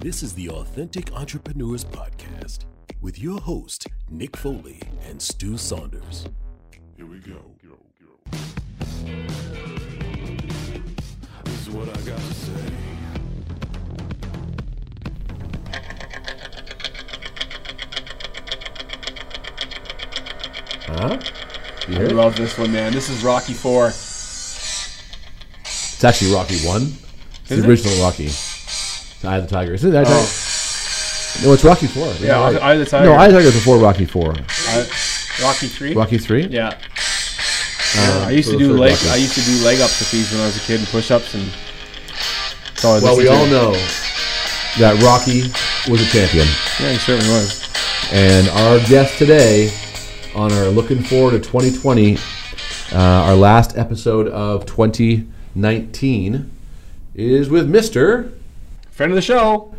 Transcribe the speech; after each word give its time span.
This 0.00 0.22
is 0.22 0.32
the 0.32 0.48
Authentic 0.50 1.12
Entrepreneurs 1.12 1.84
Podcast 1.84 2.64
with 3.00 3.18
your 3.18 3.40
host, 3.40 3.86
Nick 4.08 4.36
Foley 4.36 4.80
and 5.08 5.20
Stu 5.20 5.56
Saunders. 5.56 6.26
Here 6.96 7.06
we 7.06 7.18
go. 7.18 7.42
This 11.44 11.66
is 11.66 11.70
what 11.70 11.88
I 11.88 12.00
got 12.02 12.18
to 12.18 12.34
say. 12.34 12.72
Huh? 20.86 21.18
You 21.88 21.94
I 21.94 21.98
hear 21.98 22.06
it? 22.06 22.12
love 22.12 22.36
this 22.36 22.56
one, 22.58 22.72
man. 22.72 22.92
This 22.92 23.08
is 23.08 23.22
Rocky 23.22 23.54
Four. 23.54 23.88
It's 23.88 26.04
actually 26.04 26.32
Rocky 26.32 26.58
One. 26.66 26.92
It's 27.42 27.50
Is 27.50 27.58
the 27.62 27.64
it? 27.64 27.68
original 27.68 28.04
Rocky. 28.04 28.28
It's 29.18 29.24
Eye 29.24 29.36
of 29.38 29.42
the 29.44 29.50
Tiger. 29.50 29.74
Isn't 29.74 29.92
it? 29.92 29.96
Eye 29.96 30.02
of 30.02 30.06
the 30.08 30.14
Tiger? 30.14 31.46
No, 31.48 31.52
it's 31.54 31.64
Rocky 31.64 31.86
Four. 31.88 32.06
Oh. 32.06 32.16
Yeah, 32.20 32.40
right. 32.52 32.62
Eye 32.62 32.72
of 32.74 32.78
the 32.80 32.86
Tiger. 32.86 33.06
No, 33.06 33.12
Eye 33.14 33.26
of 33.26 33.32
the 33.32 33.38
Tiger 33.38 33.48
is 33.48 33.54
before 33.54 33.78
Rocky 33.78 34.04
Four. 34.04 34.34
I- 34.38 34.88
Rocky 35.42 35.66
Three. 35.68 35.94
Rocky 35.94 36.18
Three. 36.18 36.46
Yeah. 36.46 36.76
Uh, 37.96 38.24
I 38.26 38.30
used 38.30 38.50
to 38.50 38.58
do 38.58 38.72
leg. 38.76 38.96
I 39.08 39.16
used 39.16 39.34
to 39.34 39.40
do 39.42 39.64
leg 39.64 39.80
ups 39.80 39.98
with 40.00 40.10
these 40.10 40.30
when 40.32 40.40
I 40.40 40.46
was 40.46 40.56
a 40.56 40.60
kid 40.60 40.80
and 40.80 40.88
push 40.88 41.10
ups 41.10 41.34
and. 41.34 41.44
that's 42.66 42.84
all 42.84 42.96
I 42.96 43.00
Well, 43.00 43.16
we 43.16 43.28
listened 43.28 43.54
all 43.54 43.72
to. 43.72 43.78
know 43.78 43.86
that 44.78 45.02
Rocky 45.02 45.42
was 45.90 46.00
a 46.02 46.06
champion, 46.06 46.46
Yeah, 46.80 46.92
he 46.92 46.98
certainly 46.98 47.28
was. 47.32 47.68
and 48.12 48.48
our 48.50 48.78
guest 48.88 49.16
today 49.18 49.72
on 50.34 50.52
our 50.52 50.66
looking 50.68 51.02
forward 51.02 51.30
to 51.32 51.38
2020, 51.40 52.16
uh, 52.92 52.96
our 52.98 53.34
last 53.34 53.76
episode 53.78 54.28
of 54.28 54.66
2019, 54.66 56.50
is 57.14 57.48
with 57.48 57.68
Mister 57.68 58.32
Friend 58.98 59.12
of 59.12 59.14
the 59.14 59.22
show. 59.22 59.72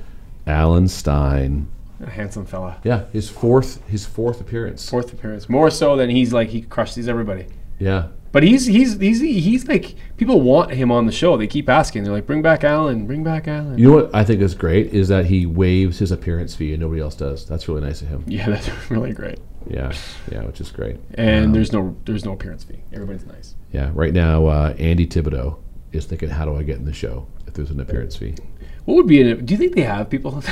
Alan 0.48 0.88
Stein. 0.88 1.68
A 2.02 2.10
handsome 2.10 2.46
fella. 2.46 2.78
Yeah, 2.86 3.04
his 3.12 3.30
fourth 3.30 3.86
his 3.86 4.06
fourth 4.06 4.40
appearance. 4.40 4.90
Fourth 4.90 5.12
appearance. 5.12 5.50
More 5.50 5.70
so 5.70 5.98
than 5.98 6.10
he's 6.10 6.32
like 6.32 6.48
he 6.48 6.62
crushes 6.62 7.10
everybody. 7.10 7.48
Yeah, 7.80 8.08
But 8.32 8.44
he's 8.44 8.66
he's 8.66 8.98
he's 8.98 9.20
he's 9.20 9.68
like 9.68 9.96
people 10.16 10.40
want 10.40 10.72
him 10.72 10.90
on 10.90 11.06
the 11.06 11.12
show. 11.12 11.36
They 11.36 11.48
keep 11.48 11.68
asking. 11.68 12.06
They're 12.06 12.14
like, 12.14 12.26
bring 12.28 12.42
back 12.42 12.64
Alan. 12.64 13.08
Bring 13.08 13.22
back 13.26 13.50
Alan. 13.50 13.78
You 13.78 13.90
know 13.90 13.96
what 13.96 14.16
I 14.16 14.24
think 14.24 14.40
is 14.40 14.56
great 14.56 14.94
is 14.94 15.10
that 15.10 15.26
he 15.26 15.46
waives 15.46 16.00
his 16.00 16.14
appearance 16.14 16.56
fee 16.56 16.72
and 16.72 16.80
nobody 16.82 17.02
else 17.02 17.16
does. 17.16 17.46
That's 17.46 17.68
really 17.68 17.82
nice 17.82 18.02
of 18.02 18.08
him. 18.08 18.24
yeah, 18.26 18.46
that's 18.50 18.70
really 18.90 19.12
great. 19.12 19.40
Yeah, 19.70 19.92
yeah, 20.32 20.44
which 20.46 20.62
is 20.62 20.72
great. 20.72 20.96
And 21.16 21.48
Um, 21.48 21.52
there's 21.52 21.74
no 21.74 21.98
there's 22.06 22.24
no 22.24 22.32
appearance 22.32 22.64
fee. 22.64 22.80
Everybody's 22.94 23.26
nice. 23.26 23.56
yeah, 23.74 23.92
right 23.94 24.14
now 24.14 24.46
uh, 24.46 24.74
Andy 24.80 25.06
Thibodeau 25.06 25.58
is 25.92 26.06
thinking, 26.06 26.30
how 26.30 26.46
do 26.46 26.56
I 26.56 26.64
get 26.64 26.78
in 26.78 26.86
the 26.86 26.94
show 26.94 27.28
if 27.48 27.54
there's 27.56 27.72
an 27.72 27.82
appearance 27.82 28.16
fee? 28.16 28.36
What 28.90 28.96
would 28.96 29.08
be 29.08 29.22
in 29.22 29.28
it? 29.28 29.46
Do 29.46 29.54
you 29.54 29.58
think 29.60 29.76
they 29.76 29.84
have 29.84 30.10
people? 30.10 30.44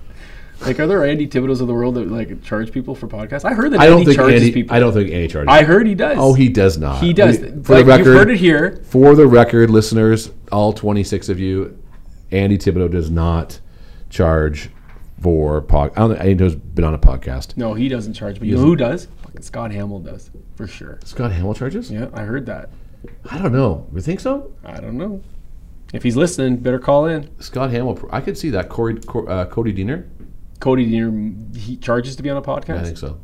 like, 0.62 0.80
are 0.80 0.88
there 0.88 1.06
Andy 1.06 1.28
Thibodeau's 1.28 1.60
of 1.60 1.68
the 1.68 1.74
world 1.74 1.94
that 1.94 2.10
like 2.10 2.42
charge 2.42 2.72
people 2.72 2.96
for 2.96 3.06
podcasts? 3.06 3.44
I 3.44 3.54
heard 3.54 3.72
that 3.72 3.78
I 3.78 3.86
don't 3.86 4.00
Andy 4.00 4.06
think 4.06 4.16
charges 4.16 4.42
Andy. 4.42 4.52
people. 4.52 4.74
I 4.74 4.80
don't 4.80 4.92
think 4.92 5.12
Andy 5.12 5.28
charges. 5.28 5.46
I 5.48 5.62
heard 5.62 5.86
he 5.86 5.94
does. 5.94 6.16
oh, 6.18 6.34
he 6.34 6.48
does 6.48 6.76
not. 6.76 7.00
he 7.00 7.12
does. 7.12 7.38
We- 7.38 7.46
like, 7.50 7.64
for 7.64 7.74
the 7.76 7.84
record, 7.84 8.06
you've 8.06 8.14
heard 8.16 8.30
it 8.32 8.38
here. 8.38 8.82
for 8.82 9.14
the 9.14 9.28
record, 9.28 9.70
listeners, 9.70 10.32
all 10.50 10.72
26 10.72 11.28
of 11.28 11.38
you, 11.38 11.80
Andy 12.32 12.58
Thibodeau 12.58 12.90
does 12.90 13.12
not 13.12 13.60
charge 14.10 14.70
for 15.22 15.60
pod. 15.60 15.92
I 15.94 16.00
don't 16.00 16.16
think 16.16 16.24
Andy's 16.24 16.56
been 16.56 16.84
on 16.84 16.94
a 16.94 16.98
podcast. 16.98 17.56
No, 17.56 17.74
he 17.74 17.88
doesn't 17.88 18.14
charge. 18.14 18.40
But 18.40 18.48
you 18.48 18.56
know 18.56 18.62
who 18.62 18.74
does? 18.74 19.06
Fucking 19.22 19.42
Scott 19.42 19.70
Hamill 19.70 20.00
does 20.00 20.32
for 20.56 20.66
sure. 20.66 20.98
Scott 21.04 21.30
Hamill 21.30 21.54
charges? 21.54 21.92
Yeah, 21.92 22.08
I 22.12 22.22
heard 22.22 22.44
that. 22.46 22.70
I 23.30 23.38
don't 23.38 23.52
know. 23.52 23.86
You 23.94 24.00
think 24.00 24.18
so? 24.18 24.52
I 24.64 24.80
don't 24.80 24.98
know. 24.98 25.22
If 25.92 26.02
he's 26.02 26.16
listening, 26.16 26.58
better 26.58 26.78
call 26.78 27.06
in. 27.06 27.30
Scott 27.40 27.70
Hamill. 27.70 28.08
I 28.10 28.20
could 28.20 28.36
see 28.36 28.50
that. 28.50 28.68
Corey, 28.68 28.98
uh, 29.26 29.46
Cody 29.46 29.72
Diener. 29.72 30.06
Cody 30.60 30.84
Diener, 30.84 31.34
he 31.56 31.76
charges 31.76 32.16
to 32.16 32.22
be 32.22 32.30
on 32.30 32.36
a 32.36 32.42
podcast. 32.42 32.80
I 32.80 32.84
think 32.84 32.98
so. 32.98 33.20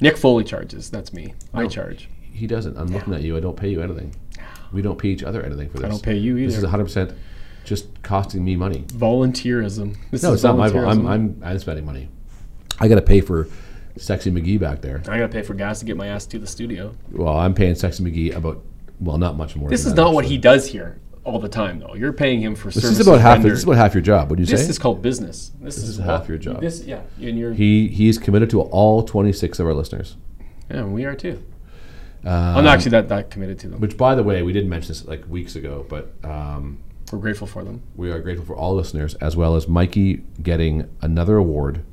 Nick 0.00 0.16
Foley 0.16 0.44
charges. 0.44 0.90
That's 0.90 1.12
me. 1.12 1.34
I 1.54 1.66
charge. 1.68 2.08
He 2.20 2.46
doesn't. 2.46 2.76
I'm 2.76 2.88
looking 2.88 3.14
at 3.14 3.22
you. 3.22 3.36
I 3.36 3.40
don't 3.40 3.56
pay 3.56 3.68
you 3.68 3.82
anything. 3.82 4.14
We 4.72 4.82
don't 4.82 4.98
pay 4.98 5.08
each 5.08 5.22
other 5.22 5.42
anything 5.42 5.70
for 5.70 5.78
this. 5.78 5.86
I 5.86 5.88
don't 5.88 6.02
pay 6.02 6.16
you 6.16 6.36
either. 6.36 6.48
This 6.48 6.56
is 6.56 6.64
100 6.64 6.84
percent 6.84 7.12
just 7.64 8.02
costing 8.02 8.44
me 8.44 8.56
money. 8.56 8.84
Volunteerism. 8.88 9.96
This 10.10 10.22
No, 10.22 10.30
is 10.30 10.34
it's 10.36 10.44
not 10.44 10.56
my 10.56 10.70
fault. 10.70 10.86
I'm, 10.86 11.02
volunteerism. 11.02 11.08
I'm 11.08 11.42
I'm 11.42 11.58
spending 11.58 11.84
money. 11.86 12.08
I 12.78 12.88
got 12.88 12.96
to 12.96 13.02
pay 13.02 13.20
for 13.20 13.48
Sexy 13.96 14.30
McGee 14.30 14.60
back 14.60 14.82
there. 14.82 15.02
I 15.08 15.18
gotta 15.18 15.28
pay 15.28 15.42
for 15.42 15.54
gas 15.54 15.78
to 15.80 15.86
get 15.86 15.96
my 15.96 16.08
ass 16.08 16.26
to 16.26 16.38
the 16.38 16.46
studio. 16.46 16.94
Well, 17.10 17.36
I'm 17.36 17.54
paying 17.54 17.74
Sexy 17.74 18.04
McGee 18.04 18.34
about 18.36 18.62
well, 19.00 19.18
not 19.18 19.36
much 19.36 19.56
more. 19.56 19.68
This 19.68 19.86
is 19.86 19.94
not 19.94 20.12
what 20.12 20.24
he 20.26 20.36
does 20.38 20.66
here 20.66 20.98
all 21.26 21.38
the 21.40 21.48
time, 21.48 21.80
though. 21.80 21.94
You're 21.94 22.12
paying 22.12 22.40
him 22.40 22.54
for 22.54 22.68
This 22.68 22.82
services 22.82 23.00
is 23.00 23.06
about 23.06 23.20
half. 23.20 23.34
rendered. 23.38 23.52
This 23.52 23.58
is 23.58 23.64
about 23.64 23.76
half 23.76 23.94
your 23.94 24.00
job. 24.02 24.30
Would 24.30 24.38
you 24.38 24.46
This 24.46 24.60
say? 24.60 24.66
This 24.66 24.76
is 24.76 24.78
called 24.78 25.02
business. 25.02 25.50
This, 25.60 25.76
is 25.78 25.98
what- 25.98 26.06
half 26.06 26.28
your 26.28 26.38
job. 26.38 26.60
This, 26.60 26.84
yeah, 26.84 27.00
and 27.20 27.38
you're, 27.38 27.52
he 27.52 27.88
he's 27.88 28.16
committed 28.18 28.48
to 28.50 28.60
all 28.62 29.02
26 29.02 29.58
of 29.58 29.66
our 29.66 29.74
listeners. 29.74 30.16
yeah, 30.70 30.78
and 30.78 30.94
we 30.94 31.04
are 31.04 31.14
too. 31.14 31.42
Um, 32.24 32.32
I'm 32.32 32.64
not 32.64 32.74
actually 32.74 32.90
that, 32.92 33.08
that 33.10 33.30
committed 33.30 33.58
to 33.60 33.68
them. 33.68 33.80
Which, 33.80 33.96
by 33.96 34.14
the 34.14 34.22
way, 34.22 34.42
we 34.42 34.52
didn't 34.52 34.68
mention 34.70 34.88
this 34.88 35.04
like 35.04 35.28
weeks 35.28 35.54
ago, 35.56 35.84
but 35.88 36.12
um, 36.24 36.78
We're 37.12 37.18
grateful 37.20 37.46
for 37.46 37.62
them. 37.62 37.82
we 37.94 38.10
are 38.10 38.18
grateful 38.20 38.44
for 38.46 38.56
all 38.56 38.74
listeners, 38.74 39.14
as 39.16 39.36
well 39.36 39.54
as 39.56 39.68
Mikey 39.68 40.22
getting 40.42 40.88
another 41.02 41.36
award 41.36 41.84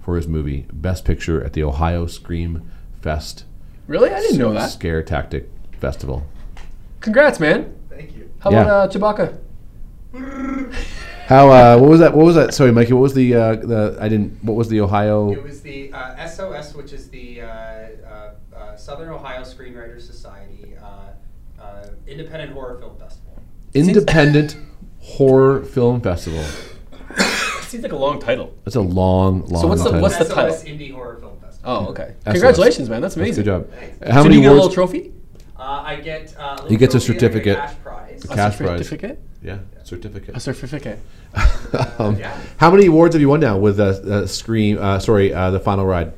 for 0.00 0.16
his 0.16 0.28
movie 0.28 0.66
Best 0.72 1.04
Picture 1.04 1.42
at 1.42 1.54
the 1.54 1.62
Ohio 1.64 2.06
Scream 2.06 2.70
Fest 3.00 3.44
Really, 3.88 4.10
I 4.10 4.20
didn't 4.20 4.38
know 4.38 4.52
that. 4.52 4.70
Scare 4.70 5.02
Tactic 5.02 5.50
Festival. 5.80 6.26
Congrats, 7.00 7.38
man. 7.40 7.74
Thank 8.44 8.52
you. 8.52 8.58
How 8.58 8.62
Yeah. 8.62 8.62
about 8.62 8.96
uh, 8.96 8.98
Chewbacca? 10.12 10.76
How? 11.26 11.48
Uh, 11.50 11.78
what 11.78 11.90
was 11.90 12.00
that? 12.00 12.14
What 12.14 12.26
was 12.26 12.34
that? 12.34 12.52
Sorry, 12.54 12.70
Mikey. 12.70 12.92
What 12.92 13.00
was 13.00 13.14
the 13.14 13.34
uh, 13.34 13.54
the? 13.56 13.96
I 14.00 14.08
didn't. 14.08 14.44
What 14.44 14.54
was 14.54 14.68
the 14.68 14.80
Ohio? 14.82 15.32
It 15.32 15.42
was 15.42 15.62
the 15.62 15.90
uh, 15.92 16.26
SOS, 16.26 16.74
which 16.74 16.92
is 16.92 17.08
the 17.08 17.40
uh, 17.40 17.46
uh, 17.46 18.30
uh, 18.54 18.76
Southern 18.76 19.08
Ohio 19.08 19.40
Screenwriters 19.42 20.02
Society 20.02 20.74
uh, 20.82 21.62
uh, 21.62 21.86
Independent 22.06 22.52
Horror 22.52 22.78
Film 22.78 22.98
Festival. 22.98 23.42
Independent 23.72 24.56
Horror 25.00 25.64
Film 25.64 26.00
Festival. 26.02 26.44
Seems 27.62 27.82
like 27.82 27.92
a 27.92 27.96
long 27.96 28.20
title. 28.20 28.54
That's 28.64 28.76
a 28.76 28.80
long, 28.80 29.46
long. 29.46 29.62
So 29.62 29.66
what's 29.68 29.82
the- 29.82 29.88
title. 29.90 30.02
what's 30.02 30.18
the 30.18 30.24
SOS 30.26 30.34
title? 30.34 30.54
Indie 30.78 30.92
Horror 30.92 31.16
Film 31.16 31.40
Festival. 31.40 31.72
Oh, 31.72 31.86
okay. 31.88 32.14
SOS. 32.24 32.32
Congratulations, 32.32 32.88
man. 32.90 33.00
That's 33.00 33.16
amazing. 33.16 33.44
Good 33.44 33.50
job. 33.50 33.70
Thanks. 33.70 34.10
How 34.10 34.22
so 34.22 34.28
many 34.28 34.34
do 34.36 34.36
you 34.36 34.42
get 34.42 34.48
a 34.48 34.50
little 34.52 34.64
awards? 34.66 34.74
trophy? 34.74 35.12
Uh, 35.58 35.62
I 35.62 35.96
get. 35.96 36.34
Uh, 36.38 36.52
little 36.52 36.68
He 36.68 36.76
gets 36.76 36.94
a 36.94 36.98
trophy, 37.00 37.12
I 37.12 37.14
get 37.14 37.20
certificate. 37.20 37.58
Cash 38.28 38.36
prize. 38.36 38.38
A 38.38 38.56
Cash 38.56 38.56
prize. 38.58 38.78
certificate? 38.88 39.20
Yeah, 39.42 39.58
certificate. 39.84 40.36
A 40.36 40.40
certificate. 40.40 40.98
um, 41.98 42.16
Yeah. 42.16 42.38
How 42.56 42.70
many 42.70 42.86
awards 42.86 43.14
have 43.14 43.20
you 43.20 43.28
won 43.28 43.40
now 43.40 43.58
with 43.58 43.78
uh, 43.80 43.84
uh, 43.84 44.26
Scream? 44.26 44.78
Uh, 44.80 44.98
sorry, 44.98 45.32
uh, 45.34 45.50
the 45.50 45.60
Final 45.60 45.84
Ride. 45.86 46.12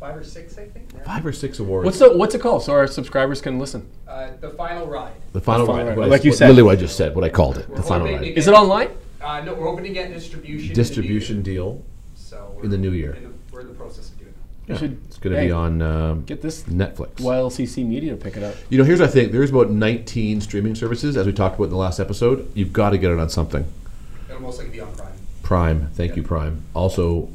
Five 0.00 0.16
or 0.16 0.24
six, 0.24 0.56
I 0.58 0.66
think. 0.66 0.94
now. 0.94 1.02
Five 1.04 1.26
or 1.26 1.32
six 1.32 1.58
awards. 1.58 1.84
What's 1.84 1.98
the 1.98 2.16
What's 2.16 2.34
it 2.34 2.40
called? 2.40 2.62
So 2.62 2.72
our 2.72 2.86
subscribers 2.86 3.40
can 3.40 3.58
listen. 3.58 3.88
Uh, 4.06 4.30
the 4.40 4.50
Final 4.50 4.86
Ride. 4.86 5.12
the 5.32 5.40
Final 5.40 5.66
The 5.66 5.72
Final 5.72 5.88
Ride? 5.88 5.98
Ride. 5.98 6.08
Like 6.10 6.24
you 6.24 6.30
what- 6.30 6.38
said. 6.38 6.46
literally 6.48 6.62
what 6.64 6.78
I 6.78 6.80
just 6.80 6.96
said. 6.96 7.14
What 7.14 7.24
I 7.24 7.28
called 7.28 7.58
it. 7.58 7.68
We're 7.68 7.76
The 7.76 7.82
Final 7.82 8.06
Ride. 8.06 8.22
Is 8.24 8.46
it 8.48 8.54
online? 8.54 8.90
Uh, 9.20 9.40
no, 9.40 9.54
we're 9.54 9.66
hoping 9.66 9.84
to 9.84 9.90
get 9.90 10.12
distribution. 10.12 10.74
Distribution 10.74 11.38
In 11.38 11.42
the, 11.42 11.50
new 11.50 11.54
year. 11.54 11.72
deal. 11.72 11.82
so 12.14 12.60
in 12.62 12.70
the 12.70 12.78
new 12.78 12.92
year. 12.92 13.12
In 13.14 13.22
the, 13.24 13.30
we're 13.50 13.60
in 13.62 13.68
the 13.68 13.74
process 13.74 14.10
of 14.10 14.18
doing 14.18 14.32
that. 14.32 14.55
Yeah, 14.66 14.76
should- 14.76 15.00
it's 15.06 15.18
going 15.18 15.34
to 15.34 15.40
hey, 15.40 15.46
be 15.46 15.52
on 15.52 15.80
um, 15.80 16.24
Get 16.24 16.42
this 16.42 16.64
Netflix. 16.64 17.14
YLCC 17.16 17.86
Media 17.86 18.10
to 18.10 18.16
pick 18.16 18.36
it 18.36 18.42
up. 18.42 18.54
You 18.68 18.78
know, 18.78 18.84
here's 18.84 19.00
what 19.00 19.08
I 19.08 19.12
think. 19.12 19.32
There's 19.32 19.50
about 19.50 19.70
19 19.70 20.40
streaming 20.40 20.74
services, 20.74 21.16
as 21.16 21.26
we 21.26 21.32
talked 21.32 21.54
about 21.56 21.64
in 21.64 21.70
the 21.70 21.76
last 21.76 22.00
episode. 22.00 22.50
You've 22.54 22.72
got 22.72 22.90
to 22.90 22.98
get 22.98 23.12
it 23.12 23.18
on 23.18 23.28
something. 23.28 23.64
It'll 24.28 24.42
most 24.42 24.58
likely 24.58 24.72
be 24.72 24.80
on 24.80 24.92
Prime. 24.94 25.12
Prime. 25.42 25.90
Thank 25.94 26.16
you, 26.16 26.22
Prime. 26.24 26.62
Also, 26.74 27.28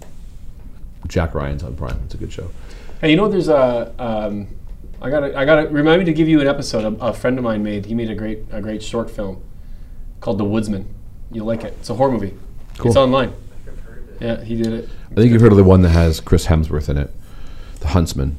Jack 1.07 1.33
Ryan's 1.33 1.63
on 1.63 1.75
Prime. 1.75 1.99
It's 2.05 2.13
a 2.13 2.17
good 2.17 2.33
show. 2.33 2.49
Hey, 2.99 3.11
you 3.11 3.15
know, 3.15 3.29
there's 3.29 3.47
a. 3.49 3.93
Um, 3.97 4.47
I 5.01 5.09
gotta, 5.09 5.35
I 5.35 5.45
gotta 5.45 5.67
remind 5.69 5.99
me 5.99 6.05
to 6.05 6.13
give 6.13 6.27
you 6.27 6.41
an 6.41 6.47
episode. 6.47 6.93
A, 6.99 7.05
a 7.05 7.13
friend 7.13 7.37
of 7.39 7.43
mine 7.43 7.63
made. 7.63 7.85
He 7.85 7.95
made 7.95 8.11
a 8.11 8.15
great, 8.15 8.39
a 8.51 8.61
great 8.61 8.83
short 8.83 9.09
film 9.09 9.41
called 10.19 10.37
The 10.37 10.43
Woodsman. 10.45 10.93
You'll 11.31 11.47
like 11.47 11.63
it. 11.63 11.73
It's 11.79 11.89
a 11.89 11.95
horror 11.95 12.11
movie. 12.11 12.35
Cool. 12.77 12.91
It's 12.91 12.97
online. 12.97 13.33
I've 13.67 13.79
heard 13.79 14.03
of 14.03 14.21
it. 14.21 14.25
Yeah, 14.25 14.43
he 14.43 14.55
did 14.61 14.73
it. 14.73 14.89
I 15.11 15.15
think 15.15 15.31
you've 15.31 15.41
heard 15.41 15.51
of 15.51 15.57
the 15.57 15.63
one 15.63 15.81
that 15.81 15.89
has 15.89 16.19
Chris 16.19 16.45
Hemsworth 16.45 16.87
in 16.89 16.97
it, 16.97 17.11
The 17.81 17.87
Huntsman. 17.89 18.37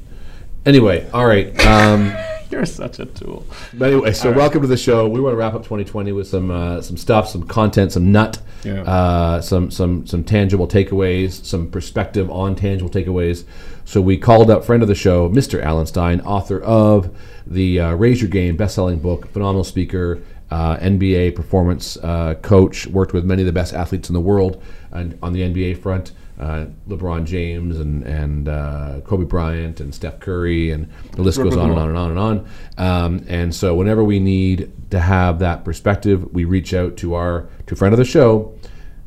Anyway, 0.65 1.09
all 1.13 1.27
right. 1.27 1.59
Um, 1.67 2.15
You're 2.51 2.67
such 2.67 2.99
a 2.99 3.07
tool. 3.07 3.47
but 3.73 3.91
anyway, 3.93 4.13
so 4.13 4.31
welcome 4.31 4.61
to 4.61 4.67
the 4.67 4.77
show. 4.77 5.09
We 5.09 5.21
want 5.21 5.33
to 5.33 5.37
wrap 5.39 5.55
up 5.55 5.63
2020 5.63 6.13
with 6.13 6.27
some 6.29 6.51
uh, 6.51 6.83
some 6.83 6.99
stuff, 6.99 7.27
some 7.29 7.45
content, 7.45 7.93
some 7.93 8.13
nut, 8.13 8.41
Yeah. 8.63 8.83
uh, 8.83 9.41
some 9.41 9.71
some 9.71 10.07
some 10.07 10.23
tangible 10.23 10.69
takeaways, 10.69 11.45
some 11.47 11.71
perspective 11.71 12.31
on 12.31 12.55
tangible 12.55 12.91
takeaways. 12.91 13.45
So 13.87 14.01
we 14.03 14.19
called 14.19 14.51
up 14.51 14.65
friend 14.65 14.83
of 14.83 14.89
the 14.89 14.95
show, 14.95 15.31
Mr. 15.31 15.63
Alan 15.63 15.87
Stein, 15.87 16.21
author 16.21 16.61
of 16.61 17.17
the 17.47 17.81
uh, 17.81 17.95
Raise 17.95 18.21
Your 18.21 18.31
Game 18.31 18.57
best-selling 18.57 18.99
book, 18.99 19.29
phenomenal 19.33 19.65
speaker, 19.65 20.21
uh, 20.51 20.77
NBA 20.77 21.35
performance 21.35 21.97
uh, 22.03 22.35
coach, 22.43 22.87
worked 22.87 23.15
with 23.15 23.25
many 23.25 23.41
of 23.43 23.47
the 23.47 23.53
best 23.53 23.73
athletes 23.73 24.11
in 24.11 24.13
the 24.13 24.21
world 24.21 24.63
and 24.93 25.19
on 25.23 25.33
the 25.33 25.41
NBA 25.41 25.79
front. 25.83 26.13
Uh, 26.43 26.67
LeBron 26.89 27.25
James 27.25 27.79
and 27.79 28.03
and 28.03 28.49
uh, 28.49 29.01
Kobe 29.05 29.25
Bryant 29.25 29.79
and 29.79 29.95
Steph 29.95 30.19
Curry 30.19 30.73
and 30.73 30.91
the 31.13 31.23
list 31.23 31.39
goes 31.39 31.57
on 31.57 31.71
and 31.71 31.79
on 31.79 31.89
and 31.89 31.97
on 31.97 32.11
and 32.11 32.19
on. 32.19 32.49
Um, 32.79 33.25
and 33.29 33.55
so 33.55 33.77
whenever 33.77 34.03
we 34.03 34.19
need 34.19 34.73
to 34.91 34.99
have 34.99 35.39
that 35.39 35.65
perspective, 35.65 36.33
we 36.35 36.45
reach 36.45 36.75
out 36.75 36.97
to 36.97 37.15
our 37.15 37.49
to 37.69 37.77
friend 37.77 37.95
of 37.95 37.99
the 37.99 38.05
show, 38.05 38.59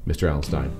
Mr. 0.08 0.30
Alan 0.30 0.44
Stein. 0.44 0.72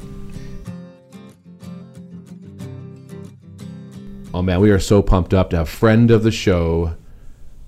Oh 4.34 4.42
man, 4.42 4.62
we 4.62 4.72
are 4.72 4.80
so 4.80 5.01
pumped 5.01 5.34
up 5.34 5.50
to 5.50 5.58
have 5.58 5.68
friend 5.68 6.10
of 6.10 6.24
the 6.24 6.31
show, 6.31 6.96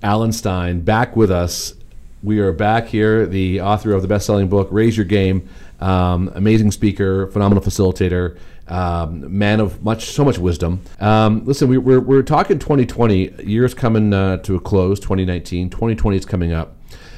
Alan 0.01 0.31
Stein, 0.31 0.79
back 0.79 1.13
with 1.17 1.29
us. 1.29 1.73
We 2.23 2.39
are 2.39 2.53
back 2.53 2.87
here, 2.87 3.25
the 3.25 3.59
author 3.59 3.91
of 3.91 4.01
the 4.01 4.07
best-selling 4.07 4.47
book 4.47 4.69
"Raise 4.71 4.95
Your 4.95 5.05
Game," 5.05 5.49
um, 5.81 6.31
amazing 6.35 6.71
speaker, 6.71 7.27
phenomenal 7.27 7.61
facilitator, 7.61 8.37
um, 8.67 9.37
man 9.37 9.59
of 9.59 9.83
much, 9.83 10.05
so 10.05 10.25
much 10.25 10.37
wisdom. 10.37 10.81
Um, 10.99 11.45
listen, 11.45 11.69
we, 11.69 11.77
we're 11.77 11.99
we're 11.99 12.23
talking 12.23 12.59
2020, 12.59 13.43
years 13.43 13.73
coming 13.73 14.13
uh, 14.13 14.37
to 14.37 14.55
a 14.55 14.59
close. 14.59 14.99
2019, 14.99 15.69
2020 15.69 16.17
is 16.17 16.25
coming 16.25 16.53
up. 16.53 16.75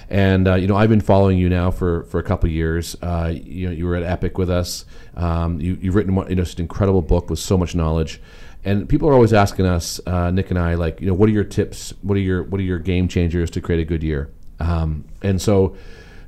And 0.10 0.48
uh, 0.48 0.56
you 0.56 0.68
know, 0.68 0.75
I've 0.75 0.90
been 0.90 1.01
following 1.01 1.38
you 1.38 1.50
now 1.50 1.69
for, 1.69 2.04
for 2.06 2.19
a 2.19 2.24
couple 2.24 2.50
years. 2.50 2.96
Uh, 3.01 3.31
you 3.34 3.68
know, 3.68 3.74
you 3.74 3.86
were 3.86 3.96
at 3.96 4.04
Epic 4.04 4.38
with 4.38 4.50
us. 4.50 4.86
Um, 5.16 5.62
you, 5.62 5.75
have 5.75 5.96
written 5.96 6.16
you 6.16 6.36
know, 6.36 6.44
just 6.44 6.57
an 6.60 6.63
incredible 6.63 7.01
book 7.01 7.30
with 7.30 7.40
so 7.40 7.57
much 7.57 7.75
knowledge. 7.75 8.19
And 8.66 8.90
people 8.90 9.07
are 9.07 9.13
always 9.13 9.34
asking 9.34 9.68
us, 9.68 10.01
uh, 10.06 10.31
Nick 10.31 10.50
and 10.50 10.60
I, 10.60 10.74
like, 10.74 11.00
you 11.00 11.07
know, 11.07 11.13
what 11.13 11.30
are 11.30 11.31
your 11.31 11.44
tips? 11.44 11.94
What 12.01 12.18
are 12.18 12.22
your 12.22 12.44
what 12.44 12.60
are 12.60 12.63
your 12.63 12.80
game 12.80 13.07
changers 13.07 13.50
to 13.51 13.62
create 13.62 13.80
a 13.80 13.86
good 13.86 14.04
year? 14.04 14.31
Um, 14.60 15.06
and 15.22 15.42
so, 15.42 15.78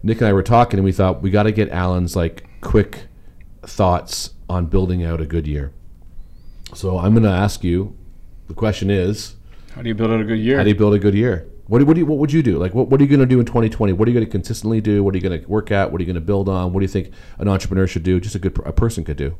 Nick 0.03 0.19
and 0.19 0.27
I 0.27 0.33
were 0.33 0.43
talking, 0.43 0.79
and 0.79 0.85
we 0.85 0.91
thought 0.91 1.21
we 1.21 1.29
got 1.29 1.43
to 1.43 1.51
get 1.51 1.69
Alan's 1.69 2.15
like 2.15 2.47
quick 2.61 3.07
thoughts 3.63 4.31
on 4.51 4.65
building 4.65 5.03
out 5.03 5.21
a 5.21 5.25
good 5.25 5.47
year. 5.47 5.71
So 6.73 6.99
I'm 6.99 7.13
going 7.13 7.23
to 7.23 7.29
ask 7.29 7.63
you. 7.63 7.97
The 8.47 8.53
question 8.53 8.89
is, 8.89 9.35
how 9.75 9.81
do 9.81 9.87
you 9.87 9.95
build 9.95 10.11
out 10.11 10.19
a 10.19 10.25
good 10.25 10.39
year? 10.39 10.57
How 10.57 10.63
do 10.63 10.69
you 10.69 10.75
build 10.75 10.93
a 10.93 10.99
good 10.99 11.15
year? 11.15 11.47
What, 11.67 11.79
do, 11.79 11.85
what, 11.85 11.93
do 11.93 11.99
you, 12.01 12.05
what 12.05 12.17
would 12.17 12.33
you 12.33 12.43
do? 12.43 12.57
Like, 12.57 12.73
what, 12.73 12.89
what 12.89 12.99
are 12.99 13.03
you 13.03 13.09
going 13.09 13.21
to 13.21 13.25
do 13.25 13.39
in 13.39 13.45
2020? 13.45 13.93
What 13.93 14.07
are 14.07 14.11
you 14.11 14.15
going 14.15 14.25
to 14.25 14.31
consistently 14.31 14.81
do? 14.81 15.03
What 15.03 15.13
are 15.13 15.17
you 15.17 15.23
going 15.23 15.41
to 15.41 15.47
work 15.47 15.71
at? 15.71 15.89
What 15.89 16.01
are 16.01 16.03
you 16.03 16.05
going 16.05 16.15
to 16.15 16.21
build 16.21 16.49
on? 16.49 16.73
What 16.73 16.81
do 16.81 16.83
you 16.83 16.89
think 16.89 17.11
an 17.39 17.47
entrepreneur 17.47 17.87
should 17.87 18.03
do? 18.03 18.19
Just 18.19 18.35
a 18.35 18.39
good 18.39 18.59
a 18.65 18.73
person 18.73 19.05
could 19.05 19.15
do. 19.15 19.37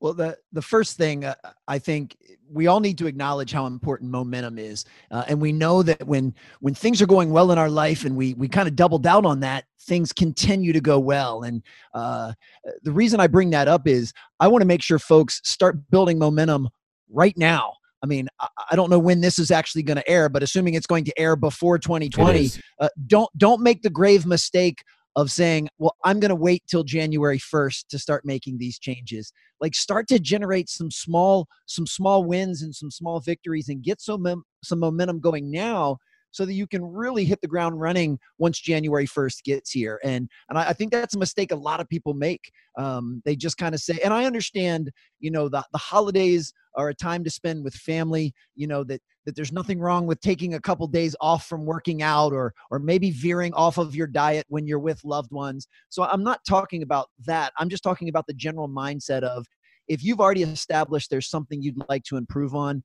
Well, 0.00 0.12
the 0.12 0.36
the 0.52 0.62
first 0.62 0.96
thing 0.96 1.24
uh, 1.24 1.34
I 1.66 1.78
think 1.78 2.16
we 2.50 2.66
all 2.66 2.80
need 2.80 2.98
to 2.98 3.06
acknowledge 3.06 3.50
how 3.50 3.66
important 3.66 4.10
momentum 4.10 4.58
is, 4.58 4.84
uh, 5.10 5.24
and 5.26 5.40
we 5.40 5.52
know 5.52 5.82
that 5.82 6.06
when 6.06 6.34
when 6.60 6.74
things 6.74 7.00
are 7.00 7.06
going 7.06 7.30
well 7.30 7.50
in 7.50 7.58
our 7.58 7.70
life, 7.70 8.04
and 8.04 8.14
we 8.14 8.34
we 8.34 8.46
kind 8.46 8.68
of 8.68 8.76
double 8.76 8.98
down 8.98 9.24
on 9.24 9.40
that, 9.40 9.64
things 9.80 10.12
continue 10.12 10.72
to 10.72 10.80
go 10.80 10.98
well. 10.98 11.44
And 11.44 11.62
uh, 11.94 12.34
the 12.82 12.92
reason 12.92 13.20
I 13.20 13.26
bring 13.26 13.50
that 13.50 13.68
up 13.68 13.88
is 13.88 14.12
I 14.38 14.48
want 14.48 14.62
to 14.62 14.66
make 14.66 14.82
sure 14.82 14.98
folks 14.98 15.40
start 15.44 15.90
building 15.90 16.18
momentum 16.18 16.68
right 17.08 17.36
now. 17.36 17.72
I 18.02 18.06
mean, 18.06 18.28
I 18.38 18.76
don't 18.76 18.90
know 18.90 18.98
when 18.98 19.20
this 19.20 19.38
is 19.38 19.50
actually 19.50 19.82
going 19.82 19.96
to 19.96 20.08
air, 20.08 20.28
but 20.28 20.42
assuming 20.42 20.74
it's 20.74 20.86
going 20.86 21.04
to 21.06 21.18
air 21.18 21.34
before 21.34 21.78
2020, 21.78 22.50
uh, 22.78 22.88
don't 23.06 23.30
don't 23.38 23.62
make 23.62 23.82
the 23.82 23.90
grave 23.90 24.26
mistake 24.26 24.84
of 25.16 25.30
saying, 25.30 25.68
well, 25.78 25.96
I'm 26.04 26.20
going 26.20 26.28
to 26.28 26.36
wait 26.36 26.62
till 26.68 26.84
January 26.84 27.38
1st 27.38 27.88
to 27.88 27.98
start 27.98 28.24
making 28.24 28.58
these 28.58 28.78
changes. 28.78 29.32
Like 29.60 29.74
start 29.74 30.06
to 30.08 30.18
generate 30.18 30.68
some 30.68 30.90
small 30.90 31.48
some 31.64 31.86
small 31.86 32.24
wins 32.24 32.62
and 32.62 32.74
some 32.74 32.90
small 32.90 33.20
victories 33.20 33.68
and 33.68 33.82
get 33.82 34.00
some 34.00 34.44
some 34.62 34.78
momentum 34.78 35.20
going 35.20 35.50
now 35.50 35.96
so 36.32 36.44
that 36.44 36.52
you 36.52 36.66
can 36.66 36.84
really 36.84 37.24
hit 37.24 37.40
the 37.40 37.48
ground 37.48 37.80
running 37.80 38.18
once 38.36 38.60
January 38.60 39.06
1st 39.06 39.42
gets 39.42 39.70
here. 39.70 39.98
And 40.04 40.28
and 40.50 40.58
I, 40.58 40.68
I 40.68 40.72
think 40.74 40.92
that's 40.92 41.16
a 41.16 41.18
mistake 41.18 41.50
a 41.50 41.56
lot 41.56 41.80
of 41.80 41.88
people 41.88 42.12
make. 42.12 42.52
Um, 42.76 43.22
they 43.24 43.36
just 43.36 43.56
kind 43.56 43.74
of 43.74 43.80
say, 43.80 43.98
and 44.04 44.12
I 44.12 44.26
understand, 44.26 44.90
you 45.18 45.30
know, 45.30 45.48
the, 45.48 45.64
the 45.72 45.78
holidays 45.78 46.52
are 46.74 46.90
a 46.90 46.94
time 46.94 47.24
to 47.24 47.30
spend 47.30 47.64
with 47.64 47.74
family, 47.74 48.34
you 48.54 48.66
know, 48.66 48.84
that 48.84 49.00
that 49.26 49.36
there's 49.36 49.52
nothing 49.52 49.78
wrong 49.78 50.06
with 50.06 50.20
taking 50.20 50.54
a 50.54 50.60
couple 50.60 50.86
days 50.86 51.14
off 51.20 51.46
from 51.46 51.66
working 51.66 52.02
out 52.02 52.32
or 52.32 52.54
or 52.70 52.78
maybe 52.78 53.10
veering 53.10 53.52
off 53.52 53.76
of 53.76 53.94
your 53.94 54.06
diet 54.06 54.46
when 54.48 54.66
you're 54.66 54.78
with 54.78 55.04
loved 55.04 55.32
ones. 55.32 55.68
So 55.90 56.04
I'm 56.04 56.22
not 56.22 56.40
talking 56.48 56.82
about 56.82 57.10
that. 57.26 57.52
I'm 57.58 57.68
just 57.68 57.82
talking 57.82 58.08
about 58.08 58.26
the 58.26 58.34
general 58.34 58.68
mindset 58.68 59.22
of 59.22 59.46
if 59.88 60.02
you've 60.02 60.20
already 60.20 60.42
established 60.42 61.10
there's 61.10 61.28
something 61.28 61.60
you'd 61.60 61.82
like 61.88 62.04
to 62.04 62.16
improve 62.16 62.54
on, 62.54 62.82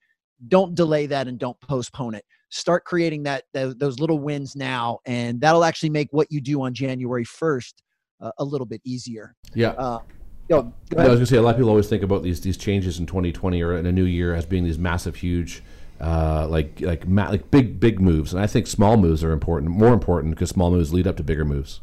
don't 0.48 0.76
delay 0.76 1.06
that 1.06 1.28
and 1.28 1.40
don't 1.40 1.60
postpone 1.62 2.16
it 2.16 2.26
start 2.54 2.84
creating 2.84 3.24
that 3.24 3.46
those 3.54 4.00
little 4.00 4.20
wins 4.20 4.58
now 4.58 5.00
and 5.06 5.40
that'll 5.40 5.64
actually 5.64 5.90
make 5.90 6.10
what 6.12 6.30
you 6.30 6.42
do 6.42 6.62
on 6.62 6.74
january 6.74 7.24
1st 7.24 7.76
uh, 8.20 8.32
a 8.40 8.44
little 8.44 8.66
bit 8.66 8.82
easier 8.84 9.34
yeah 9.54 9.70
uh, 9.70 10.00
yo, 10.52 10.74
I 10.98 11.08
was 11.08 11.16
gonna 11.16 11.26
say 11.26 11.38
a 11.38 11.42
lot 11.42 11.52
of 11.52 11.56
people 11.56 11.70
always 11.70 11.88
think 11.88 12.04
about 12.04 12.24
these 12.24 12.42
these 12.42 12.58
changes 12.58 13.00
in 13.00 13.06
2020 13.06 13.62
or 13.62 13.78
in 13.78 13.86
a 13.86 13.92
new 13.92 14.04
year 14.04 14.36
as 14.36 14.46
being 14.46 14.64
these 14.64 14.78
massive, 14.78 15.16
huge, 15.16 15.64
uh, 16.02 16.48
like 16.50 16.82
like 16.82 17.04
like 17.08 17.52
big 17.52 17.80
big 17.80 18.02
moves, 18.02 18.34
and 18.34 18.42
I 18.42 18.48
think 18.48 18.68
small 18.68 18.98
moves 18.98 19.24
are 19.24 19.32
important, 19.32 19.72
more 19.72 19.94
important 19.94 20.34
because 20.36 20.50
small 20.50 20.72
moves 20.72 20.92
lead 20.92 21.08
up 21.08 21.18
to 21.18 21.24
bigger 21.24 21.46
moves. 21.46 21.82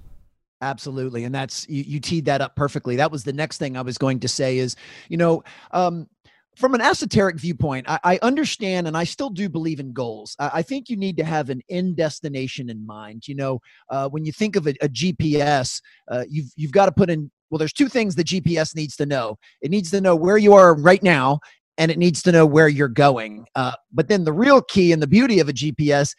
Absolutely, 0.60 1.22
and 1.22 1.32
that's 1.32 1.68
you, 1.68 1.84
you 1.84 2.00
teed 2.00 2.24
that 2.24 2.40
up 2.40 2.56
perfectly. 2.56 2.96
That 2.96 3.12
was 3.12 3.22
the 3.22 3.32
next 3.32 3.58
thing 3.58 3.76
I 3.76 3.82
was 3.82 3.96
going 3.96 4.18
to 4.20 4.28
say 4.28 4.58
is, 4.58 4.74
you 5.08 5.16
know, 5.16 5.44
um, 5.70 6.08
from 6.56 6.74
an 6.74 6.80
esoteric 6.80 7.38
viewpoint, 7.38 7.88
I, 7.88 8.00
I, 8.02 8.18
understand 8.22 8.88
and 8.88 8.96
I 8.96 9.04
still 9.04 9.30
do 9.30 9.48
believe 9.48 9.78
in 9.78 9.92
goals. 9.92 10.34
I, 10.40 10.50
I, 10.54 10.62
think 10.62 10.90
you 10.90 10.96
need 10.96 11.16
to 11.18 11.24
have 11.24 11.50
an 11.50 11.62
end 11.70 11.96
destination 11.96 12.68
in 12.68 12.84
mind. 12.84 13.28
You 13.28 13.36
know, 13.36 13.60
uh, 13.88 14.08
when 14.08 14.24
you 14.24 14.32
think 14.32 14.56
of 14.56 14.66
a, 14.66 14.70
a 14.82 14.88
GPS, 14.88 15.80
uh, 16.10 16.24
you've 16.28 16.50
you've 16.56 16.72
got 16.72 16.86
to 16.86 16.92
put 16.92 17.08
in. 17.08 17.30
Well, 17.50 17.58
there's 17.58 17.72
two 17.72 17.88
things 17.88 18.14
the 18.16 18.24
GPS 18.24 18.74
needs 18.74 18.96
to 18.96 19.06
know. 19.06 19.38
It 19.62 19.70
needs 19.70 19.90
to 19.92 20.00
know 20.00 20.16
where 20.16 20.36
you 20.36 20.52
are 20.52 20.74
right 20.74 21.02
now, 21.02 21.38
and 21.78 21.90
it 21.90 21.96
needs 21.98 22.22
to 22.22 22.32
know 22.32 22.44
where 22.44 22.68
you're 22.68 22.88
going. 22.88 23.46
Uh, 23.54 23.72
but 23.92 24.08
then 24.08 24.24
the 24.24 24.32
real 24.32 24.60
key 24.60 24.92
and 24.92 25.00
the 25.00 25.06
beauty 25.06 25.38
of 25.38 25.48
a 25.48 25.52
GPS 25.52 26.14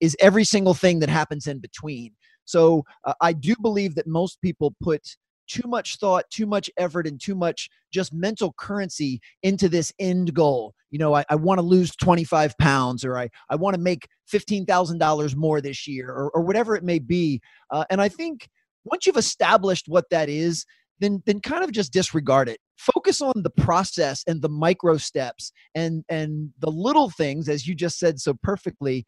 is 0.00 0.16
every 0.18 0.44
single 0.44 0.74
thing 0.74 0.98
that 1.00 1.08
happens 1.08 1.46
in 1.46 1.60
between. 1.60 2.12
So 2.46 2.84
uh, 3.04 3.14
I 3.20 3.34
do 3.34 3.54
believe 3.60 3.94
that 3.94 4.06
most 4.06 4.40
people 4.40 4.74
put 4.82 5.16
too 5.46 5.68
much 5.68 5.98
thought, 5.98 6.24
too 6.30 6.46
much 6.46 6.70
effort, 6.78 7.06
and 7.06 7.20
too 7.20 7.34
much 7.34 7.68
just 7.92 8.14
mental 8.14 8.54
currency 8.56 9.20
into 9.42 9.68
this 9.68 9.92
end 9.98 10.34
goal. 10.34 10.74
You 10.90 10.98
know, 10.98 11.14
I, 11.14 11.24
I 11.28 11.34
want 11.34 11.58
to 11.58 11.62
lose 11.62 11.94
25 11.96 12.56
pounds 12.58 13.04
or 13.04 13.18
I, 13.18 13.28
I 13.50 13.56
want 13.56 13.74
to 13.74 13.80
make 13.80 14.08
$15,000 14.32 15.36
more 15.36 15.60
this 15.60 15.86
year 15.86 16.08
or, 16.08 16.30
or 16.30 16.42
whatever 16.42 16.76
it 16.76 16.82
may 16.82 16.98
be. 16.98 17.40
Uh, 17.70 17.84
and 17.90 18.00
I 18.00 18.08
think 18.08 18.48
once 18.84 19.06
you've 19.06 19.16
established 19.16 19.86
what 19.86 20.08
that 20.10 20.28
is, 20.28 20.64
then 21.00 21.22
then 21.26 21.40
kind 21.40 21.64
of 21.64 21.72
just 21.72 21.92
disregard 21.92 22.48
it. 22.48 22.58
Focus 22.76 23.20
on 23.20 23.32
the 23.36 23.50
process 23.50 24.22
and 24.26 24.42
the 24.42 24.48
micro 24.48 24.96
steps 24.96 25.52
and 25.74 26.04
and 26.08 26.50
the 26.58 26.70
little 26.70 27.10
things 27.10 27.48
as 27.48 27.66
you 27.66 27.74
just 27.74 27.98
said 27.98 28.20
so 28.20 28.34
perfectly 28.42 29.04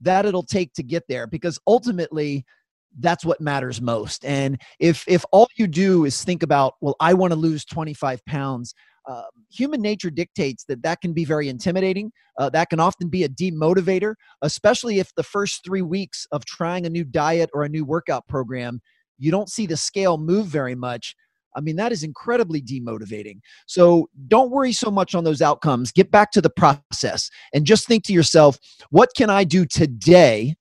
that 0.00 0.26
it'll 0.26 0.44
take 0.44 0.72
to 0.74 0.82
get 0.82 1.04
there 1.08 1.26
because 1.26 1.58
ultimately 1.66 2.44
that's 3.00 3.24
what 3.24 3.40
matters 3.40 3.80
most. 3.80 4.24
And 4.24 4.60
if 4.78 5.04
if 5.06 5.24
all 5.32 5.48
you 5.56 5.66
do 5.66 6.04
is 6.04 6.22
think 6.24 6.42
about 6.42 6.74
well 6.80 6.96
i 7.00 7.14
want 7.14 7.32
to 7.32 7.38
lose 7.38 7.64
25 7.64 8.24
pounds 8.26 8.74
uh, 9.08 9.22
human 9.50 9.80
nature 9.80 10.10
dictates 10.10 10.64
that 10.64 10.82
that 10.82 11.00
can 11.00 11.14
be 11.14 11.24
very 11.24 11.48
intimidating 11.48 12.12
uh, 12.38 12.50
that 12.50 12.68
can 12.68 12.80
often 12.80 13.08
be 13.08 13.24
a 13.24 13.28
demotivator 13.28 14.14
especially 14.42 14.98
if 14.98 15.14
the 15.14 15.22
first 15.22 15.64
three 15.64 15.82
weeks 15.82 16.26
of 16.30 16.44
trying 16.44 16.84
a 16.84 16.90
new 16.90 17.04
diet 17.04 17.48
or 17.54 17.62
a 17.62 17.68
new 17.68 17.84
workout 17.84 18.26
program 18.28 18.80
you 19.18 19.30
don't 19.30 19.50
see 19.50 19.66
the 19.66 19.76
scale 19.76 20.18
move 20.18 20.46
very 20.46 20.74
much 20.74 21.14
I 21.56 21.60
mean, 21.60 21.76
that 21.76 21.92
is 21.92 22.02
incredibly 22.02 22.60
demotivating. 22.62 23.40
So 23.66 24.08
don't 24.28 24.50
worry 24.50 24.72
so 24.72 24.90
much 24.90 25.14
on 25.14 25.24
those 25.24 25.42
outcomes. 25.42 25.92
Get 25.92 26.10
back 26.10 26.30
to 26.32 26.40
the 26.40 26.50
process 26.50 27.30
and 27.52 27.64
just 27.64 27.86
think 27.86 28.04
to 28.04 28.12
yourself, 28.12 28.58
what 28.90 29.10
can 29.16 29.30
I 29.30 29.44
do 29.44 29.66
today 29.66 30.56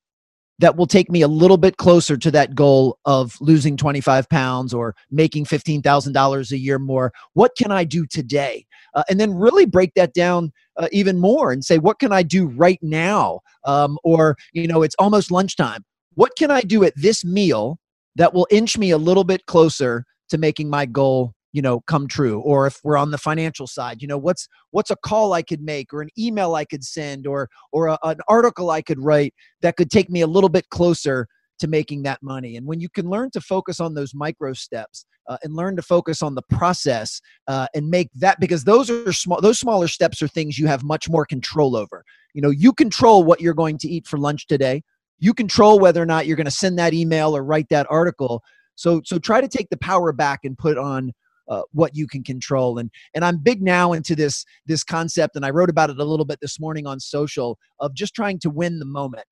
that 0.59 0.75
will 0.75 0.87
take 0.87 1.09
me 1.09 1.21
a 1.21 1.27
little 1.27 1.57
bit 1.57 1.77
closer 1.77 2.17
to 2.17 2.31
that 2.31 2.55
goal 2.55 2.97
of 3.05 3.35
losing 3.39 3.77
25 3.77 4.27
pounds 4.29 4.73
or 4.73 4.95
making 5.11 5.45
$15,000 5.45 6.51
a 6.51 6.57
year 6.57 6.79
more. 6.79 7.13
What 7.33 7.51
can 7.57 7.71
I 7.71 7.83
do 7.83 8.05
today? 8.07 8.65
Uh, 8.95 9.03
and 9.09 9.19
then 9.19 9.33
really 9.33 9.65
break 9.65 9.93
that 9.95 10.13
down 10.13 10.51
uh, 10.77 10.87
even 10.91 11.19
more 11.19 11.51
and 11.51 11.63
say, 11.63 11.77
what 11.77 11.99
can 11.99 12.11
I 12.11 12.23
do 12.23 12.47
right 12.47 12.79
now? 12.81 13.41
Um, 13.65 13.99
or, 14.03 14.35
you 14.53 14.67
know, 14.67 14.81
it's 14.81 14.95
almost 14.97 15.31
lunchtime. 15.31 15.85
What 16.15 16.31
can 16.37 16.49
I 16.49 16.61
do 16.61 16.83
at 16.83 16.93
this 16.95 17.23
meal 17.23 17.77
that 18.15 18.33
will 18.33 18.47
inch 18.49 18.77
me 18.77 18.89
a 18.89 18.97
little 18.97 19.23
bit 19.23 19.45
closer 19.45 20.05
to 20.29 20.37
making 20.37 20.69
my 20.69 20.85
goal 20.85 21.33
you 21.53 21.61
know 21.61 21.79
come 21.81 22.07
true 22.07 22.39
or 22.41 22.67
if 22.67 22.79
we're 22.83 22.97
on 22.97 23.11
the 23.11 23.17
financial 23.17 23.67
side 23.67 24.01
you 24.01 24.07
know 24.07 24.17
what's 24.17 24.47
what's 24.71 24.91
a 24.91 24.95
call 24.97 25.33
i 25.33 25.41
could 25.41 25.61
make 25.61 25.93
or 25.93 26.01
an 26.01 26.09
email 26.17 26.55
i 26.55 26.65
could 26.65 26.83
send 26.83 27.25
or 27.25 27.47
or 27.71 27.87
a, 27.87 27.97
an 28.03 28.17
article 28.27 28.69
i 28.69 28.81
could 28.81 28.99
write 28.99 29.33
that 29.61 29.77
could 29.77 29.89
take 29.89 30.09
me 30.09 30.21
a 30.21 30.27
little 30.27 30.49
bit 30.49 30.69
closer 30.69 31.27
to 31.59 31.67
making 31.67 32.03
that 32.03 32.21
money. 32.21 32.55
And 32.55 32.65
when 32.65 32.79
you 32.79 32.89
can 32.89 33.09
learn 33.09 33.31
to 33.31 33.41
focus 33.41 33.79
on 33.79 33.93
those 33.93 34.13
micro 34.13 34.53
steps 34.53 35.05
uh, 35.27 35.37
and 35.43 35.55
learn 35.55 35.75
to 35.75 35.81
focus 35.81 36.21
on 36.21 36.35
the 36.35 36.41
process 36.43 37.21
uh, 37.47 37.67
and 37.73 37.89
make 37.89 38.09
that 38.15 38.39
because 38.39 38.63
those 38.63 38.89
are 38.89 39.11
small 39.13 39.41
those 39.41 39.59
smaller 39.59 39.87
steps 39.87 40.21
are 40.21 40.27
things 40.27 40.57
you 40.57 40.67
have 40.67 40.83
much 40.83 41.09
more 41.09 41.25
control 41.25 41.75
over. 41.75 42.03
You 42.33 42.41
know 42.41 42.49
you 42.49 42.73
control 42.73 43.23
what 43.23 43.41
you're 43.41 43.53
going 43.53 43.77
to 43.79 43.89
eat 43.89 44.07
for 44.07 44.17
lunch 44.17 44.47
today. 44.47 44.83
You 45.19 45.33
control 45.33 45.79
whether 45.79 46.01
or 46.01 46.05
not 46.05 46.27
you're 46.27 46.35
going 46.35 46.45
to 46.45 46.51
send 46.51 46.77
that 46.77 46.93
email 46.93 47.35
or 47.35 47.43
write 47.43 47.69
that 47.69 47.87
article 47.89 48.43
so 48.77 49.01
so 49.03 49.19
try 49.19 49.41
to 49.41 49.47
take 49.49 49.69
the 49.69 49.77
power 49.77 50.13
back 50.13 50.39
and 50.45 50.57
put 50.57 50.77
on 50.77 51.11
uh, 51.49 51.61
what 51.71 51.95
you 51.95 52.07
can 52.07 52.23
control. 52.23 52.77
And 52.77 52.89
and 53.13 53.25
i'm 53.25 53.37
big 53.37 53.61
now 53.61 53.93
into 53.93 54.15
this 54.15 54.45
this 54.65 54.83
concept 54.83 55.35
and 55.35 55.45
i 55.45 55.49
wrote 55.49 55.69
about 55.69 55.89
it 55.89 55.99
a 55.99 56.05
little 56.05 56.25
bit 56.25 56.39
this 56.41 56.59
morning 56.59 56.87
on 56.87 56.99
social 56.99 57.57
of 57.79 57.93
just 57.93 58.13
trying 58.13 58.39
to 58.39 58.49
win 58.49 58.79
the 58.79 58.85
moment. 58.85 59.25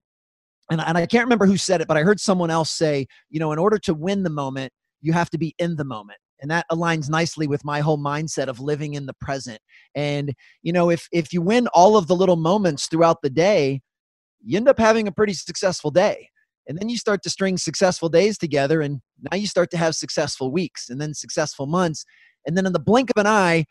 And, 0.69 0.81
and 0.81 0.97
i 0.97 1.05
can't 1.05 1.25
remember 1.25 1.45
who 1.45 1.57
said 1.57 1.79
it 1.79 1.87
but 1.87 1.95
i 1.95 2.01
heard 2.01 2.19
someone 2.19 2.49
else 2.49 2.71
say 2.71 3.05
you 3.29 3.39
know 3.39 3.51
in 3.51 3.59
order 3.59 3.77
to 3.79 3.93
win 3.93 4.23
the 4.23 4.29
moment 4.29 4.73
you 5.01 5.13
have 5.13 5.29
to 5.29 5.37
be 5.37 5.53
in 5.59 5.75
the 5.75 5.85
moment. 5.85 6.17
And 6.41 6.49
that 6.51 6.65
aligns 6.71 7.09
nicely 7.09 7.47
with 7.47 7.63
my 7.63 7.79
whole 7.79 7.99
mindset 7.99 8.47
of 8.47 8.59
living 8.59 8.95
in 8.95 9.05
the 9.05 9.13
present. 9.13 9.59
And 9.93 10.33
you 10.63 10.73
know 10.73 10.89
if 10.89 11.07
if 11.11 11.31
you 11.31 11.41
win 11.41 11.67
all 11.67 11.95
of 11.97 12.07
the 12.07 12.15
little 12.15 12.35
moments 12.35 12.87
throughout 12.87 13.21
the 13.21 13.29
day 13.29 13.81
you 14.43 14.57
end 14.57 14.69
up 14.69 14.79
having 14.79 15.07
a 15.07 15.11
pretty 15.11 15.33
successful 15.33 15.91
day 15.91 16.29
and 16.67 16.77
then 16.77 16.89
you 16.89 16.97
start 16.97 17.21
to 17.23 17.29
string 17.29 17.57
successful 17.57 18.09
days 18.09 18.37
together 18.37 18.81
and 18.81 19.01
now 19.31 19.37
you 19.37 19.47
start 19.47 19.69
to 19.71 19.77
have 19.77 19.95
successful 19.95 20.51
weeks 20.51 20.89
and 20.89 20.99
then 20.99 21.13
successful 21.13 21.65
months 21.65 22.05
and 22.45 22.57
then 22.57 22.65
in 22.65 22.73
the 22.73 22.79
blink 22.79 23.09
of 23.09 23.19
an 23.19 23.27
eye 23.27 23.65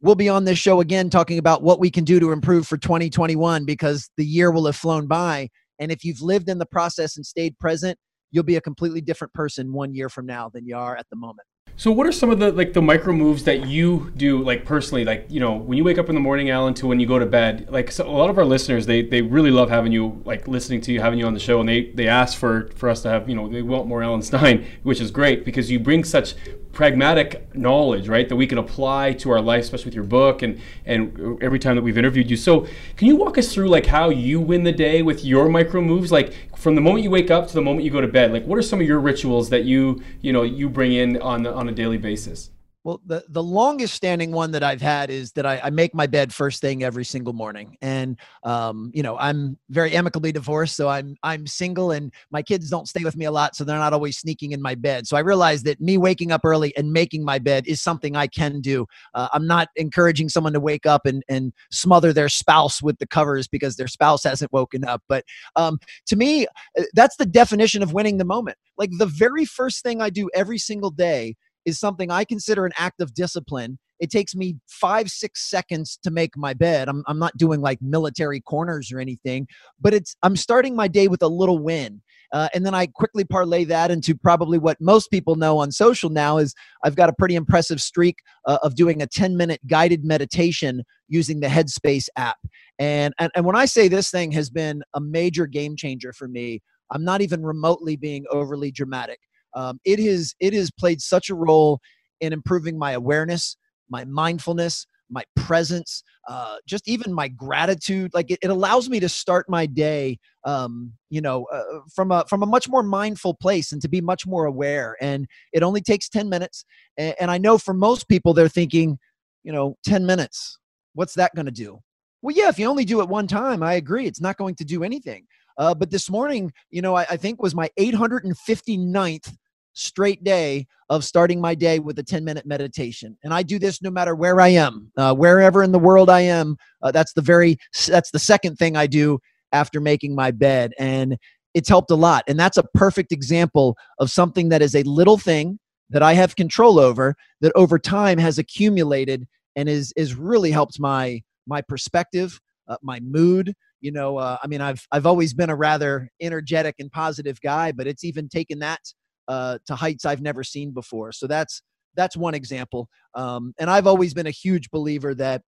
we'll 0.00 0.14
be 0.14 0.28
on 0.28 0.44
this 0.44 0.58
show 0.58 0.80
again 0.80 1.10
talking 1.10 1.38
about 1.38 1.62
what 1.62 1.80
we 1.80 1.90
can 1.90 2.04
do 2.04 2.20
to 2.20 2.32
improve 2.32 2.66
for 2.66 2.76
2021 2.76 3.64
because 3.64 4.10
the 4.16 4.24
year 4.24 4.50
will 4.50 4.66
have 4.66 4.76
flown 4.76 5.06
by 5.06 5.48
and 5.78 5.90
if 5.90 6.04
you've 6.04 6.22
lived 6.22 6.48
in 6.48 6.58
the 6.58 6.66
process 6.66 7.16
and 7.16 7.26
stayed 7.26 7.58
present 7.58 7.98
you'll 8.30 8.44
be 8.44 8.56
a 8.56 8.60
completely 8.60 9.00
different 9.00 9.32
person 9.32 9.72
one 9.72 9.94
year 9.94 10.08
from 10.08 10.26
now 10.26 10.48
than 10.48 10.66
you 10.66 10.76
are 10.76 10.96
at 10.96 11.06
the 11.10 11.16
moment 11.16 11.46
So 11.78 11.92
what 11.92 12.06
are 12.06 12.12
some 12.12 12.30
of 12.30 12.38
the 12.38 12.52
like 12.52 12.72
the 12.72 12.80
micro 12.80 13.12
moves 13.12 13.44
that 13.44 13.66
you 13.66 14.10
do 14.16 14.42
like 14.42 14.64
personally? 14.64 15.04
Like 15.04 15.26
you 15.28 15.40
know 15.40 15.52
when 15.52 15.76
you 15.76 15.84
wake 15.84 15.98
up 15.98 16.08
in 16.08 16.14
the 16.14 16.20
morning 16.22 16.48
Alan 16.48 16.72
to 16.74 16.86
when 16.86 16.98
you 17.00 17.06
go 17.06 17.18
to 17.18 17.26
bed 17.26 17.68
like 17.70 17.92
so 17.92 18.08
a 18.08 18.10
lot 18.10 18.30
of 18.30 18.38
our 18.38 18.46
listeners 18.46 18.86
they 18.86 19.02
they 19.02 19.20
really 19.20 19.50
love 19.50 19.68
having 19.68 19.92
you 19.92 20.22
like 20.24 20.48
listening 20.48 20.80
to 20.82 20.92
you 20.92 21.00
having 21.00 21.18
you 21.18 21.26
on 21.26 21.34
the 21.34 21.40
show 21.40 21.60
and 21.60 21.68
they 21.68 21.90
they 21.90 22.08
ask 22.08 22.38
for 22.38 22.70
for 22.76 22.88
us 22.88 23.02
to 23.02 23.10
have 23.10 23.28
you 23.28 23.34
know 23.34 23.46
they 23.46 23.60
want 23.60 23.86
more 23.86 24.02
Alan 24.02 24.22
Stein 24.22 24.64
which 24.84 25.02
is 25.02 25.10
great 25.10 25.44
because 25.44 25.70
you 25.70 25.78
bring 25.78 26.02
such 26.02 26.34
pragmatic 26.76 27.54
knowledge 27.56 28.06
right 28.06 28.28
that 28.28 28.36
we 28.36 28.46
can 28.46 28.58
apply 28.58 29.10
to 29.14 29.30
our 29.30 29.40
life 29.40 29.64
especially 29.64 29.86
with 29.86 29.94
your 29.94 30.04
book 30.04 30.42
and 30.42 30.60
and 30.84 31.42
every 31.42 31.58
time 31.58 31.74
that 31.74 31.80
we've 31.80 31.96
interviewed 31.96 32.30
you. 32.30 32.36
So 32.36 32.66
can 32.96 33.08
you 33.08 33.16
walk 33.16 33.38
us 33.38 33.50
through 33.50 33.68
like 33.68 33.86
how 33.86 34.10
you 34.10 34.42
win 34.42 34.62
the 34.62 34.72
day 34.72 35.00
with 35.00 35.24
your 35.24 35.48
micro 35.48 35.80
moves? 35.80 36.12
Like 36.12 36.34
from 36.54 36.74
the 36.74 36.82
moment 36.82 37.02
you 37.02 37.10
wake 37.10 37.30
up 37.30 37.48
to 37.48 37.54
the 37.54 37.62
moment 37.62 37.86
you 37.86 37.90
go 37.90 38.02
to 38.02 38.08
bed 38.08 38.30
like 38.30 38.44
what 38.44 38.58
are 38.58 38.62
some 38.62 38.80
of 38.82 38.86
your 38.86 39.00
rituals 39.00 39.48
that 39.48 39.64
you 39.64 40.02
you 40.20 40.34
know 40.34 40.42
you 40.42 40.68
bring 40.68 40.92
in 40.92 41.16
on 41.22 41.46
on 41.46 41.66
a 41.66 41.72
daily 41.72 41.96
basis 41.96 42.50
Well, 42.86 43.00
the, 43.04 43.24
the 43.30 43.42
longest 43.42 43.94
standing 43.94 44.30
one 44.30 44.52
that 44.52 44.62
I've 44.62 44.80
had 44.80 45.10
is 45.10 45.32
that 45.32 45.44
I, 45.44 45.60
I 45.64 45.70
make 45.70 45.92
my 45.92 46.06
bed 46.06 46.32
first 46.32 46.60
thing 46.60 46.84
every 46.84 47.04
single 47.04 47.32
morning. 47.32 47.76
And, 47.82 48.16
um, 48.44 48.92
you 48.94 49.02
know, 49.02 49.18
I'm 49.18 49.58
very 49.70 49.96
amicably 49.96 50.30
divorced. 50.30 50.76
So 50.76 50.88
I'm, 50.88 51.16
I'm 51.24 51.48
single 51.48 51.90
and 51.90 52.12
my 52.30 52.42
kids 52.42 52.70
don't 52.70 52.86
stay 52.86 53.02
with 53.02 53.16
me 53.16 53.24
a 53.24 53.32
lot. 53.32 53.56
So 53.56 53.64
they're 53.64 53.76
not 53.76 53.92
always 53.92 54.18
sneaking 54.18 54.52
in 54.52 54.62
my 54.62 54.76
bed. 54.76 55.08
So 55.08 55.16
I 55.16 55.20
realized 55.20 55.64
that 55.64 55.80
me 55.80 55.98
waking 55.98 56.30
up 56.30 56.42
early 56.44 56.76
and 56.76 56.92
making 56.92 57.24
my 57.24 57.40
bed 57.40 57.66
is 57.66 57.82
something 57.82 58.14
I 58.14 58.28
can 58.28 58.60
do. 58.60 58.86
Uh, 59.14 59.26
I'm 59.32 59.48
not 59.48 59.66
encouraging 59.74 60.28
someone 60.28 60.52
to 60.52 60.60
wake 60.60 60.86
up 60.86 61.06
and, 61.06 61.24
and 61.28 61.52
smother 61.72 62.12
their 62.12 62.28
spouse 62.28 62.80
with 62.80 63.00
the 63.00 63.06
covers 63.08 63.48
because 63.48 63.74
their 63.74 63.88
spouse 63.88 64.22
hasn't 64.22 64.52
woken 64.52 64.84
up. 64.84 65.02
But 65.08 65.24
um, 65.56 65.80
to 66.06 66.14
me, 66.14 66.46
uh, 66.78 66.84
that's 66.94 67.16
the 67.16 67.26
definition 67.26 67.82
of 67.82 67.92
winning 67.92 68.18
the 68.18 68.24
moment. 68.24 68.58
Like 68.78 68.90
the 68.96 69.06
very 69.06 69.44
first 69.44 69.82
thing 69.82 70.00
I 70.00 70.08
do 70.08 70.30
every 70.34 70.58
single 70.58 70.90
day 70.90 71.34
is 71.66 71.78
something 71.78 72.10
I 72.10 72.24
consider 72.24 72.64
an 72.64 72.72
act 72.78 73.02
of 73.02 73.12
discipline. 73.12 73.78
It 73.98 74.10
takes 74.10 74.34
me 74.34 74.56
five, 74.68 75.10
six 75.10 75.50
seconds 75.50 75.98
to 76.04 76.10
make 76.10 76.36
my 76.36 76.54
bed. 76.54 76.88
I'm, 76.88 77.02
I'm 77.06 77.18
not 77.18 77.36
doing 77.36 77.60
like 77.60 77.82
military 77.82 78.40
corners 78.40 78.92
or 78.92 79.00
anything, 79.00 79.48
but 79.80 79.92
it's 79.92 80.16
I'm 80.22 80.36
starting 80.36 80.76
my 80.76 80.86
day 80.86 81.08
with 81.08 81.22
a 81.22 81.28
little 81.28 81.58
win. 81.58 82.00
Uh, 82.32 82.48
and 82.54 82.66
then 82.66 82.74
I 82.74 82.86
quickly 82.86 83.24
parlay 83.24 83.64
that 83.64 83.90
into 83.90 84.14
probably 84.14 84.58
what 84.58 84.80
most 84.80 85.10
people 85.10 85.36
know 85.36 85.58
on 85.58 85.70
social 85.70 86.10
now 86.10 86.38
is 86.38 86.54
I've 86.84 86.96
got 86.96 87.08
a 87.08 87.12
pretty 87.12 87.36
impressive 87.36 87.80
streak 87.80 88.18
uh, 88.46 88.58
of 88.62 88.74
doing 88.74 89.00
a 89.00 89.06
10 89.06 89.36
minute 89.36 89.60
guided 89.66 90.04
meditation 90.04 90.82
using 91.08 91.40
the 91.40 91.46
Headspace 91.46 92.08
app. 92.16 92.38
And, 92.78 93.14
and 93.18 93.30
and 93.34 93.46
when 93.46 93.56
I 93.56 93.64
say 93.64 93.88
this 93.88 94.10
thing 94.10 94.32
has 94.32 94.50
been 94.50 94.82
a 94.94 95.00
major 95.00 95.46
game 95.46 95.76
changer 95.76 96.12
for 96.12 96.28
me, 96.28 96.62
I'm 96.90 97.04
not 97.04 97.22
even 97.22 97.44
remotely 97.44 97.96
being 97.96 98.24
overly 98.30 98.70
dramatic. 98.70 99.20
Um, 99.56 99.80
it 99.84 99.98
has 99.98 100.34
it 100.38 100.52
has 100.52 100.70
played 100.70 101.00
such 101.00 101.30
a 101.30 101.34
role 101.34 101.80
in 102.20 102.32
improving 102.32 102.78
my 102.78 102.92
awareness, 102.92 103.56
my 103.90 104.04
mindfulness, 104.04 104.86
my 105.10 105.24
presence, 105.34 106.02
uh, 106.28 106.56
just 106.66 106.86
even 106.88 107.12
my 107.12 107.28
gratitude. 107.28 108.12
Like 108.14 108.30
it, 108.30 108.38
it 108.42 108.50
allows 108.50 108.88
me 108.88 109.00
to 109.00 109.08
start 109.08 109.48
my 109.48 109.66
day, 109.66 110.18
um, 110.44 110.92
you 111.10 111.20
know, 111.20 111.46
uh, 111.52 111.80
from 111.94 112.12
a 112.12 112.24
from 112.28 112.42
a 112.42 112.46
much 112.46 112.68
more 112.68 112.82
mindful 112.82 113.34
place 113.34 113.72
and 113.72 113.80
to 113.82 113.88
be 113.88 114.00
much 114.00 114.26
more 114.26 114.44
aware. 114.44 114.96
And 115.00 115.26
it 115.52 115.62
only 115.62 115.80
takes 115.80 116.08
ten 116.08 116.28
minutes. 116.28 116.64
And, 116.98 117.14
and 117.20 117.30
I 117.30 117.38
know 117.38 117.58
for 117.58 117.74
most 117.74 118.08
people, 118.08 118.34
they're 118.34 118.48
thinking, 118.48 118.98
you 119.42 119.52
know, 119.52 119.76
ten 119.84 120.04
minutes. 120.06 120.58
What's 120.94 121.14
that 121.14 121.34
going 121.34 121.46
to 121.46 121.52
do? 121.52 121.80
Well, 122.22 122.34
yeah, 122.36 122.48
if 122.48 122.58
you 122.58 122.66
only 122.66 122.84
do 122.84 123.00
it 123.00 123.08
one 123.08 123.26
time, 123.26 123.62
I 123.62 123.74
agree. 123.74 124.06
It's 124.06 124.20
not 124.20 124.36
going 124.36 124.54
to 124.56 124.64
do 124.64 124.82
anything. 124.82 125.26
Uh, 125.58 125.74
but 125.74 125.90
this 125.90 126.10
morning, 126.10 126.52
you 126.70 126.82
know, 126.82 126.94
I, 126.94 127.06
I 127.10 127.16
think 127.16 127.42
was 127.42 127.54
my 127.54 127.70
859th 127.78 129.32
straight 129.76 130.24
day 130.24 130.66
of 130.88 131.04
starting 131.04 131.40
my 131.40 131.54
day 131.54 131.78
with 131.78 131.98
a 131.98 132.02
10 132.02 132.24
minute 132.24 132.46
meditation. 132.46 133.16
And 133.22 133.32
i 133.32 133.42
do 133.42 133.58
this 133.58 133.82
no 133.82 133.90
matter 133.90 134.14
where 134.14 134.40
i 134.40 134.48
am 134.48 134.90
uh, 134.96 135.14
wherever 135.14 135.62
in 135.62 135.72
the 135.72 135.78
world 135.78 136.10
i 136.10 136.20
am 136.20 136.56
uh, 136.82 136.90
that's 136.90 137.12
the 137.12 137.22
very 137.22 137.58
that's 137.86 138.10
the 138.10 138.18
second 138.18 138.56
thing 138.56 138.76
i 138.76 138.86
do 138.86 139.18
after 139.52 139.80
making 139.80 140.14
my 140.14 140.30
bed 140.30 140.72
and 140.78 141.16
it's 141.56 141.70
helped 141.70 141.90
a 141.90 141.96
lot. 141.96 142.22
And 142.28 142.38
that's 142.38 142.58
a 142.58 142.64
perfect 142.74 143.12
example 143.12 143.78
of 143.98 144.10
something 144.10 144.50
that 144.50 144.60
is 144.60 144.74
a 144.74 144.82
little 144.82 145.16
thing 145.16 145.58
that 145.88 146.02
i 146.02 146.12
have 146.12 146.36
control 146.36 146.78
over 146.78 147.14
that 147.40 147.52
over 147.54 147.78
time 147.78 148.18
has 148.18 148.38
accumulated 148.38 149.26
and 149.54 149.68
is 149.68 149.92
is 149.96 150.14
really 150.14 150.50
helped 150.50 150.80
my 150.80 151.22
my 151.46 151.62
perspective 151.62 152.40
uh, 152.68 152.76
my 152.82 153.00
mood. 153.00 153.54
You 153.80 153.92
know 153.92 154.16
uh, 154.16 154.36
i 154.42 154.46
mean 154.48 154.60
i've 154.60 154.84
i've 154.90 155.06
always 155.06 155.32
been 155.32 155.50
a 155.50 155.54
rather 155.54 156.10
energetic 156.20 156.74
and 156.80 156.90
positive 156.90 157.40
guy 157.40 157.70
but 157.72 157.86
it's 157.86 158.04
even 158.04 158.28
taken 158.28 158.58
that 158.58 158.80
uh, 159.28 159.58
to 159.66 159.74
heights 159.74 160.04
I've 160.04 160.22
never 160.22 160.44
seen 160.44 160.72
before. 160.72 161.12
So 161.12 161.26
that's 161.26 161.62
that's 161.96 162.16
one 162.16 162.34
example. 162.34 162.88
Um, 163.14 163.54
and 163.58 163.70
I've 163.70 163.86
always 163.86 164.14
been 164.14 164.26
a 164.26 164.30
huge 164.30 164.70
believer 164.70 165.14
that 165.14 165.42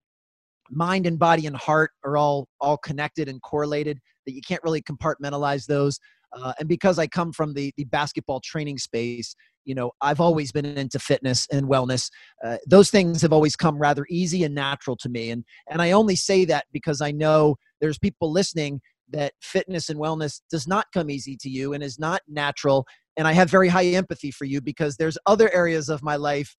mind 0.70 1.06
and 1.06 1.20
body 1.20 1.46
and 1.46 1.56
heart 1.56 1.92
are 2.04 2.18
all 2.18 2.48
all 2.60 2.78
connected 2.78 3.30
and 3.30 3.42
correlated. 3.42 4.00
That 4.26 4.34
you 4.34 4.42
can't 4.46 4.64
really 4.64 4.82
compartmentalize 4.82 5.66
those. 5.66 6.00
Uh, 6.34 6.52
and 6.60 6.68
because 6.68 7.00
I 7.00 7.08
come 7.08 7.32
from 7.32 7.54
the 7.54 7.72
the 7.78 7.86
basketball 7.86 8.42
training 8.42 8.78
space, 8.78 9.36
you 9.66 9.76
know, 9.76 9.92
I've 10.02 10.22
always 10.22 10.52
been 10.52 10.66
into 10.66 11.00
fitness 11.00 11.48
and 11.52 11.68
wellness. 11.68 12.10
Uh, 12.44 12.58
those 12.68 12.90
things 12.90 13.22
have 13.22 13.34
always 13.34 13.56
come 13.56 13.78
rather 13.78 14.06
easy 14.10 14.44
and 14.44 14.56
natural 14.56 14.98
to 14.98 15.10
me. 15.10 15.32
And 15.32 15.44
and 15.70 15.82
I 15.82 15.92
only 15.92 16.16
say 16.16 16.46
that 16.46 16.66
because 16.72 17.02
I 17.02 17.12
know 17.12 17.58
there's 17.80 18.00
people 18.00 18.32
listening 18.32 18.82
that 19.10 19.34
fitness 19.42 19.90
and 19.90 20.00
wellness 20.00 20.42
does 20.50 20.68
not 20.68 20.86
come 20.94 21.10
easy 21.10 21.38
to 21.38 21.50
you 21.50 21.74
and 21.74 21.84
is 21.84 22.00
not 22.00 22.22
natural 22.28 22.86
and 23.18 23.28
I 23.28 23.34
have 23.34 23.50
very 23.50 23.68
high 23.68 23.86
empathy 23.86 24.32
for 24.32 24.46
you 24.46 24.62
because 24.62 24.96
there's 24.96 25.18
other 25.26 25.54
areas 25.54 25.90
of 25.90 26.04
my 26.04 26.16
life 26.16 26.56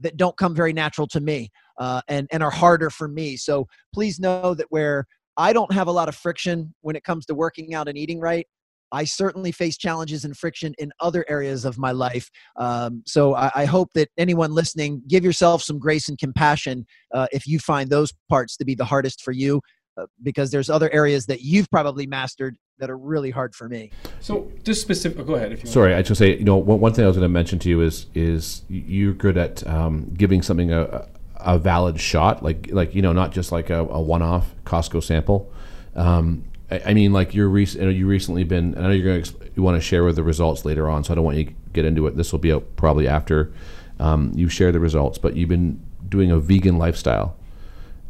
that 0.00 0.16
don't 0.16 0.36
come 0.36 0.54
very 0.54 0.72
natural 0.72 1.06
to 1.08 1.20
me 1.20 1.50
uh, 1.78 2.02
and 2.08 2.28
and 2.32 2.42
are 2.42 2.50
harder 2.50 2.90
for 2.90 3.08
me. 3.08 3.36
So 3.36 3.66
please 3.94 4.20
know 4.20 4.54
that 4.54 4.66
where 4.70 5.06
I 5.36 5.52
don't 5.52 5.72
have 5.72 5.88
a 5.88 5.92
lot 5.92 6.08
of 6.08 6.14
friction 6.14 6.74
when 6.82 6.96
it 6.96 7.04
comes 7.04 7.24
to 7.26 7.34
working 7.34 7.74
out 7.74 7.88
and 7.88 7.96
eating 7.96 8.20
right. 8.20 8.46
I 8.94 9.04
certainly 9.04 9.52
face 9.52 9.78
challenges 9.78 10.26
and 10.26 10.36
friction 10.36 10.74
in 10.78 10.92
other 11.00 11.24
areas 11.26 11.64
of 11.64 11.78
my 11.78 11.92
life. 11.92 12.28
Um, 12.56 13.02
so 13.06 13.34
I, 13.34 13.50
I, 13.54 13.64
hope 13.64 13.88
that 13.94 14.10
anyone 14.18 14.52
listening, 14.52 15.02
give 15.08 15.24
yourself 15.24 15.62
some 15.62 15.78
grace 15.78 16.10
and 16.10 16.18
compassion 16.18 16.84
uh, 17.14 17.26
if 17.32 17.46
you 17.46 17.58
find 17.58 17.88
those 17.88 18.12
parts 18.28 18.54
to 18.58 18.66
be 18.66 18.74
the 18.74 18.84
hardest 18.84 19.22
for 19.22 19.32
you, 19.32 19.62
uh, 19.96 20.04
because 20.22 20.50
there's 20.50 20.68
other 20.68 20.92
areas 20.92 21.24
that 21.26 21.40
you've 21.40 21.70
probably 21.70 22.06
mastered 22.06 22.56
that 22.82 22.90
are 22.90 22.98
really 22.98 23.30
hard 23.30 23.54
for 23.54 23.68
me. 23.68 23.90
So 24.18 24.50
just 24.64 24.82
specific. 24.82 25.20
Oh, 25.20 25.24
go 25.24 25.34
ahead. 25.36 25.52
If 25.52 25.62
you 25.62 25.70
Sorry, 25.70 25.94
I 25.94 26.02
just 26.02 26.18
say 26.18 26.36
you 26.36 26.44
know 26.44 26.56
one, 26.56 26.80
one 26.80 26.92
thing 26.92 27.04
I 27.04 27.06
was 27.06 27.16
going 27.16 27.24
to 27.24 27.28
mention 27.28 27.60
to 27.60 27.68
you 27.68 27.80
is 27.80 28.06
is 28.12 28.62
you're 28.68 29.12
good 29.12 29.38
at 29.38 29.64
um, 29.68 30.12
giving 30.16 30.42
something 30.42 30.72
a, 30.72 31.06
a 31.36 31.58
valid 31.60 32.00
shot, 32.00 32.42
like 32.42 32.70
like 32.72 32.92
you 32.92 33.00
know 33.00 33.12
not 33.12 33.30
just 33.30 33.52
like 33.52 33.70
a, 33.70 33.80
a 33.82 34.00
one-off 34.00 34.52
Costco 34.64 35.00
sample. 35.00 35.48
Um, 35.94 36.44
I, 36.72 36.82
I, 36.86 36.94
mean, 36.94 37.12
like 37.12 37.34
you're 37.34 37.48
rec- 37.48 37.74
you, 37.74 37.82
know, 37.82 37.88
you 37.88 38.08
recently 38.08 38.42
been. 38.42 38.76
I 38.76 38.82
know 38.82 38.90
you're 38.90 39.06
going 39.06 39.22
to 39.22 39.30
exp- 39.30 39.50
you 39.54 39.62
want 39.62 39.76
to 39.76 39.80
share 39.80 40.02
with 40.02 40.16
the 40.16 40.24
results 40.24 40.64
later 40.64 40.90
on, 40.90 41.04
so 41.04 41.12
I 41.12 41.14
don't 41.14 41.24
want 41.24 41.36
you 41.36 41.44
to 41.44 41.52
get 41.72 41.84
into 41.84 42.08
it. 42.08 42.16
This 42.16 42.32
will 42.32 42.40
be 42.40 42.52
out 42.52 42.64
probably 42.74 43.06
after 43.06 43.52
um, 44.00 44.32
you 44.34 44.48
share 44.48 44.72
the 44.72 44.80
results, 44.80 45.18
but 45.18 45.36
you've 45.36 45.48
been 45.48 45.80
doing 46.08 46.32
a 46.32 46.38
vegan 46.40 46.78
lifestyle 46.78 47.36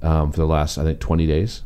um, 0.01 0.33
for 0.33 0.39
the 0.39 0.47
last 0.47 0.79
I 0.79 0.85
think 0.85 0.99
20 0.99 1.27
days. 1.27 1.63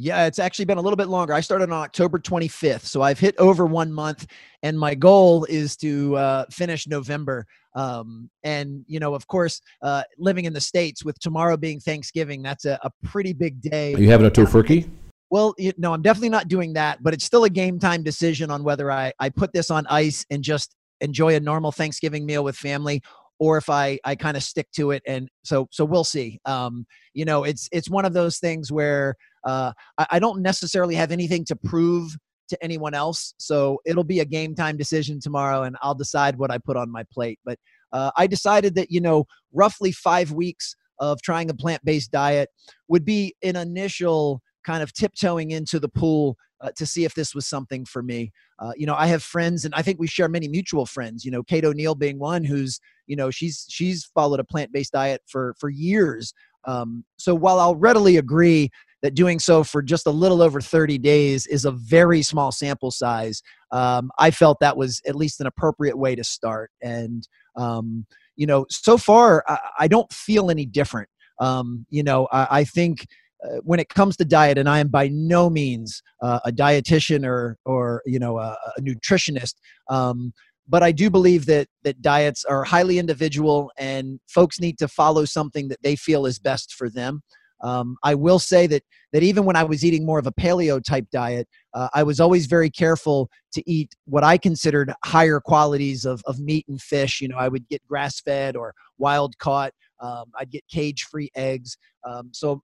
Yeah, 0.00 0.26
it's 0.26 0.38
actually 0.38 0.66
been 0.66 0.78
a 0.78 0.80
little 0.80 0.96
bit 0.96 1.08
longer. 1.08 1.34
I 1.34 1.40
started 1.40 1.72
on 1.72 1.82
October 1.82 2.20
25th, 2.20 2.84
so 2.84 3.02
I've 3.02 3.18
hit 3.18 3.34
over 3.36 3.66
one 3.66 3.92
month, 3.92 4.28
and 4.62 4.78
my 4.78 4.94
goal 4.94 5.44
is 5.46 5.76
to 5.78 6.16
uh, 6.16 6.44
finish 6.52 6.86
November. 6.86 7.44
Um, 7.74 8.30
and 8.44 8.84
you 8.86 9.00
know, 9.00 9.14
of 9.14 9.26
course, 9.26 9.60
uh, 9.82 10.04
living 10.16 10.44
in 10.44 10.52
the 10.52 10.60
states 10.60 11.04
with 11.04 11.18
tomorrow 11.18 11.56
being 11.56 11.80
Thanksgiving, 11.80 12.42
that's 12.42 12.64
a, 12.64 12.78
a 12.82 12.90
pretty 13.02 13.32
big 13.32 13.60
day. 13.60 13.92
Are 13.94 13.98
you 13.98 14.08
having 14.08 14.28
a 14.28 14.30
tofurkey? 14.30 14.88
Well, 15.30 15.52
you, 15.58 15.72
no, 15.78 15.92
I'm 15.92 16.02
definitely 16.02 16.28
not 16.28 16.46
doing 16.46 16.74
that, 16.74 17.02
but 17.02 17.12
it's 17.12 17.24
still 17.24 17.42
a 17.42 17.50
game 17.50 17.80
time 17.80 18.04
decision 18.04 18.52
on 18.52 18.62
whether 18.62 18.92
I 18.92 19.12
I 19.18 19.30
put 19.30 19.52
this 19.52 19.68
on 19.68 19.84
ice 19.88 20.24
and 20.30 20.44
just 20.44 20.76
enjoy 21.00 21.34
a 21.34 21.40
normal 21.40 21.72
Thanksgiving 21.72 22.24
meal 22.24 22.44
with 22.44 22.54
family, 22.56 23.02
or 23.40 23.56
if 23.56 23.68
I 23.68 23.98
I 24.04 24.14
kind 24.14 24.36
of 24.36 24.44
stick 24.44 24.70
to 24.76 24.92
it. 24.92 25.02
And 25.08 25.28
so 25.42 25.66
so 25.72 25.84
we'll 25.84 26.04
see. 26.04 26.38
Um, 26.44 26.86
you 27.14 27.24
know, 27.24 27.42
it's 27.42 27.68
it's 27.72 27.90
one 27.90 28.04
of 28.04 28.12
those 28.12 28.38
things 28.38 28.70
where 28.70 29.16
uh, 29.48 29.72
I, 29.96 30.06
I 30.12 30.18
don't 30.18 30.42
necessarily 30.42 30.94
have 30.94 31.10
anything 31.10 31.42
to 31.46 31.56
prove 31.56 32.14
to 32.50 32.62
anyone 32.62 32.92
else. 32.92 33.32
So 33.38 33.80
it'll 33.86 34.04
be 34.04 34.20
a 34.20 34.24
game 34.24 34.54
time 34.54 34.76
decision 34.76 35.20
tomorrow, 35.20 35.62
and 35.62 35.76
I'll 35.80 35.94
decide 35.94 36.36
what 36.36 36.50
I 36.50 36.58
put 36.58 36.76
on 36.76 36.90
my 36.90 37.04
plate. 37.10 37.38
But 37.46 37.58
uh, 37.92 38.10
I 38.16 38.26
decided 38.26 38.74
that, 38.74 38.90
you 38.90 39.00
know, 39.00 39.24
roughly 39.52 39.90
five 39.90 40.32
weeks 40.32 40.76
of 41.00 41.22
trying 41.22 41.48
a 41.48 41.54
plant 41.54 41.82
based 41.82 42.10
diet 42.10 42.50
would 42.88 43.06
be 43.06 43.34
an 43.42 43.56
initial 43.56 44.42
kind 44.64 44.82
of 44.82 44.92
tiptoeing 44.92 45.52
into 45.52 45.80
the 45.80 45.88
pool 45.88 46.36
uh, 46.60 46.70
to 46.76 46.84
see 46.84 47.04
if 47.04 47.14
this 47.14 47.34
was 47.34 47.46
something 47.46 47.86
for 47.86 48.02
me. 48.02 48.30
Uh, 48.58 48.72
you 48.76 48.84
know, 48.84 48.96
I 48.96 49.06
have 49.06 49.22
friends, 49.22 49.64
and 49.64 49.74
I 49.74 49.80
think 49.80 49.98
we 49.98 50.08
share 50.08 50.28
many 50.28 50.48
mutual 50.48 50.84
friends. 50.84 51.24
You 51.24 51.30
know, 51.30 51.42
Kate 51.42 51.64
O'Neill 51.64 51.94
being 51.94 52.18
one, 52.18 52.44
who's 52.44 52.80
you 53.06 53.16
know 53.16 53.30
she's 53.30 53.64
she's 53.70 54.04
followed 54.14 54.40
a 54.40 54.44
plant 54.44 54.72
based 54.72 54.92
diet 54.92 55.22
for 55.26 55.54
for 55.58 55.70
years. 55.70 56.34
Um, 56.64 57.04
so 57.16 57.34
while 57.34 57.60
I'll 57.60 57.76
readily 57.76 58.18
agree 58.18 58.70
that 59.02 59.14
doing 59.14 59.38
so 59.38 59.62
for 59.62 59.82
just 59.82 60.06
a 60.06 60.10
little 60.10 60.42
over 60.42 60.60
30 60.60 60.98
days 60.98 61.46
is 61.46 61.64
a 61.64 61.70
very 61.70 62.22
small 62.22 62.50
sample 62.50 62.90
size, 62.90 63.42
um, 63.70 64.10
I 64.18 64.30
felt 64.30 64.58
that 64.60 64.76
was 64.76 65.00
at 65.06 65.14
least 65.14 65.40
an 65.40 65.46
appropriate 65.46 65.96
way 65.96 66.14
to 66.14 66.24
start. 66.24 66.70
And 66.82 67.26
um, 67.56 68.06
you 68.36 68.46
know, 68.46 68.66
so 68.70 68.96
far 68.96 69.44
I, 69.46 69.58
I 69.80 69.88
don't 69.88 70.12
feel 70.12 70.50
any 70.50 70.66
different. 70.66 71.08
Um, 71.40 71.86
you 71.90 72.02
know, 72.02 72.28
I, 72.32 72.60
I 72.60 72.64
think 72.64 73.06
uh, 73.44 73.58
when 73.62 73.78
it 73.78 73.88
comes 73.88 74.16
to 74.16 74.24
diet, 74.24 74.58
and 74.58 74.68
I 74.68 74.80
am 74.80 74.88
by 74.88 75.08
no 75.08 75.48
means 75.48 76.02
uh, 76.22 76.40
a 76.44 76.50
dietitian 76.50 77.24
or 77.24 77.56
or 77.64 78.02
you 78.04 78.18
know 78.18 78.38
a, 78.38 78.56
a 78.76 78.80
nutritionist, 78.80 79.54
um, 79.88 80.32
but 80.68 80.82
I 80.82 80.90
do 80.90 81.08
believe 81.08 81.46
that 81.46 81.68
that 81.84 82.02
diets 82.02 82.44
are 82.44 82.64
highly 82.64 82.98
individual, 82.98 83.70
and 83.78 84.18
folks 84.28 84.58
need 84.58 84.78
to 84.78 84.88
follow 84.88 85.24
something 85.24 85.68
that 85.68 85.82
they 85.82 85.94
feel 85.94 86.26
is 86.26 86.40
best 86.40 86.74
for 86.74 86.90
them. 86.90 87.22
Um, 87.60 87.96
I 88.02 88.14
will 88.14 88.38
say 88.38 88.66
that 88.68 88.82
that 89.12 89.22
even 89.22 89.44
when 89.44 89.56
I 89.56 89.64
was 89.64 89.84
eating 89.84 90.04
more 90.04 90.18
of 90.18 90.26
a 90.26 90.32
paleo 90.32 90.82
type 90.82 91.06
diet, 91.10 91.48
uh, 91.74 91.88
I 91.94 92.02
was 92.02 92.20
always 92.20 92.46
very 92.46 92.70
careful 92.70 93.30
to 93.52 93.70
eat 93.70 93.94
what 94.04 94.24
I 94.24 94.38
considered 94.38 94.92
higher 95.04 95.40
qualities 95.40 96.04
of, 96.04 96.22
of 96.26 96.38
meat 96.38 96.66
and 96.68 96.80
fish. 96.80 97.20
You 97.20 97.28
know, 97.28 97.36
I 97.38 97.48
would 97.48 97.68
get 97.68 97.86
grass 97.86 98.20
fed 98.20 98.56
or 98.56 98.74
wild 98.98 99.38
caught. 99.38 99.72
Um, 100.00 100.26
I'd 100.38 100.50
get 100.50 100.64
cage 100.68 101.04
free 101.04 101.30
eggs. 101.34 101.76
Um, 102.04 102.30
so 102.32 102.62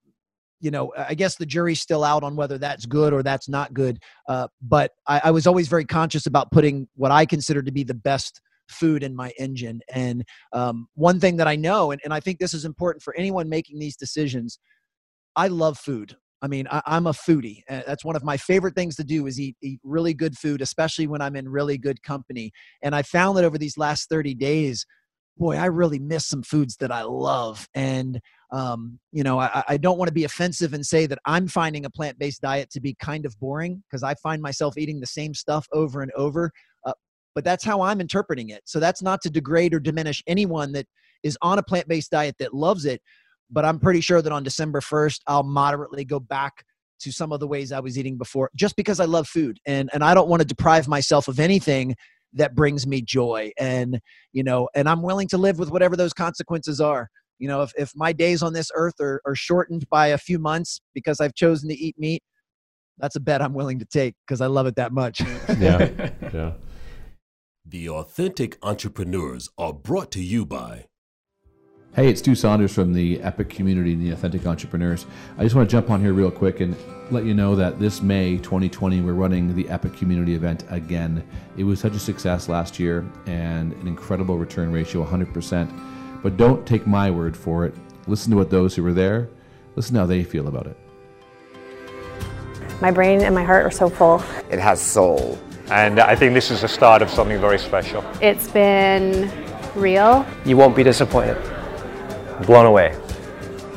you 0.60 0.70
know, 0.70 0.94
I 0.96 1.12
guess 1.12 1.36
the 1.36 1.44
jury's 1.44 1.82
still 1.82 2.02
out 2.02 2.22
on 2.22 2.36
whether 2.36 2.56
that's 2.56 2.86
good 2.86 3.12
or 3.12 3.22
that's 3.22 3.50
not 3.50 3.74
good. 3.74 3.98
Uh, 4.26 4.48
but 4.62 4.92
I, 5.06 5.20
I, 5.24 5.30
was 5.30 5.46
always 5.46 5.68
very 5.68 5.84
conscious 5.84 6.24
about 6.24 6.50
putting 6.52 6.88
what 6.94 7.10
I 7.10 7.26
consider 7.26 7.60
to 7.60 7.70
be 7.70 7.84
the 7.84 7.92
best 7.92 8.40
food 8.68 9.02
in 9.02 9.14
my 9.14 9.30
engine. 9.38 9.80
And 9.92 10.24
um, 10.54 10.88
one 10.94 11.20
thing 11.20 11.36
that 11.36 11.48
I 11.48 11.56
know, 11.56 11.90
and, 11.90 12.00
and 12.02 12.14
I 12.14 12.20
think 12.20 12.38
this 12.38 12.54
is 12.54 12.64
important 12.64 13.02
for 13.02 13.14
anyone 13.14 13.48
making 13.48 13.78
these 13.78 13.96
decisions, 13.96 14.58
I 15.36 15.48
love 15.48 15.78
food. 15.78 16.16
I 16.42 16.46
mean, 16.46 16.66
I, 16.70 16.82
am 16.86 17.06
a 17.06 17.12
foodie. 17.12 17.62
That's 17.68 18.04
one 18.04 18.16
of 18.16 18.24
my 18.24 18.36
favorite 18.36 18.74
things 18.74 18.96
to 18.96 19.04
do 19.04 19.26
is 19.26 19.40
eat, 19.40 19.56
eat 19.62 19.80
really 19.82 20.12
good 20.12 20.36
food, 20.36 20.60
especially 20.60 21.06
when 21.06 21.22
I'm 21.22 21.36
in 21.36 21.48
really 21.48 21.78
good 21.78 22.02
company. 22.02 22.52
And 22.82 22.94
I 22.94 23.02
found 23.02 23.38
that 23.38 23.44
over 23.44 23.56
these 23.56 23.78
last 23.78 24.10
30 24.10 24.34
days, 24.34 24.84
boy, 25.38 25.56
I 25.56 25.66
really 25.66 25.98
miss 25.98 26.26
some 26.26 26.42
foods 26.42 26.76
that 26.76 26.92
I 26.92 27.02
love. 27.02 27.66
And 27.74 28.20
um, 28.52 29.00
you 29.10 29.24
know, 29.24 29.40
I, 29.40 29.64
I 29.68 29.76
don't 29.78 29.98
want 29.98 30.08
to 30.08 30.14
be 30.14 30.24
offensive 30.24 30.74
and 30.74 30.86
say 30.86 31.06
that 31.06 31.18
I'm 31.24 31.48
finding 31.48 31.84
a 31.84 31.90
plant 31.90 32.18
based 32.18 32.42
diet 32.42 32.70
to 32.70 32.80
be 32.80 32.94
kind 33.00 33.26
of 33.26 33.38
boring 33.40 33.82
because 33.88 34.02
I 34.04 34.14
find 34.16 34.40
myself 34.40 34.78
eating 34.78 35.00
the 35.00 35.06
same 35.06 35.34
stuff 35.34 35.66
over 35.72 36.02
and 36.02 36.12
over. 36.12 36.52
Uh, 36.84 36.92
but 37.34 37.42
that's 37.42 37.64
how 37.64 37.80
I'm 37.80 38.00
interpreting 38.00 38.50
it. 38.50 38.62
So 38.64 38.78
that's 38.78 39.02
not 39.02 39.22
to 39.22 39.30
degrade 39.30 39.74
or 39.74 39.80
diminish 39.80 40.22
anyone 40.28 40.72
that 40.72 40.86
is 41.24 41.36
on 41.42 41.58
a 41.58 41.62
plant 41.64 41.88
based 41.88 42.12
diet 42.12 42.36
that 42.38 42.54
loves 42.54 42.84
it. 42.84 43.02
But 43.50 43.64
I'm 43.64 43.78
pretty 43.78 44.00
sure 44.00 44.22
that 44.22 44.32
on 44.32 44.42
December 44.42 44.80
1st, 44.80 45.20
I'll 45.26 45.42
moderately 45.42 46.04
go 46.04 46.18
back 46.20 46.64
to 47.00 47.12
some 47.12 47.32
of 47.32 47.40
the 47.40 47.46
ways 47.46 47.72
I 47.72 47.80
was 47.80 47.98
eating 47.98 48.16
before 48.16 48.50
just 48.56 48.76
because 48.76 49.00
I 49.00 49.04
love 49.04 49.28
food. 49.28 49.58
And, 49.66 49.90
and 49.92 50.02
I 50.02 50.14
don't 50.14 50.28
want 50.28 50.40
to 50.40 50.46
deprive 50.46 50.88
myself 50.88 51.28
of 51.28 51.38
anything 51.38 51.94
that 52.32 52.54
brings 52.54 52.86
me 52.86 53.02
joy. 53.02 53.50
And, 53.58 54.00
you 54.32 54.42
know, 54.42 54.68
and 54.74 54.88
I'm 54.88 55.02
willing 55.02 55.28
to 55.28 55.38
live 55.38 55.58
with 55.58 55.70
whatever 55.70 55.96
those 55.96 56.12
consequences 56.12 56.80
are 56.80 57.08
you 57.38 57.48
know 57.48 57.62
if, 57.62 57.72
if 57.76 57.92
my 57.94 58.12
days 58.12 58.42
on 58.42 58.52
this 58.52 58.70
earth 58.74 58.94
are, 59.00 59.20
are 59.26 59.34
shortened 59.34 59.88
by 59.90 60.08
a 60.08 60.18
few 60.18 60.38
months 60.38 60.80
because 60.94 61.20
i've 61.20 61.34
chosen 61.34 61.68
to 61.68 61.74
eat 61.74 61.94
meat 61.98 62.22
that's 62.98 63.16
a 63.16 63.20
bet 63.20 63.42
i'm 63.42 63.54
willing 63.54 63.78
to 63.78 63.84
take 63.84 64.14
because 64.26 64.40
i 64.40 64.46
love 64.46 64.66
it 64.66 64.76
that 64.76 64.92
much 64.92 65.20
yeah 65.58 65.90
yeah 66.32 66.52
the 67.66 67.88
authentic 67.88 68.58
entrepreneurs 68.62 69.48
are 69.58 69.72
brought 69.72 70.10
to 70.10 70.22
you 70.22 70.46
by 70.46 70.86
Hey, 71.94 72.08
it's 72.08 72.18
Stu 72.18 72.34
Saunders 72.34 72.74
from 72.74 72.92
the 72.92 73.22
Epic 73.22 73.48
community 73.48 73.92
and 73.92 74.02
the 74.02 74.10
Authentic 74.10 74.44
Entrepreneurs. 74.48 75.06
I 75.38 75.44
just 75.44 75.54
want 75.54 75.70
to 75.70 75.72
jump 75.72 75.90
on 75.90 76.00
here 76.00 76.12
real 76.12 76.28
quick 76.28 76.58
and 76.58 76.74
let 77.12 77.22
you 77.24 77.34
know 77.34 77.54
that 77.54 77.78
this 77.78 78.02
May 78.02 78.38
2020, 78.38 79.00
we're 79.00 79.12
running 79.12 79.54
the 79.54 79.68
Epic 79.68 79.96
community 79.96 80.34
event 80.34 80.64
again. 80.70 81.22
It 81.56 81.62
was 81.62 81.78
such 81.78 81.92
a 81.92 82.00
success 82.00 82.48
last 82.48 82.80
year 82.80 83.08
and 83.26 83.74
an 83.74 83.86
incredible 83.86 84.38
return 84.38 84.72
ratio 84.72 85.06
100%. 85.06 86.20
But 86.20 86.36
don't 86.36 86.66
take 86.66 86.84
my 86.84 87.12
word 87.12 87.36
for 87.36 87.64
it. 87.64 87.76
Listen 88.08 88.32
to 88.32 88.38
what 88.38 88.50
those 88.50 88.74
who 88.74 88.82
were 88.82 88.92
there, 88.92 89.28
listen 89.76 89.94
to 89.94 90.00
how 90.00 90.06
they 90.06 90.24
feel 90.24 90.48
about 90.48 90.66
it. 90.66 90.76
My 92.80 92.90
brain 92.90 93.20
and 93.20 93.32
my 93.32 93.44
heart 93.44 93.64
are 93.64 93.70
so 93.70 93.88
full. 93.88 94.20
It 94.50 94.58
has 94.58 94.80
soul. 94.80 95.38
And 95.70 96.00
I 96.00 96.16
think 96.16 96.34
this 96.34 96.50
is 96.50 96.62
the 96.62 96.68
start 96.68 97.02
of 97.02 97.08
something 97.10 97.40
very 97.40 97.60
special. 97.60 98.04
It's 98.20 98.48
been 98.48 99.30
real. 99.76 100.26
You 100.44 100.56
won't 100.56 100.74
be 100.74 100.82
disappointed. 100.82 101.53
Blown 102.42 102.66
away. 102.66 102.98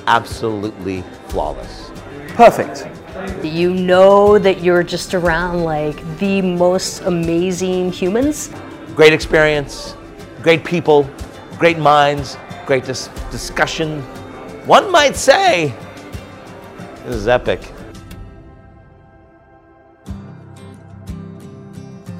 Absolutely 0.07 1.03
flawless. 1.27 1.91
Perfect. 2.29 2.87
You 3.43 3.73
know 3.73 4.37
that 4.39 4.61
you're 4.61 4.83
just 4.83 5.13
around 5.13 5.63
like 5.63 6.17
the 6.17 6.41
most 6.41 7.01
amazing 7.01 7.91
humans. 7.91 8.51
Great 8.95 9.13
experience, 9.13 9.95
great 10.41 10.63
people, 10.63 11.09
great 11.57 11.77
minds, 11.77 12.37
great 12.65 12.85
dis- 12.85 13.09
discussion. 13.31 14.01
One 14.65 14.91
might 14.91 15.15
say 15.15 15.73
this 17.05 17.15
is 17.15 17.27
epic. 17.27 17.71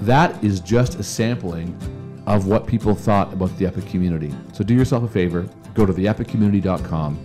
That 0.02 0.42
is 0.44 0.62
just 0.62 0.96
a 0.96 1.04
sampling 1.04 1.78
of 2.26 2.48
what 2.48 2.66
people 2.68 2.96
thought 2.96 3.34
about 3.34 3.58
the 3.58 3.66
Epic 3.66 3.86
community. 3.88 4.34
So 4.54 4.64
do 4.64 4.74
yourself 4.74 5.04
a 5.04 5.08
favor, 5.08 5.48
go 5.78 5.86
to 5.86 5.94
theepiccommunity.com, 5.94 7.20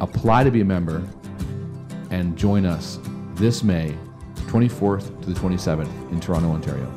apply 0.00 0.44
to 0.44 0.50
be 0.50 0.60
a 0.60 0.64
member, 0.64 1.02
and 2.10 2.38
join 2.38 2.64
us 2.64 3.00
this 3.34 3.64
May 3.64 3.96
24th 4.46 5.20
to 5.22 5.32
the 5.32 5.38
27th 5.38 6.12
in 6.12 6.20
Toronto, 6.20 6.50
Ontario. 6.50 6.90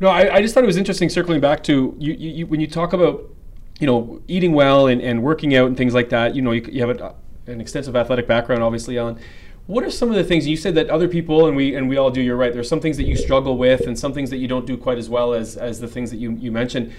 No, 0.00 0.08
I, 0.08 0.34
I 0.34 0.42
just 0.42 0.52
thought 0.52 0.64
it 0.64 0.66
was 0.66 0.76
interesting 0.76 1.08
circling 1.08 1.40
back 1.40 1.62
to 1.64 1.94
you, 1.96 2.12
you, 2.14 2.30
you 2.30 2.46
when 2.48 2.58
you 2.58 2.66
talk 2.66 2.92
about 2.92 3.22
you 3.78 3.86
know 3.86 4.20
eating 4.26 4.52
well 4.52 4.88
and, 4.88 5.00
and 5.00 5.22
working 5.22 5.54
out 5.54 5.68
and 5.68 5.76
things 5.76 5.94
like 5.94 6.08
that. 6.08 6.34
You 6.34 6.42
know, 6.42 6.50
you, 6.50 6.66
you 6.68 6.84
have 6.84 7.00
a, 7.00 7.14
an 7.46 7.60
extensive 7.60 7.94
athletic 7.94 8.26
background, 8.26 8.64
obviously, 8.64 8.98
Alan. 8.98 9.20
What 9.72 9.84
are 9.84 9.90
some 9.90 10.10
of 10.10 10.16
the 10.16 10.24
things 10.24 10.46
you 10.46 10.58
said 10.58 10.74
that 10.74 10.90
other 10.90 11.08
people 11.08 11.46
and 11.46 11.56
we 11.56 11.74
and 11.74 11.88
we 11.88 11.96
all 11.96 12.10
do? 12.10 12.20
You're 12.20 12.36
right. 12.36 12.52
There's 12.52 12.68
some 12.68 12.78
things 12.78 12.98
that 12.98 13.04
you 13.04 13.16
struggle 13.16 13.56
with, 13.56 13.86
and 13.86 13.98
some 13.98 14.12
things 14.12 14.28
that 14.28 14.36
you 14.36 14.46
don't 14.46 14.66
do 14.66 14.76
quite 14.76 14.98
as 14.98 15.08
well 15.08 15.32
as 15.32 15.56
as 15.56 15.80
the 15.80 15.88
things 15.88 16.10
that 16.10 16.18
you 16.18 16.32
you 16.32 16.52
mentioned 16.52 16.92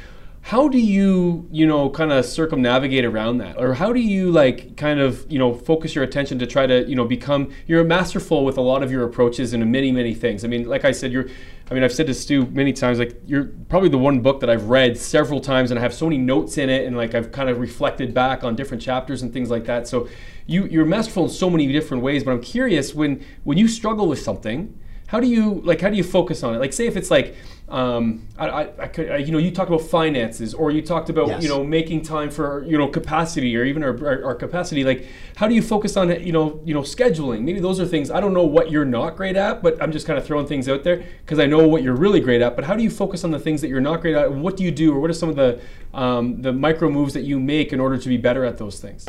how 0.45 0.67
do 0.67 0.77
you 0.77 1.47
you 1.51 1.65
know 1.65 1.89
kind 1.89 2.11
of 2.11 2.25
circumnavigate 2.25 3.05
around 3.05 3.37
that? 3.37 3.57
Or 3.57 3.73
how 3.73 3.93
do 3.93 4.01
you 4.01 4.29
like 4.29 4.75
kind 4.75 4.99
of 4.99 5.25
you 5.31 5.39
know 5.39 5.53
focus 5.53 5.95
your 5.95 6.03
attention 6.03 6.37
to 6.39 6.45
try 6.45 6.67
to 6.67 6.85
you 6.85 6.97
know 6.97 7.05
become 7.05 7.53
you're 7.65 7.81
masterful 7.85 8.43
with 8.43 8.57
a 8.57 8.61
lot 8.61 8.83
of 8.83 8.91
your 8.91 9.05
approaches 9.05 9.53
and 9.53 9.71
many 9.71 9.89
many 9.93 10.13
things. 10.13 10.43
I 10.43 10.49
mean 10.49 10.67
like 10.67 10.83
i 10.83 10.91
said 10.91 11.13
you're 11.13 11.29
i 11.71 11.73
mean 11.73 11.81
i've 11.81 11.93
said 11.93 12.07
to 12.07 12.13
stu 12.13 12.45
many 12.47 12.73
times 12.73 12.99
like 12.99 13.21
you're 13.25 13.45
probably 13.69 13.87
the 13.87 13.97
one 13.97 14.19
book 14.19 14.41
that 14.41 14.49
i've 14.49 14.65
read 14.65 14.97
several 14.97 15.39
times 15.39 15.71
and 15.71 15.79
i 15.79 15.81
have 15.81 15.93
so 15.93 16.07
many 16.07 16.17
notes 16.17 16.57
in 16.57 16.69
it 16.69 16.85
and 16.85 16.97
like 16.97 17.15
i've 17.15 17.31
kind 17.31 17.49
of 17.49 17.57
reflected 17.59 18.13
back 18.13 18.43
on 18.43 18.53
different 18.53 18.83
chapters 18.83 19.21
and 19.21 19.31
things 19.31 19.49
like 19.49 19.63
that. 19.63 19.87
So 19.87 20.09
you 20.45 20.65
you're 20.65 20.85
masterful 20.85 21.23
in 21.23 21.29
so 21.29 21.49
many 21.49 21.71
different 21.71 22.03
ways 22.03 22.25
but 22.25 22.31
i'm 22.31 22.41
curious 22.41 22.93
when 22.93 23.23
when 23.45 23.57
you 23.57 23.69
struggle 23.69 24.09
with 24.09 24.19
something 24.19 24.77
how 25.13 25.19
do 25.19 25.27
you 25.27 25.61
like 25.63 25.79
how 25.79 25.89
do 25.89 25.95
you 25.95 26.03
focus 26.03 26.41
on 26.41 26.55
it 26.55 26.57
like 26.57 26.73
say 26.73 26.87
if 26.87 26.97
it's 26.97 27.11
like 27.11 27.35
um, 27.69 28.27
I, 28.37 28.49
I, 28.49 28.83
I 28.83 28.87
could, 28.87 29.09
I, 29.09 29.17
you 29.17 29.31
know, 29.31 29.39
you 29.39 29.49
talked 29.49 29.69
about 29.69 29.81
finances, 29.81 30.53
or 30.53 30.69
you 30.69 30.83
talked 30.83 31.09
about, 31.09 31.27
yes. 31.27 31.41
you 31.41 31.49
know, 31.49 31.63
making 31.63 32.03
time 32.03 32.29
for, 32.29 32.63
you 32.65 32.77
know, 32.77 32.87
capacity, 32.87 33.57
or 33.57 33.63
even 33.63 33.83
our, 33.83 33.97
our, 34.05 34.25
our, 34.25 34.35
capacity. 34.35 34.83
Like, 34.83 35.07
how 35.37 35.47
do 35.47 35.55
you 35.55 35.61
focus 35.61 35.97
on, 35.97 36.09
you 36.23 36.31
know, 36.31 36.61
you 36.65 36.73
know, 36.75 36.81
scheduling? 36.81 37.41
Maybe 37.41 37.59
those 37.59 37.79
are 37.79 37.85
things 37.87 38.11
I 38.11 38.19
don't 38.19 38.33
know 38.33 38.43
what 38.43 38.69
you're 38.69 38.85
not 38.85 39.15
great 39.15 39.37
at, 39.37 39.63
but 39.63 39.81
I'm 39.81 39.91
just 39.91 40.05
kind 40.05 40.19
of 40.19 40.25
throwing 40.25 40.45
things 40.45 40.69
out 40.69 40.83
there 40.83 41.03
because 41.25 41.39
I 41.39 41.47
know 41.47 41.67
what 41.67 41.81
you're 41.81 41.95
really 41.95 42.19
great 42.19 42.41
at. 42.41 42.55
But 42.55 42.65
how 42.65 42.75
do 42.75 42.83
you 42.83 42.91
focus 42.91 43.23
on 43.23 43.31
the 43.31 43.39
things 43.39 43.59
that 43.61 43.69
you're 43.69 43.81
not 43.81 44.01
great 44.01 44.15
at? 44.15 44.31
What 44.31 44.55
do 44.55 44.63
you 44.63 44.69
do, 44.69 44.93
or 44.93 44.99
what 44.99 45.09
are 45.09 45.13
some 45.13 45.29
of 45.29 45.35
the 45.35 45.59
um, 45.95 46.43
the 46.43 46.53
micro 46.53 46.91
moves 46.91 47.15
that 47.15 47.23
you 47.23 47.39
make 47.39 47.73
in 47.73 47.79
order 47.79 47.97
to 47.97 48.09
be 48.09 48.17
better 48.17 48.45
at 48.45 48.59
those 48.59 48.79
things? 48.79 49.07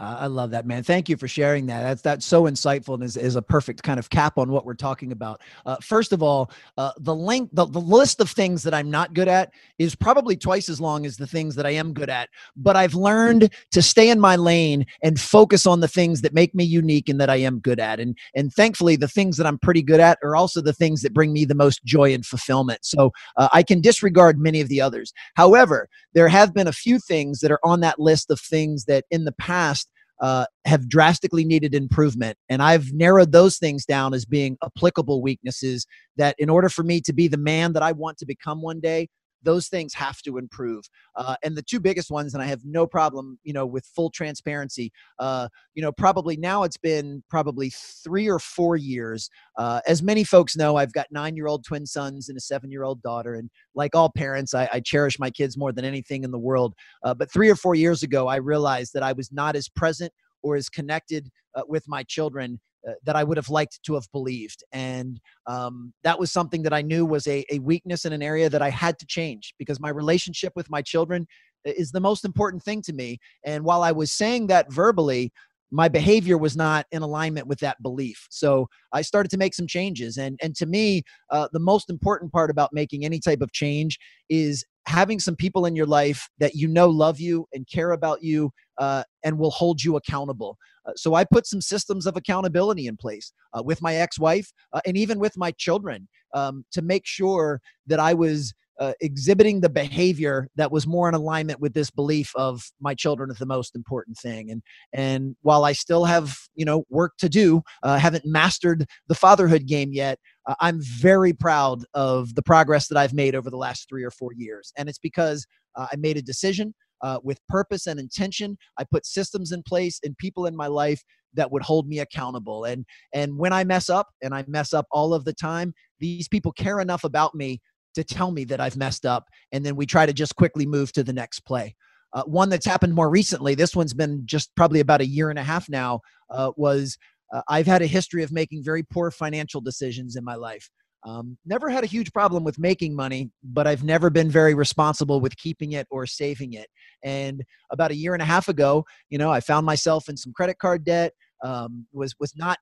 Uh, 0.00 0.16
I 0.20 0.26
love 0.28 0.50
that, 0.52 0.64
man. 0.64 0.82
Thank 0.82 1.10
you 1.10 1.16
for 1.18 1.28
sharing 1.28 1.66
that. 1.66 1.82
That's 1.82 2.00
that's 2.00 2.24
so 2.24 2.44
insightful 2.44 2.94
and 2.94 3.02
is, 3.04 3.18
is 3.18 3.36
a 3.36 3.42
perfect 3.42 3.82
kind 3.82 3.98
of 3.98 4.08
cap 4.08 4.38
on 4.38 4.50
what 4.50 4.64
we're 4.64 4.72
talking 4.72 5.12
about. 5.12 5.42
Uh, 5.66 5.76
first 5.82 6.12
of 6.12 6.22
all, 6.22 6.50
uh, 6.78 6.92
the 7.00 7.14
link, 7.14 7.50
the, 7.52 7.66
the 7.66 7.80
list 7.80 8.18
of 8.22 8.30
things 8.30 8.62
that 8.62 8.72
I'm 8.72 8.90
not 8.90 9.12
good 9.12 9.28
at 9.28 9.52
is 9.78 9.94
probably 9.94 10.38
twice 10.38 10.70
as 10.70 10.80
long 10.80 11.04
as 11.04 11.18
the 11.18 11.26
things 11.26 11.54
that 11.56 11.66
I 11.66 11.72
am 11.72 11.92
good 11.92 12.08
at. 12.08 12.30
But 12.56 12.76
I've 12.76 12.94
learned 12.94 13.52
to 13.72 13.82
stay 13.82 14.08
in 14.08 14.18
my 14.18 14.36
lane 14.36 14.86
and 15.02 15.20
focus 15.20 15.66
on 15.66 15.80
the 15.80 15.88
things 15.88 16.22
that 16.22 16.32
make 16.32 16.54
me 16.54 16.64
unique 16.64 17.10
and 17.10 17.20
that 17.20 17.28
I 17.28 17.36
am 17.36 17.58
good 17.58 17.78
at. 17.78 18.00
And 18.00 18.16
and 18.34 18.50
thankfully, 18.50 18.96
the 18.96 19.06
things 19.06 19.36
that 19.36 19.46
I'm 19.46 19.58
pretty 19.58 19.82
good 19.82 20.00
at 20.00 20.18
are 20.22 20.34
also 20.34 20.62
the 20.62 20.72
things 20.72 21.02
that 21.02 21.12
bring 21.12 21.34
me 21.34 21.44
the 21.44 21.54
most 21.54 21.84
joy 21.84 22.14
and 22.14 22.24
fulfillment. 22.24 22.86
So 22.86 23.12
uh, 23.36 23.50
I 23.52 23.62
can 23.62 23.82
disregard 23.82 24.38
many 24.38 24.62
of 24.62 24.68
the 24.68 24.80
others. 24.80 25.12
However, 25.34 25.90
there 26.14 26.28
have 26.28 26.54
been 26.54 26.68
a 26.68 26.72
few 26.72 26.98
things 26.98 27.40
that 27.40 27.50
are 27.50 27.60
on 27.62 27.80
that 27.80 27.98
list 27.98 28.30
of 28.30 28.40
things 28.40 28.86
that 28.86 29.04
in 29.10 29.26
the 29.26 29.32
past 29.32 29.89
uh, 30.20 30.46
have 30.64 30.88
drastically 30.88 31.44
needed 31.44 31.74
improvement. 31.74 32.36
And 32.48 32.62
I've 32.62 32.92
narrowed 32.92 33.32
those 33.32 33.58
things 33.58 33.86
down 33.86 34.14
as 34.14 34.24
being 34.24 34.58
applicable 34.64 35.22
weaknesses 35.22 35.86
that, 36.16 36.34
in 36.38 36.50
order 36.50 36.68
for 36.68 36.82
me 36.82 37.00
to 37.02 37.12
be 37.12 37.28
the 37.28 37.38
man 37.38 37.72
that 37.72 37.82
I 37.82 37.92
want 37.92 38.18
to 38.18 38.26
become 38.26 38.60
one 38.60 38.80
day, 38.80 39.08
those 39.42 39.68
things 39.68 39.94
have 39.94 40.20
to 40.22 40.38
improve. 40.38 40.84
Uh, 41.16 41.36
and 41.42 41.56
the 41.56 41.62
two 41.62 41.80
biggest 41.80 42.10
ones, 42.10 42.34
and 42.34 42.42
I 42.42 42.46
have 42.46 42.64
no 42.64 42.86
problem, 42.86 43.38
you 43.42 43.52
know, 43.52 43.66
with 43.66 43.86
full 43.86 44.10
transparency. 44.10 44.92
Uh, 45.18 45.48
you 45.74 45.82
know, 45.82 45.92
probably 45.92 46.36
now 46.36 46.62
it's 46.62 46.76
been 46.76 47.22
probably 47.28 47.70
three 47.70 48.28
or 48.28 48.38
four 48.38 48.76
years. 48.76 49.30
Uh, 49.56 49.80
as 49.86 50.02
many 50.02 50.24
folks 50.24 50.56
know, 50.56 50.76
I've 50.76 50.92
got 50.92 51.06
nine-year-old 51.10 51.64
twin 51.64 51.86
sons 51.86 52.28
and 52.28 52.36
a 52.36 52.40
seven-year-old 52.40 53.02
daughter, 53.02 53.34
and 53.34 53.50
like 53.74 53.94
all 53.94 54.10
parents, 54.10 54.54
I, 54.54 54.68
I, 54.72 54.80
cherish 54.80 55.18
my 55.18 55.30
kids 55.30 55.56
more 55.56 55.72
than 55.72 55.84
anything 55.84 56.24
in 56.24 56.30
the 56.30 56.38
world. 56.38 56.74
Uh, 57.04 57.14
but 57.14 57.30
three 57.32 57.48
or 57.48 57.56
four 57.56 57.74
years 57.74 58.02
ago, 58.02 58.26
I 58.26 58.36
realized 58.36 58.92
that 58.94 59.02
I 59.02 59.12
was 59.12 59.30
not 59.30 59.56
as 59.56 59.68
present 59.68 60.12
or 60.42 60.56
as 60.56 60.68
connected 60.68 61.30
uh, 61.54 61.62
with 61.68 61.84
my 61.86 62.02
children 62.04 62.58
uh, 62.88 62.92
that 63.04 63.16
I 63.16 63.24
would 63.24 63.36
have 63.36 63.50
liked 63.50 63.82
to 63.84 63.94
have 63.94 64.10
believed. 64.12 64.64
And 64.72 65.20
um, 65.46 65.92
that 66.02 66.18
was 66.18 66.32
something 66.32 66.62
that 66.62 66.72
I 66.72 66.82
knew 66.82 67.04
was 67.04 67.26
a, 67.26 67.44
a 67.50 67.58
weakness 67.58 68.04
in 68.04 68.12
an 68.12 68.22
area 68.22 68.48
that 68.48 68.62
I 68.62 68.70
had 68.70 68.98
to 69.00 69.06
change 69.06 69.54
because 69.58 69.80
my 69.80 69.90
relationship 69.90 70.52
with 70.56 70.70
my 70.70 70.82
children 70.82 71.26
is 71.64 71.92
the 71.92 72.00
most 72.00 72.24
important 72.24 72.62
thing 72.62 72.82
to 72.82 72.92
me. 72.92 73.18
And 73.44 73.64
while 73.64 73.82
I 73.82 73.92
was 73.92 74.12
saying 74.12 74.46
that 74.46 74.72
verbally, 74.72 75.32
my 75.70 75.88
behavior 75.88 76.36
was 76.36 76.56
not 76.56 76.86
in 76.90 77.02
alignment 77.02 77.46
with 77.46 77.60
that 77.60 77.80
belief. 77.82 78.26
So 78.30 78.68
I 78.92 79.02
started 79.02 79.30
to 79.30 79.36
make 79.36 79.54
some 79.54 79.66
changes. 79.66 80.16
And, 80.16 80.38
and 80.42 80.54
to 80.56 80.66
me, 80.66 81.02
uh, 81.30 81.48
the 81.52 81.60
most 81.60 81.90
important 81.90 82.32
part 82.32 82.50
about 82.50 82.72
making 82.72 83.04
any 83.04 83.20
type 83.20 83.40
of 83.40 83.52
change 83.52 83.98
is 84.28 84.64
having 84.86 85.20
some 85.20 85.36
people 85.36 85.66
in 85.66 85.76
your 85.76 85.86
life 85.86 86.28
that 86.38 86.54
you 86.54 86.66
know 86.66 86.88
love 86.88 87.20
you 87.20 87.46
and 87.52 87.68
care 87.68 87.92
about 87.92 88.22
you 88.22 88.50
uh, 88.78 89.04
and 89.24 89.38
will 89.38 89.50
hold 89.50 89.82
you 89.82 89.96
accountable. 89.96 90.56
Uh, 90.86 90.92
so 90.96 91.14
I 91.14 91.24
put 91.24 91.46
some 91.46 91.60
systems 91.60 92.06
of 92.06 92.16
accountability 92.16 92.86
in 92.86 92.96
place 92.96 93.32
uh, 93.52 93.62
with 93.62 93.82
my 93.82 93.96
ex-wife 93.96 94.52
uh, 94.72 94.80
and 94.86 94.96
even 94.96 95.18
with 95.18 95.36
my 95.36 95.52
children 95.52 96.08
um, 96.34 96.64
to 96.72 96.82
make 96.82 97.06
sure 97.06 97.60
that 97.86 98.00
I 98.00 98.14
was 98.14 98.54
uh, 98.80 98.94
exhibiting 99.02 99.60
the 99.60 99.68
behavior 99.68 100.48
that 100.56 100.72
was 100.72 100.86
more 100.86 101.06
in 101.06 101.14
alignment 101.14 101.60
with 101.60 101.74
this 101.74 101.90
belief 101.90 102.32
of 102.34 102.62
my 102.80 102.94
children 102.94 103.30
is 103.30 103.36
the 103.36 103.44
most 103.44 103.76
important 103.76 104.16
thing. 104.16 104.50
And 104.50 104.62
and 104.94 105.36
while 105.42 105.66
I 105.66 105.72
still 105.72 106.06
have 106.06 106.34
you 106.54 106.64
know 106.64 106.84
work 106.88 107.12
to 107.18 107.28
do, 107.28 107.60
uh, 107.82 107.98
haven't 107.98 108.24
mastered 108.24 108.86
the 109.06 109.14
fatherhood 109.14 109.66
game 109.66 109.90
yet. 109.92 110.18
Uh, 110.46 110.54
I'm 110.60 110.80
very 110.80 111.34
proud 111.34 111.84
of 111.92 112.34
the 112.34 112.42
progress 112.42 112.88
that 112.88 112.96
I've 112.96 113.12
made 113.12 113.34
over 113.34 113.50
the 113.50 113.58
last 113.58 113.86
three 113.86 114.02
or 114.02 114.10
four 114.10 114.32
years, 114.32 114.72
and 114.78 114.88
it's 114.88 114.98
because 114.98 115.46
I 115.76 115.94
made 115.96 116.16
a 116.16 116.22
decision. 116.22 116.74
Uh, 117.02 117.18
with 117.22 117.38
purpose 117.48 117.86
and 117.86 117.98
intention, 117.98 118.56
I 118.78 118.84
put 118.84 119.06
systems 119.06 119.52
in 119.52 119.62
place 119.62 120.00
and 120.02 120.16
people 120.18 120.46
in 120.46 120.56
my 120.56 120.66
life 120.66 121.02
that 121.34 121.50
would 121.50 121.62
hold 121.62 121.88
me 121.88 122.00
accountable. 122.00 122.64
And 122.64 122.84
and 123.14 123.38
when 123.38 123.52
I 123.52 123.64
mess 123.64 123.88
up, 123.88 124.08
and 124.22 124.34
I 124.34 124.44
mess 124.48 124.72
up 124.72 124.86
all 124.90 125.14
of 125.14 125.24
the 125.24 125.32
time, 125.32 125.72
these 125.98 126.28
people 126.28 126.52
care 126.52 126.80
enough 126.80 127.04
about 127.04 127.34
me 127.34 127.60
to 127.94 128.04
tell 128.04 128.30
me 128.30 128.44
that 128.44 128.60
I've 128.60 128.76
messed 128.76 129.04
up. 129.06 129.26
And 129.52 129.64
then 129.64 129.76
we 129.76 129.86
try 129.86 130.06
to 130.06 130.12
just 130.12 130.36
quickly 130.36 130.66
move 130.66 130.92
to 130.92 131.02
the 131.02 131.12
next 131.12 131.40
play. 131.40 131.74
Uh, 132.12 132.22
one 132.24 132.48
that's 132.48 132.66
happened 132.66 132.94
more 132.94 133.10
recently, 133.10 133.54
this 133.54 133.76
one's 133.76 133.94
been 133.94 134.22
just 134.24 134.54
probably 134.56 134.80
about 134.80 135.00
a 135.00 135.06
year 135.06 135.30
and 135.30 135.38
a 135.38 135.44
half 135.44 135.68
now, 135.68 136.00
uh, 136.30 136.50
was 136.56 136.98
uh, 137.32 137.42
I've 137.48 137.66
had 137.66 137.82
a 137.82 137.86
history 137.86 138.22
of 138.22 138.32
making 138.32 138.64
very 138.64 138.82
poor 138.82 139.10
financial 139.10 139.60
decisions 139.60 140.16
in 140.16 140.24
my 140.24 140.34
life. 140.34 140.68
Um, 141.06 141.38
never 141.46 141.70
had 141.70 141.82
a 141.82 141.86
huge 141.86 142.12
problem 142.12 142.44
with 142.44 142.58
making 142.58 142.94
money, 142.94 143.30
but 143.42 143.66
I've 143.66 143.84
never 143.84 144.10
been 144.10 144.30
very 144.30 144.54
responsible 144.54 145.20
with 145.20 145.36
keeping 145.36 145.72
it 145.72 145.86
or 145.90 146.06
saving 146.06 146.52
it. 146.52 146.68
And 147.02 147.42
about 147.70 147.90
a 147.90 147.94
year 147.96 148.12
and 148.12 148.22
a 148.22 148.26
half 148.26 148.48
ago, 148.48 148.84
you 149.08 149.18
know, 149.18 149.30
I 149.30 149.40
found 149.40 149.64
myself 149.64 150.08
in 150.08 150.16
some 150.16 150.32
credit 150.32 150.58
card 150.58 150.84
debt. 150.84 151.12
Um, 151.42 151.86
was 151.92 152.14
was 152.20 152.34
not 152.36 152.58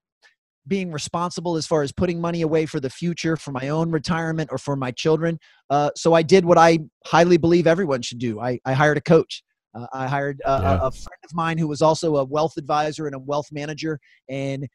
being 0.69 0.93
responsible 0.93 1.57
as 1.57 1.67
far 1.67 1.83
as 1.83 1.91
putting 1.91 2.21
money 2.21 2.43
away 2.43 2.67
for 2.67 2.79
the 2.79 2.91
future, 2.91 3.37
for 3.37 3.51
my 3.51 3.71
own 3.71 3.91
retirement 3.91 4.51
or 4.53 4.59
for 4.59 4.77
my 4.77 4.91
children. 4.93 5.39
Uh, 5.71 5.91
so 5.97 6.15
I 6.15 6.23
did 6.23 6.45
what 6.45 6.59
I 6.59 6.81
highly 7.07 7.39
believe 7.39 7.67
everyone 7.67 8.03
should 8.03 8.19
do. 8.19 8.39
I, 8.39 8.61
I 8.65 8.75
hired 8.75 8.99
a 8.99 9.01
coach. 9.01 9.43
Uh, 9.75 9.87
I 9.93 10.07
hired 10.07 10.41
a, 10.45 10.61
yeah. 10.61 10.73
a, 10.75 10.87
a 10.87 10.91
friend 10.91 11.21
of 11.25 11.35
mine 11.35 11.59
who 11.59 11.67
was 11.67 11.83
also 11.83 12.17
a 12.17 12.25
wealth 12.25 12.57
advisor 12.57 13.07
and 13.07 13.17
a 13.17 13.19
wealth 13.19 13.49
manager, 13.51 13.99
and 14.29 14.69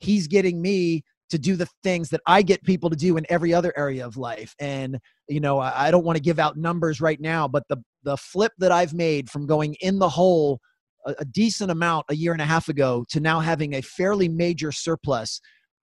he's 0.00 0.26
getting 0.26 0.60
me 0.60 1.04
to 1.30 1.38
do 1.38 1.56
the 1.56 1.68
things 1.82 2.08
that 2.10 2.20
I 2.26 2.42
get 2.42 2.62
people 2.62 2.90
to 2.90 2.96
do 2.96 3.16
in 3.16 3.26
every 3.28 3.52
other 3.52 3.72
area 3.76 4.06
of 4.06 4.16
life. 4.16 4.54
And 4.60 4.98
you 5.28 5.40
know, 5.40 5.58
I, 5.58 5.88
I 5.88 5.90
don't 5.90 6.04
want 6.04 6.16
to 6.16 6.22
give 6.22 6.38
out 6.38 6.56
numbers 6.56 7.00
right 7.00 7.20
now, 7.20 7.48
but 7.48 7.64
the 7.68 7.78
the 8.04 8.16
flip 8.16 8.52
that 8.58 8.72
I've 8.72 8.94
made 8.94 9.30
from 9.30 9.46
going 9.46 9.74
in 9.80 9.98
the 9.98 10.08
hole 10.08 10.60
a, 11.06 11.14
a 11.20 11.24
decent 11.24 11.70
amount 11.70 12.06
a 12.10 12.16
year 12.16 12.32
and 12.32 12.42
a 12.42 12.46
half 12.46 12.68
ago 12.68 13.04
to 13.10 13.20
now 13.20 13.40
having 13.40 13.74
a 13.74 13.82
fairly 13.82 14.28
major 14.28 14.72
surplus. 14.72 15.40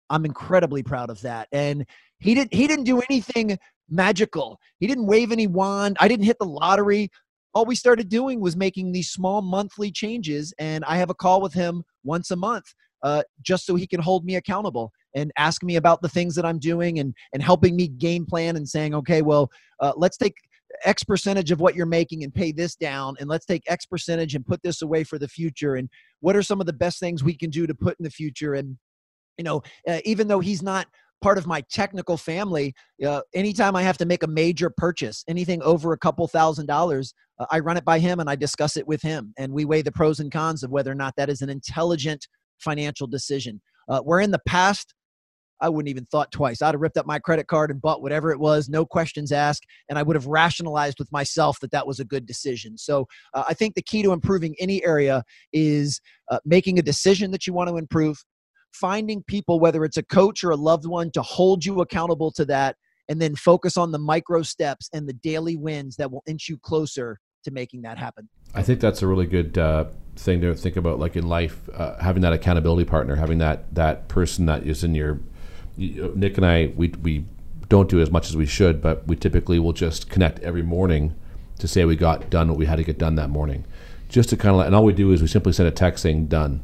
I'm 0.10 0.26
incredibly 0.26 0.84
proud 0.84 1.10
of 1.10 1.22
that. 1.22 1.48
And 1.52 1.86
he 2.20 2.36
didn't 2.36 2.54
he 2.54 2.68
didn't 2.68 2.86
do 2.86 3.02
anything 3.10 3.58
magical. 3.90 4.60
He 4.80 4.88
didn't 4.88 5.08
wave 5.08 5.32
any 5.32 5.48
wand. 5.48 5.98
I 6.00 6.08
didn't 6.08 6.26
hit 6.26 6.38
the 6.40 6.46
lottery. 6.46 7.10
All 7.54 7.66
we 7.66 7.76
started 7.76 8.10
doing 8.10 8.42
was 8.42 8.56
making 8.56 8.92
these 8.92 9.10
small 9.10 9.42
monthly 9.42 9.92
changes. 9.92 10.54
And 10.60 10.84
I 10.86 10.98
have 10.98 11.10
a 11.10 11.16
call 11.16 11.42
with 11.42 11.54
him 11.54 11.84
once 12.04 12.32
a 12.32 12.36
month 12.36 12.66
uh, 13.04 13.24
just 13.42 13.66
so 13.66 13.76
he 13.76 13.88
can 13.88 14.02
hold 14.02 14.26
me 14.26 14.36
accountable 14.36 14.92
and 15.16 15.32
ask 15.38 15.64
me 15.64 15.76
about 15.78 16.02
the 16.02 16.10
things 16.10 16.36
that 16.36 16.46
I'm 16.46 16.60
doing 16.60 17.00
and, 17.00 17.14
and 17.34 17.42
helping 17.42 17.76
me 17.76 17.88
game 17.88 18.26
plan 18.26 18.56
and 18.56 18.68
saying, 18.68 18.94
okay, 18.96 19.22
well, 19.22 19.50
uh, 19.80 19.94
let's 19.96 20.18
take 20.18 20.36
X 20.84 21.04
percentage 21.04 21.52
of 21.52 21.60
what 21.60 21.76
you're 21.76 21.86
making 21.86 22.24
and 22.24 22.34
pay 22.34 22.52
this 22.52 22.76
down, 22.76 23.16
and 23.20 23.30
let's 23.30 23.46
take 23.46 23.64
X 23.68 23.86
percentage 23.86 24.36
and 24.36 24.46
put 24.46 24.62
this 24.62 24.82
away 24.82 25.04
for 25.04 25.18
the 25.18 25.28
future. 25.28 25.76
And 25.76 25.90
what 26.20 26.36
are 26.36 26.44
some 26.44 26.60
of 26.60 26.68
the 26.68 26.74
best 26.74 27.00
things 27.00 27.24
we 27.24 27.38
can 27.38 27.50
do 27.50 27.66
to 27.68 27.74
put 27.74 27.98
in 28.00 28.04
the 28.04 28.10
future? 28.10 28.56
And 28.56 28.78
you 29.38 29.44
know, 29.44 29.62
uh, 29.88 30.00
even 30.06 30.28
though 30.28 30.40
he's 30.40 30.64
not 30.64 30.88
part 31.22 31.38
of 31.38 31.48
my 31.48 31.62
technical 31.72 32.18
family, 32.18 32.74
uh, 33.06 33.22
anytime 33.34 33.76
I 33.76 33.84
have 33.84 33.98
to 34.00 34.06
make 34.06 34.24
a 34.24 34.28
major 34.28 34.70
purchase, 34.70 35.24
anything 35.28 35.62
over 35.62 35.94
a 35.94 35.98
couple 35.98 36.28
thousand 36.28 36.68
dollars, 36.68 37.14
uh, 37.40 37.46
I 37.52 37.60
run 37.60 37.78
it 37.78 37.86
by 37.86 38.00
him 38.00 38.20
and 38.20 38.30
I 38.30 38.36
discuss 38.36 38.78
it 38.78 38.88
with 38.88 39.02
him, 39.02 39.34
and 39.38 39.54
we 39.54 39.66
weigh 39.66 39.82
the 39.82 39.92
pros 39.92 40.20
and 40.20 40.32
cons 40.32 40.64
of 40.64 40.72
whether 40.72 40.92
or 40.92 40.96
not 40.96 41.16
that 41.18 41.30
is 41.30 41.42
an 41.42 41.50
intelligent 41.50 42.28
financial 42.60 43.08
decision. 43.08 43.62
Uh, 43.88 44.00
where 44.00 44.20
in 44.20 44.32
the 44.32 44.42
past 44.48 44.96
I 45.62 45.70
wouldn't 45.70 45.90
even 45.90 46.06
thought 46.06 46.32
twice. 46.32 46.62
I'd 46.62 46.74
have 46.74 46.82
ripped 46.82 46.98
up 46.98 47.06
my 47.06 47.20
credit 47.20 47.48
card 47.48 47.72
and 47.72 47.82
bought 47.82 48.02
whatever 48.02 48.32
it 48.32 48.40
was, 48.40 48.68
no 48.68 48.86
questions 48.86 49.32
asked, 49.32 49.66
and 49.90 49.98
I 49.98 50.04
would 50.04 50.16
have 50.16 50.28
rationalized 50.28 51.00
with 51.00 51.12
myself 51.12 51.60
that 51.62 51.72
that 51.72 51.88
was 51.88 52.00
a 52.00 52.06
good 52.06 52.26
decision. 52.26 52.78
So 52.78 53.08
uh, 53.34 53.44
I 53.48 53.54
think 53.54 53.76
the 53.76 53.82
key 53.82 54.04
to 54.04 54.12
improving 54.12 54.56
any 54.60 54.84
area 54.86 55.24
is 55.54 56.02
uh, 56.30 56.40
making 56.46 56.78
a 56.78 56.82
decision 56.82 57.32
that 57.32 57.48
you 57.48 57.54
want 57.54 57.70
to 57.70 57.78
improve, 57.78 58.24
finding 58.74 59.24
people, 59.24 59.60
whether 59.60 59.86
it's 59.86 59.98
a 59.98 60.04
coach 60.04 60.44
or 60.44 60.52
a 60.52 60.58
loved 60.58 60.86
one, 60.86 61.10
to 61.12 61.22
hold 61.22 61.64
you 61.64 61.82
accountable 61.82 62.32
to 62.32 62.46
that, 62.46 62.76
and 63.08 63.22
then 63.22 63.36
focus 63.36 63.78
on 63.78 63.92
the 63.92 64.00
micro 64.00 64.42
steps 64.42 64.90
and 64.94 65.08
the 65.08 65.14
daily 65.14 65.56
wins 65.56 65.96
that 65.96 66.12
will 66.12 66.24
inch 66.28 66.50
you 66.50 66.58
closer 66.58 67.20
to 67.44 67.52
making 67.52 67.84
that 67.84 67.98
happen. 67.98 68.28
I 68.54 68.64
think 68.64 68.80
that's 68.80 69.02
a 69.02 69.08
really 69.08 69.28
good 69.28 69.58
uh, 69.58 69.86
thing 70.16 70.42
to 70.42 70.54
think 70.56 70.76
about, 70.76 71.00
like 71.00 71.16
in 71.16 71.28
life, 71.28 71.70
uh, 71.74 71.98
having 71.98 72.22
that 72.22 72.34
accountability 72.34 72.86
partner, 72.86 73.16
having 73.16 73.38
that 73.40 73.74
that 73.76 74.08
person 74.08 74.46
that 74.46 74.64
is 74.64 74.84
in 74.84 74.96
your 74.96 75.20
Nick 75.78 76.38
and 76.38 76.46
I, 76.46 76.72
we, 76.76 76.90
we 77.02 77.26
don't 77.68 77.90
do 77.90 78.00
as 78.00 78.10
much 78.12 78.30
as 78.30 78.38
we 78.38 78.46
should, 78.46 78.82
but 78.82 79.06
we 79.08 79.16
typically 79.16 79.60
will 79.60 79.74
just 79.74 80.10
connect 80.10 80.40
every 80.40 80.62
morning 80.62 81.16
to 81.60 81.68
say 81.68 81.84
we 81.86 81.96
got 81.96 82.30
done 82.30 82.48
what 82.48 82.58
we 82.58 82.66
had 82.66 82.78
to 82.78 82.84
get 82.84 82.98
done 82.98 83.16
that 83.16 83.30
morning. 83.30 83.66
Just 84.08 84.30
to 84.30 84.38
kind 84.38 84.56
of, 84.56 84.66
and 84.66 84.76
all 84.76 84.86
we 84.86 84.94
do 84.94 85.12
is 85.12 85.22
we 85.22 85.28
simply 85.28 85.52
send 85.52 85.68
a 85.68 85.72
text 85.72 86.04
saying 86.04 86.28
done, 86.28 86.64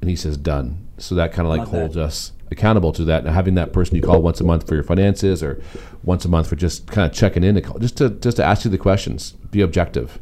and 0.00 0.10
he 0.10 0.16
says 0.16 0.36
done. 0.36 0.88
So 0.98 1.14
that 1.14 1.32
kind 1.32 1.46
of 1.46 1.50
like 1.50 1.60
Love 1.60 1.68
holds 1.68 1.94
that. 1.94 2.04
us 2.04 2.32
accountable 2.50 2.92
to 2.92 3.04
that. 3.04 3.24
And 3.24 3.34
having 3.34 3.54
that 3.56 3.72
person 3.72 3.96
you 3.96 4.02
call 4.02 4.22
once 4.22 4.40
a 4.40 4.44
month 4.44 4.66
for 4.66 4.74
your 4.74 4.84
finances, 4.84 5.42
or 5.42 5.62
once 6.02 6.24
a 6.24 6.28
month 6.28 6.48
for 6.48 6.56
just 6.56 6.86
kind 6.86 7.08
of 7.08 7.16
checking 7.16 7.44
in, 7.44 7.54
to 7.56 7.60
call, 7.60 7.78
just 7.78 7.96
to 7.98 8.10
just 8.10 8.38
to 8.38 8.44
ask 8.44 8.64
you 8.64 8.70
the 8.70 8.78
questions, 8.78 9.32
be 9.50 9.60
objective, 9.60 10.18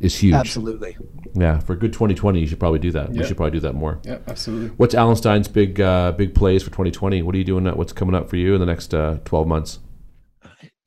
is 0.00 0.16
huge. 0.16 0.34
Absolutely. 0.34 0.96
Yeah, 1.34 1.58
for 1.58 1.72
a 1.72 1.76
good 1.76 1.92
2020, 1.92 2.40
you 2.40 2.46
should 2.46 2.60
probably 2.60 2.78
do 2.78 2.90
that. 2.92 3.10
We 3.10 3.24
should 3.24 3.36
probably 3.36 3.52
do 3.52 3.60
that 3.60 3.74
more. 3.74 4.00
Yeah, 4.04 4.18
absolutely. 4.26 4.68
What's 4.76 4.94
Alan 4.94 5.16
Stein's 5.16 5.48
big 5.48 5.80
uh, 5.80 6.12
big 6.12 6.34
plays 6.34 6.62
for 6.62 6.70
2020? 6.70 7.22
What 7.22 7.34
are 7.34 7.38
you 7.38 7.44
doing? 7.44 7.64
What's 7.66 7.92
coming 7.92 8.14
up 8.14 8.28
for 8.28 8.36
you 8.36 8.54
in 8.54 8.60
the 8.60 8.66
next 8.66 8.94
uh, 8.94 9.18
12 9.24 9.46
months? 9.46 9.78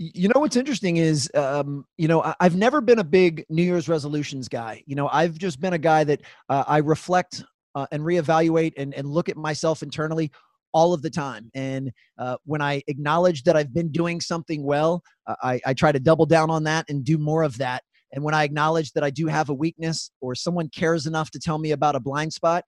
you 0.01 0.27
know 0.27 0.39
what's 0.39 0.55
interesting 0.55 0.97
is 0.97 1.29
um, 1.35 1.85
you 1.97 2.07
know 2.07 2.23
I, 2.23 2.35
have 2.39 2.55
never 2.55 2.81
been 2.81 2.97
a 2.99 3.03
big 3.03 3.45
new 3.49 3.61
year's 3.61 3.87
resolutions 3.87 4.47
guy 4.47 4.83
you 4.87 4.95
know 4.95 5.07
i've 5.09 5.37
just 5.37 5.61
been 5.61 5.73
a 5.73 5.77
guy 5.77 6.03
that 6.03 6.21
uh, 6.49 6.63
i 6.67 6.77
reflect 6.79 7.43
uh, 7.75 7.85
and 7.91 8.01
reevaluate 8.01 8.73
and, 8.77 8.95
and 8.95 9.07
look 9.07 9.29
at 9.29 9.37
myself 9.37 9.83
internally 9.83 10.31
all 10.73 10.93
of 10.93 11.03
the 11.03 11.09
time 11.09 11.51
and 11.53 11.91
uh, 12.17 12.35
when 12.45 12.61
i 12.61 12.81
acknowledge 12.87 13.43
that 13.43 13.55
i've 13.55 13.73
been 13.73 13.91
doing 13.91 14.19
something 14.19 14.63
well 14.63 15.03
uh, 15.27 15.35
I, 15.43 15.61
I 15.67 15.73
try 15.75 15.91
to 15.91 15.99
double 15.99 16.25
down 16.25 16.49
on 16.49 16.63
that 16.63 16.89
and 16.89 17.03
do 17.03 17.19
more 17.19 17.43
of 17.43 17.57
that 17.59 17.83
and 18.13 18.23
when 18.23 18.33
i 18.33 18.43
acknowledge 18.43 18.91
that 18.93 19.03
i 19.03 19.09
do 19.09 19.27
have 19.27 19.49
a 19.49 19.53
weakness 19.53 20.11
or 20.21 20.35
someone 20.35 20.69
cares 20.69 21.05
enough 21.05 21.31
to 21.31 21.39
tell 21.39 21.57
me 21.57 21.71
about 21.71 21.95
a 21.95 21.99
blind 21.99 22.31
spot 22.31 22.63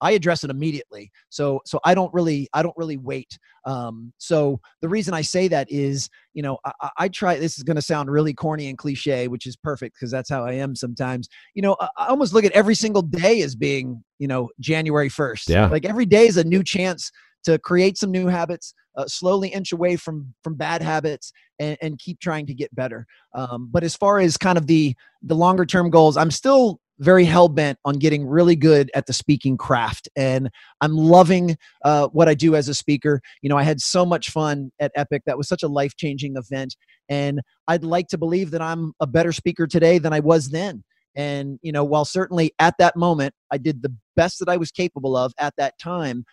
I 0.00 0.12
address 0.12 0.44
it 0.44 0.50
immediately. 0.50 1.10
So 1.30 1.60
so 1.64 1.80
I 1.84 1.94
don't 1.94 2.12
really 2.12 2.48
I 2.52 2.62
don't 2.62 2.76
really 2.76 2.96
wait. 2.96 3.38
Um, 3.64 4.12
so 4.18 4.60
the 4.82 4.88
reason 4.88 5.14
I 5.14 5.22
say 5.22 5.48
that 5.48 5.70
is 5.70 6.08
you 6.34 6.42
know 6.42 6.58
I, 6.64 6.90
I 6.98 7.08
try. 7.08 7.38
This 7.38 7.56
is 7.56 7.62
going 7.62 7.76
to 7.76 7.82
sound 7.82 8.10
really 8.10 8.34
corny 8.34 8.68
and 8.68 8.76
cliche, 8.76 9.28
which 9.28 9.46
is 9.46 9.56
perfect 9.56 9.96
because 9.96 10.10
that's 10.10 10.28
how 10.28 10.44
I 10.44 10.52
am 10.52 10.74
sometimes. 10.74 11.28
You 11.54 11.62
know 11.62 11.76
I, 11.80 11.88
I 11.96 12.06
almost 12.08 12.34
look 12.34 12.44
at 12.44 12.52
every 12.52 12.74
single 12.74 13.02
day 13.02 13.42
as 13.42 13.54
being 13.54 14.02
you 14.18 14.28
know 14.28 14.50
January 14.60 15.08
first. 15.08 15.48
Yeah. 15.48 15.68
Like 15.68 15.84
every 15.84 16.06
day 16.06 16.26
is 16.26 16.36
a 16.36 16.44
new 16.44 16.62
chance 16.62 17.10
to 17.46 17.58
create 17.58 17.96
some 17.96 18.10
new 18.10 18.26
habits, 18.26 18.74
uh, 18.96 19.06
slowly 19.06 19.48
inch 19.48 19.72
away 19.72 19.96
from 19.96 20.34
from 20.42 20.54
bad 20.54 20.82
habits, 20.82 21.32
and, 21.58 21.78
and 21.80 21.98
keep 21.98 22.20
trying 22.20 22.46
to 22.46 22.54
get 22.54 22.74
better. 22.74 23.06
Um, 23.34 23.68
but 23.72 23.84
as 23.84 23.96
far 23.96 24.18
as 24.18 24.36
kind 24.36 24.58
of 24.58 24.66
the 24.66 24.94
the 25.22 25.34
longer 25.34 25.64
term 25.64 25.90
goals, 25.90 26.16
I'm 26.16 26.30
still 26.30 26.80
very 26.98 27.24
hell 27.24 27.48
bent 27.48 27.78
on 27.84 27.98
getting 27.98 28.26
really 28.26 28.56
good 28.56 28.90
at 28.94 29.06
the 29.06 29.12
speaking 29.12 29.56
craft, 29.56 30.08
and 30.16 30.50
I'm 30.80 30.96
loving 30.96 31.56
uh, 31.84 32.08
what 32.08 32.28
I 32.28 32.34
do 32.34 32.56
as 32.56 32.68
a 32.68 32.74
speaker. 32.74 33.20
You 33.42 33.48
know, 33.48 33.56
I 33.56 33.62
had 33.62 33.80
so 33.80 34.04
much 34.04 34.30
fun 34.30 34.72
at 34.80 34.92
Epic. 34.96 35.22
That 35.26 35.38
was 35.38 35.48
such 35.48 35.62
a 35.62 35.68
life 35.68 35.96
changing 35.96 36.36
event, 36.36 36.76
and 37.08 37.40
I'd 37.68 37.84
like 37.84 38.08
to 38.08 38.18
believe 38.18 38.50
that 38.50 38.62
I'm 38.62 38.92
a 39.00 39.06
better 39.06 39.32
speaker 39.32 39.66
today 39.66 39.98
than 39.98 40.12
I 40.12 40.20
was 40.20 40.48
then. 40.48 40.82
And 41.16 41.58
you 41.62 41.72
know, 41.72 41.84
while 41.84 42.04
certainly 42.04 42.52
at 42.58 42.74
that 42.78 42.96
moment 42.96 43.34
I 43.50 43.58
did 43.58 43.82
the 43.82 43.94
best 44.16 44.38
that 44.38 44.48
I 44.48 44.56
was 44.56 44.70
capable 44.70 45.16
of 45.16 45.32
at 45.38 45.54
that 45.56 45.78
time, 45.78 46.24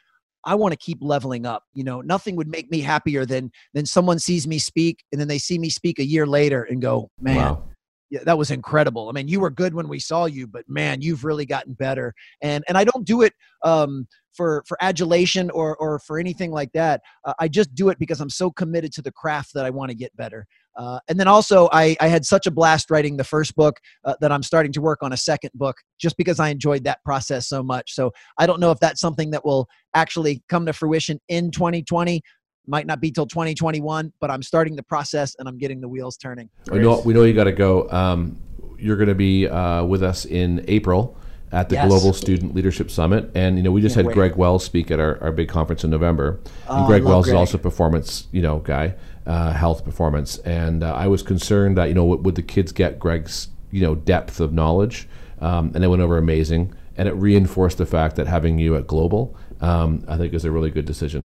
I 0.45 0.55
want 0.55 0.71
to 0.73 0.77
keep 0.77 0.99
leveling 1.01 1.45
up. 1.45 1.63
You 1.73 1.83
know, 1.83 2.01
nothing 2.01 2.35
would 2.35 2.47
make 2.47 2.69
me 2.71 2.81
happier 2.81 3.25
than 3.25 3.51
than 3.73 3.85
someone 3.85 4.19
sees 4.19 4.47
me 4.47 4.59
speak 4.59 5.03
and 5.11 5.19
then 5.19 5.27
they 5.27 5.37
see 5.37 5.57
me 5.57 5.69
speak 5.69 5.99
a 5.99 6.05
year 6.05 6.25
later 6.25 6.63
and 6.63 6.81
go, 6.81 7.09
"Man, 7.19 7.37
Wow. 7.37 7.63
yeah, 8.09 8.23
that 8.25 8.37
was 8.37 8.51
incredible. 8.51 9.09
I 9.09 9.11
mean, 9.11 9.27
you 9.27 9.39
were 9.39 9.49
good 9.49 9.73
when 9.73 9.87
we 9.87 9.99
saw 9.99 10.25
you, 10.25 10.47
but 10.47 10.67
man, 10.67 11.01
you've 11.01 11.23
really 11.23 11.45
gotten 11.45 11.73
better." 11.73 12.13
And 12.41 12.63
and 12.67 12.77
I 12.77 12.83
don't 12.83 13.05
do 13.05 13.21
it 13.21 13.33
um, 13.63 14.07
for 14.33 14.63
for 14.67 14.77
adulation 14.81 15.49
or 15.51 15.75
or 15.77 15.99
for 15.99 16.19
anything 16.19 16.51
like 16.51 16.71
that. 16.73 17.01
Uh, 17.25 17.33
I 17.39 17.47
just 17.47 17.73
do 17.75 17.89
it 17.89 17.99
because 17.99 18.19
I'm 18.21 18.29
so 18.29 18.51
committed 18.51 18.93
to 18.93 19.01
the 19.01 19.11
craft 19.11 19.53
that 19.53 19.65
I 19.65 19.69
want 19.69 19.89
to 19.89 19.95
get 19.95 20.15
better. 20.15 20.45
Uh, 20.75 20.99
and 21.07 21.19
then 21.19 21.27
also, 21.27 21.69
I, 21.71 21.95
I 21.99 22.07
had 22.07 22.25
such 22.25 22.47
a 22.47 22.51
blast 22.51 22.89
writing 22.89 23.17
the 23.17 23.23
first 23.23 23.55
book 23.55 23.79
uh, 24.05 24.15
that 24.21 24.31
I'm 24.31 24.43
starting 24.43 24.71
to 24.73 24.81
work 24.81 25.03
on 25.03 25.13
a 25.13 25.17
second 25.17 25.51
book 25.53 25.77
just 25.99 26.17
because 26.17 26.39
I 26.39 26.49
enjoyed 26.49 26.83
that 26.85 27.03
process 27.03 27.47
so 27.47 27.61
much. 27.61 27.93
So 27.93 28.11
I 28.37 28.47
don't 28.47 28.59
know 28.59 28.71
if 28.71 28.79
that's 28.79 28.99
something 28.99 29.31
that 29.31 29.45
will 29.45 29.67
actually 29.93 30.43
come 30.49 30.65
to 30.65 30.73
fruition 30.73 31.19
in 31.29 31.51
2020. 31.51 32.21
Might 32.65 32.87
not 32.87 33.01
be 33.01 33.11
till 33.11 33.27
2021, 33.27 34.13
but 34.21 34.31
I'm 34.31 34.41
starting 34.41 34.75
the 34.75 34.83
process 34.83 35.35
and 35.37 35.49
I'm 35.49 35.57
getting 35.57 35.81
the 35.81 35.89
wheels 35.89 36.15
turning. 36.15 36.49
We 36.71 36.79
know 36.79 37.01
we 37.01 37.13
know 37.13 37.23
you 37.23 37.33
got 37.33 37.43
to 37.43 37.51
go. 37.51 37.89
Um, 37.89 38.41
you're 38.79 38.95
going 38.95 39.09
to 39.09 39.15
be 39.15 39.47
uh, 39.49 39.83
with 39.83 40.01
us 40.01 40.25
in 40.25 40.63
April 40.69 41.17
at 41.51 41.69
the 41.69 41.75
Yes. 41.75 41.87
Global 41.87 42.13
Student 42.13 42.55
Leadership 42.55 42.89
Summit, 42.89 43.29
and 43.35 43.57
you 43.57 43.63
know 43.63 43.71
we 43.71 43.81
just 43.81 43.95
Can't 43.95 44.07
had 44.07 44.07
wait. 44.07 44.13
Greg 44.15 44.35
Wells 44.35 44.65
speak 44.65 44.91
at 44.91 44.99
our, 44.99 45.21
our 45.21 45.31
big 45.31 45.49
conference 45.49 45.83
in 45.83 45.89
November. 45.89 46.39
Oh, 46.67 46.79
and 46.79 46.87
Greg 46.87 47.03
Wells 47.03 47.27
is 47.27 47.33
also 47.33 47.57
a 47.57 47.61
performance 47.61 48.27
you 48.31 48.41
know 48.41 48.59
guy, 48.59 48.95
uh, 49.25 49.53
health 49.53 49.85
performance, 49.85 50.37
and 50.39 50.83
uh, 50.83 50.93
I 50.93 51.07
was 51.07 51.23
concerned 51.23 51.77
that 51.77 51.85
you 51.85 51.93
know 51.93 52.05
would, 52.05 52.35
the 52.35 52.41
kids 52.41 52.71
get 52.71 52.99
Greg's 52.99 53.49
you 53.71 53.81
know 53.81 53.95
depth 53.95 54.39
of 54.39 54.53
knowledge, 54.53 55.07
um, 55.41 55.71
and 55.73 55.83
they 55.83 55.87
went 55.87 56.01
over 56.01 56.17
amazing, 56.17 56.73
and 56.97 57.07
it 57.07 57.13
reinforced 57.13 57.77
the 57.77 57.85
fact 57.85 58.15
that 58.17 58.27
having 58.27 58.59
you 58.59 58.75
at 58.75 58.87
Global, 58.87 59.35
um, 59.61 60.03
I 60.07 60.17
think 60.17 60.33
is 60.33 60.45
a 60.45 60.51
really 60.51 60.71
good 60.71 60.85
decision. 60.85 61.21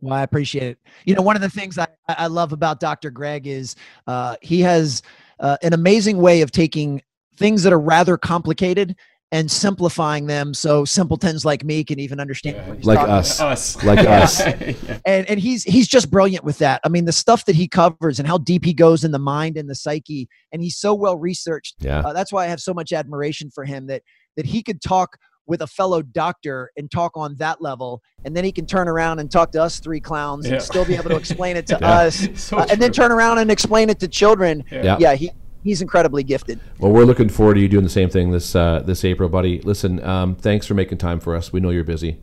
Well, 0.00 0.14
I 0.14 0.22
appreciate 0.22 0.64
it. 0.64 0.78
You 1.04 1.14
know, 1.14 1.22
one 1.22 1.36
of 1.36 1.42
the 1.42 1.50
things 1.50 1.78
I, 1.78 1.86
I 2.08 2.26
love 2.26 2.52
about 2.52 2.80
Dr. 2.80 3.10
Greg 3.10 3.46
is 3.46 3.74
uh, 4.06 4.36
he 4.42 4.60
has 4.60 5.02
uh, 5.40 5.56
an 5.62 5.72
amazing 5.72 6.18
way 6.18 6.42
of 6.42 6.50
taking 6.50 7.00
things 7.36 7.62
that 7.62 7.72
are 7.72 7.80
rather 7.80 8.16
complicated 8.16 8.96
and 9.34 9.50
simplifying 9.50 10.26
them 10.26 10.54
so 10.54 10.84
simpletons 10.84 11.44
like 11.44 11.64
me 11.64 11.82
can 11.82 11.98
even 11.98 12.20
understand 12.20 12.66
what 12.68 12.76
he's 12.76 12.86
Like 12.86 12.98
talking 13.00 13.12
us. 13.14 13.38
about. 13.40 13.52
Us. 13.52 13.84
Like 13.84 13.98
Yeah. 14.04 14.22
us. 14.22 14.40
and 15.04 15.28
and 15.28 15.40
he's 15.40 15.64
he's 15.64 15.88
just 15.88 16.08
brilliant 16.10 16.44
with 16.44 16.58
that. 16.58 16.80
I 16.84 16.88
mean, 16.88 17.04
the 17.04 17.12
stuff 17.12 17.44
that 17.46 17.56
he 17.56 17.66
covers 17.66 18.20
and 18.20 18.28
how 18.28 18.38
deep 18.38 18.64
he 18.64 18.72
goes 18.72 19.02
in 19.02 19.10
the 19.10 19.18
mind 19.18 19.56
and 19.56 19.68
the 19.68 19.74
psyche, 19.74 20.28
and 20.52 20.62
he's 20.62 20.76
so 20.76 20.94
well 20.94 21.18
researched. 21.18 21.74
Yeah. 21.80 22.00
Uh, 22.00 22.12
that's 22.12 22.32
why 22.32 22.44
I 22.44 22.46
have 22.46 22.60
so 22.60 22.72
much 22.72 22.92
admiration 22.92 23.50
for 23.50 23.64
him 23.64 23.88
that 23.88 24.02
that 24.36 24.46
he 24.46 24.62
could 24.62 24.80
talk 24.80 25.16
with 25.46 25.60
a 25.62 25.66
fellow 25.66 26.00
doctor 26.00 26.70
and 26.76 26.90
talk 26.90 27.12
on 27.16 27.34
that 27.36 27.60
level, 27.60 28.00
and 28.24 28.34
then 28.36 28.44
he 28.44 28.52
can 28.52 28.66
turn 28.66 28.88
around 28.88 29.18
and 29.18 29.30
talk 29.30 29.50
to 29.52 29.60
us 29.62 29.78
three 29.80 30.00
clowns 30.00 30.46
Yeah. 30.46 30.54
and 30.54 30.62
still 30.62 30.84
be 30.86 30.94
able 30.94 31.10
to 31.10 31.16
explain 31.16 31.56
it 31.56 31.66
to 31.66 31.78
Yeah. 31.82 31.90
us, 31.90 32.28
So 32.36 32.58
uh, 32.58 32.66
and 32.70 32.80
then 32.80 32.92
turn 32.92 33.10
around 33.12 33.38
and 33.38 33.50
explain 33.50 33.90
it 33.90 33.98
to 34.00 34.08
children. 34.08 34.64
Yeah. 34.70 34.96
yeah 34.98 35.14
he 35.14 35.30
he's 35.64 35.82
incredibly 35.82 36.22
gifted. 36.22 36.60
Well, 36.78 36.92
we're 36.92 37.04
looking 37.04 37.28
forward 37.28 37.54
to 37.54 37.60
you 37.60 37.68
doing 37.68 37.82
the 37.82 37.90
same 37.90 38.10
thing 38.10 38.30
this 38.30 38.54
uh, 38.54 38.80
this 38.84 39.04
April, 39.04 39.28
buddy. 39.28 39.60
Listen, 39.62 40.02
um, 40.04 40.36
thanks 40.36 40.66
for 40.66 40.74
making 40.74 40.98
time 40.98 41.18
for 41.18 41.34
us. 41.34 41.52
We 41.52 41.58
know 41.58 41.70
you're 41.70 41.82
busy. 41.82 42.20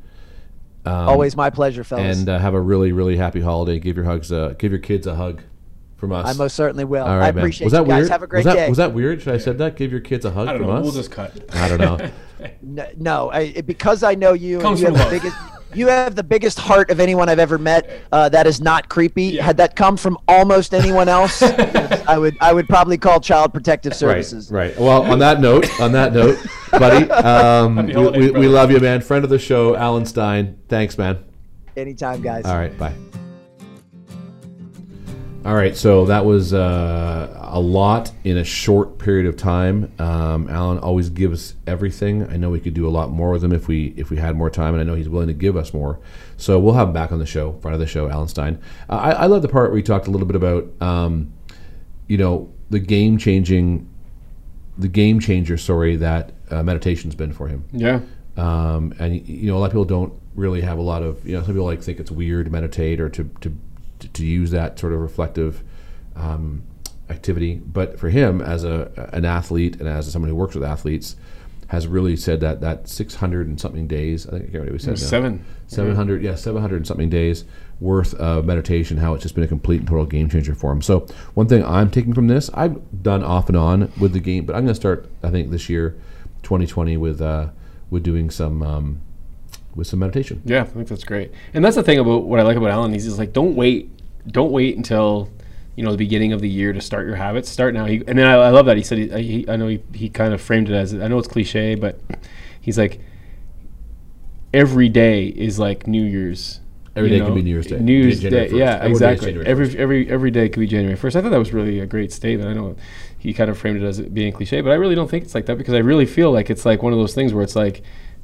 Um, 0.85 1.09
Always 1.09 1.35
my 1.35 1.49
pleasure, 1.49 1.83
fellas. 1.83 2.17
and 2.17 2.29
uh, 2.29 2.39
have 2.39 2.53
a 2.53 2.61
really 2.61 2.91
really 2.93 3.17
happy 3.17 3.41
holiday. 3.41 3.79
Give 3.79 3.97
your 3.97 4.05
hugs, 4.05 4.31
uh, 4.31 4.53
give 4.57 4.71
your 4.71 4.79
kids 4.79 5.05
a 5.07 5.15
hug 5.15 5.41
from 5.97 6.11
us. 6.11 6.27
I 6.27 6.33
most 6.33 6.55
certainly 6.55 6.85
will. 6.85 7.03
All 7.05 7.17
right, 7.17 7.27
I 7.27 7.31
man. 7.31 7.39
appreciate 7.39 7.65
was 7.65 7.73
you 7.73 7.79
that 7.79 7.87
guys. 7.87 7.97
weird? 7.99 8.09
Have 8.11 8.23
a 8.23 8.27
great 8.27 8.45
was 8.45 8.45
that, 8.45 8.55
day. 8.55 8.69
Was 8.69 8.77
that 8.77 8.93
weird? 8.93 9.21
Should 9.21 9.33
I 9.33 9.37
said 9.37 9.57
that? 9.57 9.75
Give 9.75 9.91
your 9.91 10.01
kids 10.01 10.25
a 10.25 10.31
hug 10.31 10.47
from 10.47 10.61
know. 10.61 10.71
us. 10.71 10.83
We'll 10.83 10.93
just 10.93 11.11
cut. 11.11 11.33
I 11.53 11.67
don't 11.67 11.79
know. 11.79 11.97
No, 12.63 12.87
no 12.97 13.31
I, 13.31 13.61
because 13.61 14.01
I 14.01 14.15
know 14.15 14.33
you. 14.33 14.59
and 14.61 14.79
you 14.79 14.87
have 14.87 14.95
from 14.95 15.03
the 15.03 15.09
biggest. 15.11 15.37
You 15.73 15.87
have 15.87 16.15
the 16.15 16.23
biggest 16.23 16.59
heart 16.59 16.89
of 16.91 16.99
anyone 16.99 17.29
I've 17.29 17.39
ever 17.39 17.57
met. 17.57 18.01
Uh, 18.11 18.29
that 18.29 18.47
is 18.47 18.61
not 18.61 18.89
creepy. 18.89 19.37
Had 19.37 19.57
that 19.57 19.75
come 19.75 19.97
from 19.97 20.17
almost 20.27 20.73
anyone 20.73 21.07
else, 21.07 21.41
I 22.07 22.17
would 22.17 22.37
I 22.41 22.53
would 22.53 22.67
probably 22.67 22.97
call 22.97 23.19
Child 23.19 23.53
Protective 23.53 23.95
Services. 23.95 24.51
Right, 24.51 24.69
right. 24.69 24.79
Well, 24.79 25.03
on 25.03 25.19
that 25.19 25.39
note, 25.39 25.67
on 25.79 25.91
that 25.93 26.13
note, 26.13 26.37
buddy, 26.71 27.09
um, 27.11 27.77
Happy 27.77 27.87
we, 27.87 27.93
holidays, 27.93 28.31
we, 28.31 28.39
we 28.39 28.47
love 28.47 28.71
you, 28.71 28.79
man. 28.79 29.01
Friend 29.01 29.23
of 29.23 29.29
the 29.29 29.39
show, 29.39 29.75
Alan 29.75 30.05
Stein. 30.05 30.59
Thanks, 30.67 30.97
man. 30.97 31.23
Anytime, 31.77 32.21
guys. 32.21 32.45
All 32.45 32.57
right, 32.57 32.77
bye. 32.77 32.93
All 35.43 35.55
right, 35.55 35.75
so 35.75 36.05
that 36.05 36.23
was 36.23 36.53
uh, 36.53 37.35
a 37.49 37.59
lot 37.59 38.11
in 38.23 38.37
a 38.37 38.43
short 38.43 38.99
period 38.99 39.25
of 39.25 39.37
time. 39.37 39.91
Um, 39.97 40.47
Alan 40.47 40.77
always 40.77 41.09
gives 41.09 41.55
everything. 41.65 42.27
I 42.29 42.37
know 42.37 42.51
we 42.51 42.59
could 42.59 42.75
do 42.75 42.87
a 42.87 42.91
lot 42.91 43.09
more 43.09 43.31
with 43.31 43.43
him 43.43 43.51
if 43.51 43.67
we 43.67 43.87
if 43.97 44.11
we 44.11 44.17
had 44.17 44.35
more 44.35 44.51
time, 44.51 44.75
and 44.75 44.81
I 44.81 44.83
know 44.83 44.93
he's 44.93 45.09
willing 45.09 45.29
to 45.29 45.33
give 45.33 45.57
us 45.57 45.73
more. 45.73 45.99
So 46.37 46.59
we'll 46.59 46.75
have 46.75 46.89
him 46.89 46.93
back 46.93 47.11
on 47.11 47.17
the 47.17 47.25
show, 47.25 47.53
front 47.53 47.73
of 47.73 47.79
the 47.79 47.87
show, 47.87 48.07
Alan 48.07 48.27
Stein. 48.27 48.61
Uh, 48.87 48.97
I, 48.97 49.11
I 49.11 49.25
love 49.25 49.41
the 49.41 49.47
part 49.47 49.71
where 49.71 49.77
he 49.77 49.83
talked 49.83 50.05
a 50.05 50.11
little 50.11 50.27
bit 50.27 50.35
about, 50.35 50.67
um, 50.79 51.33
you 52.07 52.19
know, 52.19 52.53
the 52.69 52.79
game 52.79 53.17
changing, 53.17 53.89
the 54.77 54.87
game 54.87 55.19
changer. 55.19 55.57
Sorry, 55.57 55.95
that 55.95 56.33
uh, 56.51 56.61
meditation's 56.61 57.15
been 57.15 57.33
for 57.33 57.47
him. 57.47 57.65
Yeah. 57.71 58.01
Um, 58.37 58.93
and 58.99 59.27
you 59.27 59.49
know, 59.51 59.57
a 59.57 59.59
lot 59.59 59.65
of 59.65 59.71
people 59.71 59.85
don't 59.85 60.13
really 60.35 60.61
have 60.61 60.77
a 60.77 60.83
lot 60.83 61.01
of 61.01 61.27
you 61.27 61.33
know. 61.33 61.39
Some 61.43 61.55
people 61.55 61.65
like 61.65 61.81
think 61.81 61.99
it's 61.99 62.11
weird 62.11 62.45
to 62.45 62.51
meditate 62.51 63.01
or 63.01 63.09
to 63.09 63.23
to 63.41 63.57
to, 64.01 64.07
to 64.09 64.25
use 64.25 64.51
that 64.51 64.77
sort 64.77 64.93
of 64.93 64.99
reflective 64.99 65.63
um, 66.15 66.63
activity. 67.09 67.55
But 67.55 67.99
for 67.99 68.09
him, 68.09 68.41
as 68.41 68.63
a 68.63 69.09
an 69.13 69.25
athlete 69.25 69.77
and 69.77 69.87
as 69.87 70.11
someone 70.11 70.29
who 70.29 70.35
works 70.35 70.55
with 70.55 70.63
athletes, 70.63 71.15
has 71.67 71.87
really 71.87 72.17
said 72.17 72.41
that 72.41 72.59
that 72.61 72.89
six 72.89 73.15
hundred 73.15 73.47
and 73.47 73.59
something 73.59 73.87
days. 73.87 74.27
I 74.27 74.31
think 74.31 74.41
I 74.41 74.45
can't 74.45 74.53
remember 74.55 74.73
what 74.73 74.81
he 74.81 74.85
said. 74.85 74.99
Seven. 74.99 75.45
Seven 75.67 75.95
hundred, 75.95 76.21
yeah, 76.21 76.35
seven 76.35 76.61
hundred 76.61 76.77
and 76.77 76.87
something 76.87 77.09
days 77.09 77.45
worth 77.79 78.13
of 78.15 78.45
meditation. 78.45 78.97
How 78.97 79.13
it's 79.13 79.23
just 79.23 79.35
been 79.35 79.43
a 79.45 79.47
complete 79.47 79.79
and 79.79 79.87
total 79.87 80.05
game 80.05 80.29
changer 80.29 80.53
for 80.53 80.71
him. 80.73 80.81
So 80.81 81.07
one 81.33 81.47
thing 81.47 81.63
I'm 81.63 81.89
taking 81.89 82.13
from 82.13 82.27
this, 82.27 82.49
I've 82.53 83.01
done 83.01 83.23
off 83.23 83.47
and 83.47 83.57
on 83.57 83.91
with 83.99 84.11
the 84.11 84.19
game, 84.19 84.45
but 84.45 84.53
I'm 84.55 84.63
going 84.63 84.73
to 84.73 84.79
start. 84.79 85.09
I 85.23 85.29
think 85.29 85.49
this 85.49 85.69
year, 85.69 85.97
2020, 86.43 86.97
with 86.97 87.21
uh, 87.21 87.51
with 87.89 88.03
doing 88.03 88.29
some 88.29 88.61
um, 88.61 89.01
with 89.75 89.87
some 89.87 89.99
meditation. 89.99 90.41
Yeah, 90.45 90.61
I 90.61 90.65
think 90.65 90.87
that's 90.87 91.03
great. 91.03 91.31
And 91.53 91.63
that's 91.63 91.75
the 91.75 91.83
thing 91.83 91.99
about 91.99 92.23
what 92.23 92.39
I 92.39 92.43
like 92.43 92.57
about 92.57 92.71
Alan. 92.71 92.93
He's 92.93 93.05
just 93.05 93.17
like, 93.17 93.33
don't 93.33 93.55
wait, 93.55 93.89
don't 94.27 94.51
wait 94.51 94.77
until 94.77 95.29
you 95.75 95.83
know 95.83 95.91
the 95.91 95.97
beginning 95.97 96.33
of 96.33 96.41
the 96.41 96.49
year 96.49 96.73
to 96.73 96.81
start 96.81 97.05
your 97.07 97.15
habits. 97.15 97.49
Start 97.49 97.73
now. 97.73 97.85
He, 97.85 98.03
and 98.07 98.17
then 98.17 98.27
I, 98.27 98.33
I 98.33 98.49
love 98.49 98.65
that 98.65 98.77
he 98.77 98.83
said. 98.83 98.97
He, 98.97 99.23
he, 99.23 99.49
I 99.49 99.55
know 99.55 99.67
he, 99.67 99.81
he 99.93 100.09
kind 100.09 100.33
of 100.33 100.41
framed 100.41 100.69
it 100.69 100.73
as 100.73 100.93
I 100.93 101.07
know 101.07 101.17
it's 101.17 101.27
cliche, 101.27 101.75
but 101.75 101.99
he's 102.59 102.77
like, 102.77 102.99
every 104.53 104.89
day 104.89 105.27
is 105.27 105.59
like 105.59 105.87
New 105.87 106.03
Year's. 106.03 106.59
Every 106.93 107.09
day 107.09 107.21
can 107.21 107.33
be 107.33 107.41
New 107.41 107.51
Year's 107.51 107.67
Day. 107.67 107.79
New 107.79 107.93
Year's 107.93 108.19
January 108.19 108.49
Day. 108.49 108.53
1st. 108.53 108.59
Yeah, 108.59 108.73
Every 108.73 108.87
day 108.87 108.91
exactly. 108.91 109.27
January 109.27 109.47
Every 109.47 109.77
every 109.77 110.09
every 110.09 110.31
day 110.31 110.49
could 110.49 110.59
be 110.59 110.67
January 110.67 110.97
first. 110.97 111.15
I 111.15 111.21
thought 111.21 111.29
that 111.29 111.39
was 111.39 111.53
really 111.53 111.79
a 111.79 111.85
great 111.85 112.11
statement. 112.11 112.49
I 112.49 112.53
know 112.53 112.75
he 113.17 113.33
kind 113.33 113.49
of 113.49 113.57
framed 113.57 113.81
it 113.81 113.85
as 113.85 113.99
it 113.99 114.13
being 114.13 114.33
cliche, 114.33 114.59
but 114.59 114.71
I 114.71 114.75
really 114.75 114.95
don't 114.95 115.09
think 115.09 115.23
it's 115.23 115.33
like 115.33 115.45
that 115.45 115.57
because 115.57 115.73
I 115.73 115.77
really 115.77 116.05
feel 116.05 116.33
like 116.33 116.49
it's 116.49 116.65
like 116.65 116.83
one 116.83 116.91
of 116.91 116.99
those 116.99 117.15
things 117.15 117.33
where 117.33 117.43
it's 117.43 117.55
like, 117.55 117.81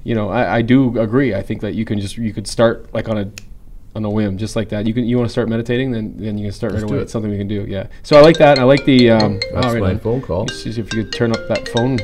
you 0.07 0.15
know, 0.15 0.29
I, 0.29 0.59
I 0.59 0.61
do 0.61 0.97
agree. 0.99 1.35
I 1.35 1.43
think 1.43 1.59
that 1.59 1.73
you 1.73 1.83
can 1.83 1.99
just 1.99 2.15
you 2.15 2.31
could 2.31 2.47
start 2.47 2.93
like 2.93 3.09
on 3.09 3.17
a 3.17 3.29
on 3.93 4.05
a 4.05 4.09
whim, 4.09 4.37
just 4.37 4.55
like 4.55 4.69
that. 4.69 4.87
You 4.87 4.93
can 4.93 5.03
you 5.03 5.17
want 5.17 5.27
to 5.27 5.31
start 5.33 5.49
meditating, 5.49 5.91
then 5.91 6.15
then 6.15 6.37
you 6.37 6.45
can 6.45 6.53
start 6.53 6.71
Let's 6.71 6.83
right 6.83 6.91
away. 6.91 6.99
it. 6.99 7.03
It's 7.03 7.11
something 7.11 7.29
we 7.29 7.37
can 7.37 7.49
do. 7.49 7.65
Yeah. 7.67 7.87
So 8.03 8.17
I 8.17 8.21
like 8.21 8.37
that. 8.37 8.57
I 8.57 8.63
like 8.63 8.85
the. 8.85 9.11
Um, 9.11 9.41
That's 9.51 9.65
oh, 9.67 9.73
right 9.73 9.81
my 9.81 9.89
on. 9.89 9.99
phone 9.99 10.21
call. 10.21 10.45
Let's 10.45 10.63
see 10.63 10.69
if 10.69 10.77
you 10.77 10.85
could 10.85 11.11
turn 11.11 11.33
up 11.33 11.45
that 11.49 11.67
phone. 11.67 11.99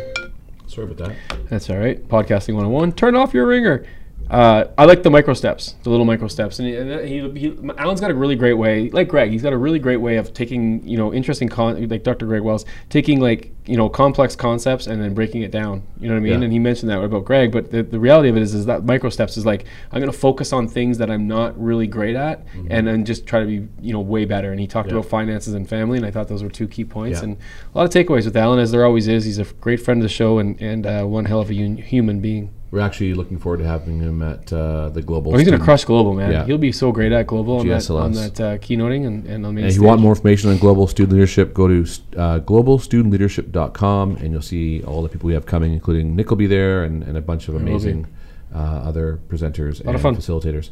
Sorry 0.68 0.92
about 0.92 0.98
that. 0.98 1.16
That's 1.50 1.70
all 1.70 1.78
right. 1.78 2.06
Podcasting 2.10 2.56
101. 2.56 2.92
Turn 2.92 3.16
off 3.16 3.34
your 3.34 3.48
ringer. 3.48 3.86
Uh, 4.30 4.66
I 4.78 4.84
like 4.84 5.04
the 5.04 5.10
micro 5.10 5.34
steps, 5.34 5.76
the 5.84 5.90
little 5.90 6.06
micro 6.06 6.28
steps, 6.28 6.60
and 6.60 6.68
he, 6.68 6.76
and 6.76 7.08
he, 7.08 7.40
he, 7.40 7.70
Alan's 7.78 8.02
got 8.02 8.12
a 8.12 8.16
really 8.16 8.36
great 8.36 8.54
way, 8.54 8.90
like 8.90 9.08
Greg, 9.08 9.30
he's 9.30 9.44
got 9.44 9.54
a 9.54 9.58
really 9.58 9.80
great 9.80 9.98
way 9.98 10.16
of 10.16 10.34
taking, 10.34 10.86
you 10.88 10.98
know, 10.98 11.14
interesting 11.14 11.50
con, 11.50 11.88
like 11.88 12.04
Dr. 12.04 12.26
Greg 12.26 12.42
Wells, 12.42 12.66
taking 12.90 13.20
like, 13.20 13.53
you 13.66 13.78
know, 13.78 13.88
complex 13.88 14.36
concepts 14.36 14.88
and 14.88 15.02
then 15.02 15.14
breaking 15.14 15.42
it 15.42 15.50
down. 15.52 15.84
You 16.00 16.10
know 16.10 16.16
what 16.16 16.20
I 16.20 16.24
mean? 16.24 16.40
Yeah. 16.40 16.44
And 16.44 16.52
he 16.52 16.60
mentioned 16.60 16.90
that 16.90 17.02
about 17.02 17.24
Greg, 17.24 17.52
but 17.52 17.72
the, 17.72 17.82
the 17.82 17.98
reality 18.00 18.28
of 18.28 18.36
it 18.36 18.42
is, 18.42 18.54
is 18.54 18.66
that 18.66 18.84
micro 18.84 19.10
steps 19.10 19.38
is 19.38 19.46
like 19.46 19.66
I'm 19.92 20.02
going 20.02 20.12
to 20.12 20.18
focus 20.18 20.52
on 20.52 20.68
things 20.68 20.98
that 20.98 21.10
I'm 21.10 21.28
not 21.28 21.58
really 21.62 21.88
great 21.88 22.16
at, 22.18 22.46
and 22.70 22.86
then 22.86 23.06
just 23.06 23.26
try 23.26 23.40
to 23.40 23.46
be, 23.46 23.68
you 23.82 23.94
know, 23.94 24.02
way 24.02 24.26
better. 24.26 24.52
And 24.52 24.60
he 24.60 24.68
talked 24.68 24.88
Mm-hmm. 24.90 24.96
Yeah. 24.98 25.00
about 25.00 25.10
finances 25.10 25.54
and 25.54 25.68
family, 25.70 25.98
and 25.98 26.06
I 26.06 26.12
thought 26.12 26.28
those 26.28 26.44
were 26.44 26.50
two 26.50 26.68
key 26.68 26.84
points. 26.84 27.20
Yeah. 27.20 27.24
And 27.30 27.38
a 27.74 27.78
lot 27.78 27.84
of 27.86 27.90
takeaways 27.92 28.26
with 28.26 28.36
Alan, 28.36 28.60
as 28.60 28.72
there 28.72 28.86
always 28.86 29.08
is. 29.08 29.24
He's 29.24 29.40
a 29.40 29.46
great 29.46 29.80
friend 29.80 30.00
of 30.02 30.04
the 30.04 30.10
show 30.14 30.40
and 30.40 30.62
and 30.62 30.86
uh, 30.86 31.04
one 31.06 31.26
hell 31.26 31.40
of 31.40 31.50
a 31.50 31.54
un- 31.54 31.78
human 31.78 32.20
being. 32.20 32.52
We're 32.74 32.80
actually 32.80 33.14
looking 33.14 33.38
forward 33.38 33.60
to 33.60 33.68
having 33.68 34.00
him 34.00 34.24
at 34.24 34.52
uh, 34.52 34.90
the 34.90 35.04
global. 35.04 35.32
Oh, 35.32 35.38
he's 35.38 35.46
gonna 35.46 35.58
Student- 35.58 35.64
crush 35.64 35.86
global, 35.86 36.16
man. 36.16 36.32
Yeah. 36.32 36.44
He'll 36.44 36.58
be 36.58 36.72
so 36.72 36.92
great 36.92 37.12
at 37.12 37.28
global 37.28 37.60
on 37.60 37.68
that, 37.68 37.88
on 37.92 38.14
that 38.14 38.42
uh, 38.42 38.58
keynoting 38.58 39.06
and, 39.06 39.28
and 39.28 39.46
on 39.46 39.56
And 39.60 39.68
if 39.68 39.76
you 39.76 39.84
want 39.84 40.02
more 40.02 40.14
information 40.14 40.50
on 40.50 40.58
global 40.58 40.88
student 40.88 41.14
leadership, 41.14 41.54
go 41.54 41.68
to 41.68 41.82
uh, 42.18 42.40
globalstudentleadership.com 42.40 44.16
and 44.16 44.32
you'll 44.32 44.42
see 44.42 44.82
all 44.86 45.04
the 45.04 45.10
people 45.10 45.28
we 45.28 45.36
have 45.36 45.46
coming, 45.46 45.72
including 45.72 46.16
Nick 46.16 46.32
will 46.32 46.38
be 46.38 46.48
there 46.48 46.84
and, 46.84 47.04
and 47.04 47.16
a 47.16 47.22
bunch 47.22 47.48
of 47.48 47.54
amazing 47.54 48.08
uh, 48.56 48.58
other 48.58 49.20
presenters 49.30 49.80
and 49.80 49.96
facilitators. 50.18 50.72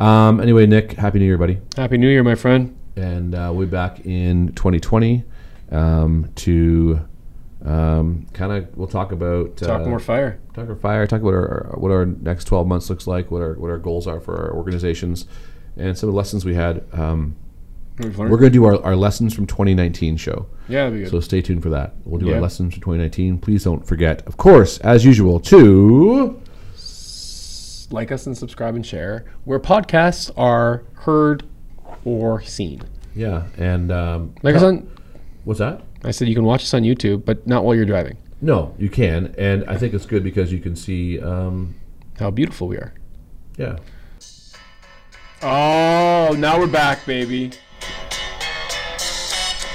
Um, 0.00 0.38
anyway, 0.38 0.66
Nick, 0.66 0.92
Happy 0.92 1.18
New 1.18 1.24
Year, 1.24 1.36
buddy. 1.36 1.58
Happy 1.74 1.98
New 1.98 2.08
Year, 2.08 2.22
my 2.22 2.36
friend. 2.36 2.78
And 2.94 3.34
uh, 3.34 3.50
we'll 3.52 3.66
be 3.66 3.72
back 3.72 4.06
in 4.06 4.52
2020 4.52 5.24
um, 5.72 6.30
to 6.36 7.00
um, 7.64 8.26
kind 8.32 8.52
of, 8.52 8.76
we'll 8.76 8.88
talk 8.88 9.12
about. 9.12 9.56
Talk 9.56 9.82
uh, 9.82 9.84
more 9.86 9.98
fire. 9.98 10.38
Talk 10.54 10.68
our 10.68 10.74
fire. 10.76 11.06
Talk 11.06 11.20
about 11.20 11.34
our, 11.34 11.74
what 11.76 11.90
our 11.90 12.06
next 12.06 12.44
12 12.44 12.66
months 12.66 12.88
looks 12.90 13.06
like, 13.06 13.30
what 13.30 13.42
our, 13.42 13.54
what 13.54 13.70
our 13.70 13.78
goals 13.78 14.06
are 14.06 14.20
for 14.20 14.36
our 14.36 14.52
organizations, 14.54 15.26
and 15.76 15.96
some 15.96 16.08
of 16.08 16.14
the 16.14 16.16
lessons 16.18 16.44
we 16.44 16.54
had. 16.54 16.84
Um, 16.92 17.36
We've 17.98 18.16
we're 18.16 18.28
going 18.28 18.44
to 18.44 18.50
do 18.50 18.64
our, 18.64 18.82
our 18.82 18.96
lessons 18.96 19.34
from 19.34 19.46
2019 19.46 20.16
show. 20.16 20.46
Yeah, 20.70 20.84
that'd 20.84 20.94
be 20.94 21.00
good. 21.04 21.10
So 21.10 21.20
stay 21.20 21.42
tuned 21.42 21.62
for 21.62 21.68
that. 21.68 21.92
We'll 22.06 22.18
do 22.18 22.28
Yeah. 22.28 22.36
our 22.36 22.40
lessons 22.40 22.72
from 22.72 22.80
2019. 22.80 23.36
Please 23.38 23.64
don't 23.64 23.86
forget, 23.86 24.26
of 24.26 24.38
course, 24.38 24.78
as 24.78 25.04
usual, 25.04 25.38
to 25.40 26.40
Like 27.90 28.10
us 28.10 28.24
and 28.26 28.38
subscribe 28.38 28.74
and 28.74 28.86
share 28.86 29.26
where 29.44 29.60
podcasts 29.60 30.30
are 30.36 30.84
heard 30.94 31.42
or 32.06 32.40
seen. 32.40 32.80
yeah, 33.14 33.48
and 33.58 33.92
um, 33.92 34.34
Like 34.42 34.54
us 34.54 34.62
on. 34.62 34.88
what's 35.44 35.58
that? 35.60 35.82
I 36.04 36.10
said 36.12 36.28
you 36.28 36.34
can 36.34 36.44
watch 36.44 36.62
us 36.62 36.72
on 36.74 36.82
YouTube, 36.82 37.24
but 37.24 37.46
not 37.46 37.64
while 37.64 37.74
you're 37.74 37.84
driving. 37.84 38.16
No, 38.40 38.74
you 38.78 38.88
can, 38.88 39.34
and 39.36 39.64
I 39.68 39.76
think 39.76 39.92
it's 39.92 40.06
good 40.06 40.24
because 40.24 40.50
you 40.52 40.58
can 40.60 40.74
see. 40.74 41.20
Um, 41.20 41.74
How 42.18 42.30
beautiful 42.30 42.68
we 42.68 42.76
are. 42.76 42.94
yeah, 43.58 43.76
Oh, 45.42 46.34
now 46.38 46.58
we're 46.58 46.66
back, 46.66 47.04
baby. 47.06 47.50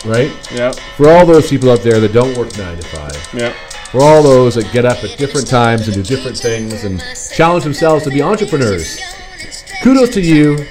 right. 0.06 0.32
Yep. 0.52 0.76
For 0.98 1.10
all 1.10 1.26
those 1.26 1.50
people 1.50 1.72
out 1.72 1.82
there 1.82 2.00
that 2.00 2.14
don't 2.14 2.38
work 2.38 2.56
nine 2.58 2.78
to 2.78 2.88
five, 2.88 3.30
Yep. 3.34 3.54
for 3.92 4.02
all 4.02 4.22
those 4.22 4.56
that 4.56 4.72
get 4.72 4.86
up 4.86 5.04
at 5.04 5.18
different 5.18 5.48
times 5.48 5.88
and 5.88 5.96
do 5.96 6.04
different 6.04 6.38
things 6.38 6.84
and 6.84 7.02
challenge 7.36 7.64
themselves 7.64 8.04
to 8.04 8.10
be 8.12 8.22
entrepreneurs, 8.22 9.00
kudos 9.84 10.10
to 10.14 10.22
you. 10.22 10.66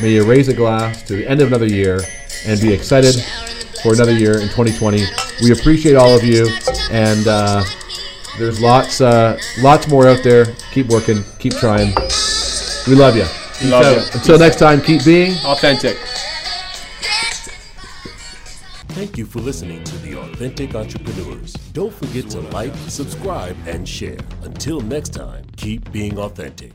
May 0.00 0.10
you 0.12 0.24
raise 0.24 0.46
a 0.48 0.54
glass 0.54 1.02
to 1.04 1.16
the 1.16 1.26
end 1.28 1.40
of 1.40 1.48
another 1.48 1.66
year 1.66 2.00
and 2.46 2.60
be 2.60 2.72
excited 2.72 3.16
for 3.82 3.92
another 3.92 4.12
year 4.12 4.34
in 4.40 4.48
2020. 4.48 5.02
We 5.42 5.52
appreciate 5.52 5.96
all 5.96 6.14
of 6.14 6.24
you, 6.24 6.48
and 6.90 7.26
uh, 7.26 7.64
there's 8.38 8.60
lots, 8.60 9.00
uh, 9.00 9.38
lots 9.60 9.88
more 9.88 10.08
out 10.08 10.22
there. 10.22 10.46
Keep 10.72 10.88
working, 10.88 11.22
keep 11.38 11.54
trying. 11.54 11.94
We 12.86 12.94
love 12.94 13.16
you. 13.16 13.24
Peace 13.58 13.70
Love 13.70 13.84
out. 13.84 13.96
ya. 13.96 14.02
Until 14.14 14.20
Peace 14.20 14.40
next 14.40 14.56
time, 14.58 14.80
keep 14.80 15.04
being 15.04 15.34
Authentic. 15.44 15.96
Thank 18.90 19.16
you 19.18 19.26
for 19.26 19.38
listening 19.40 19.84
to 19.84 19.96
The 19.98 20.18
Authentic 20.18 20.74
Entrepreneurs. 20.74 21.52
Don't 21.72 21.92
forget 21.92 22.28
to 22.30 22.40
like, 22.40 22.74
subscribe, 22.88 23.56
and 23.66 23.88
share. 23.88 24.18
Until 24.42 24.80
next 24.80 25.10
time, 25.10 25.44
keep 25.56 25.90
being 25.92 26.18
authentic. 26.18 26.72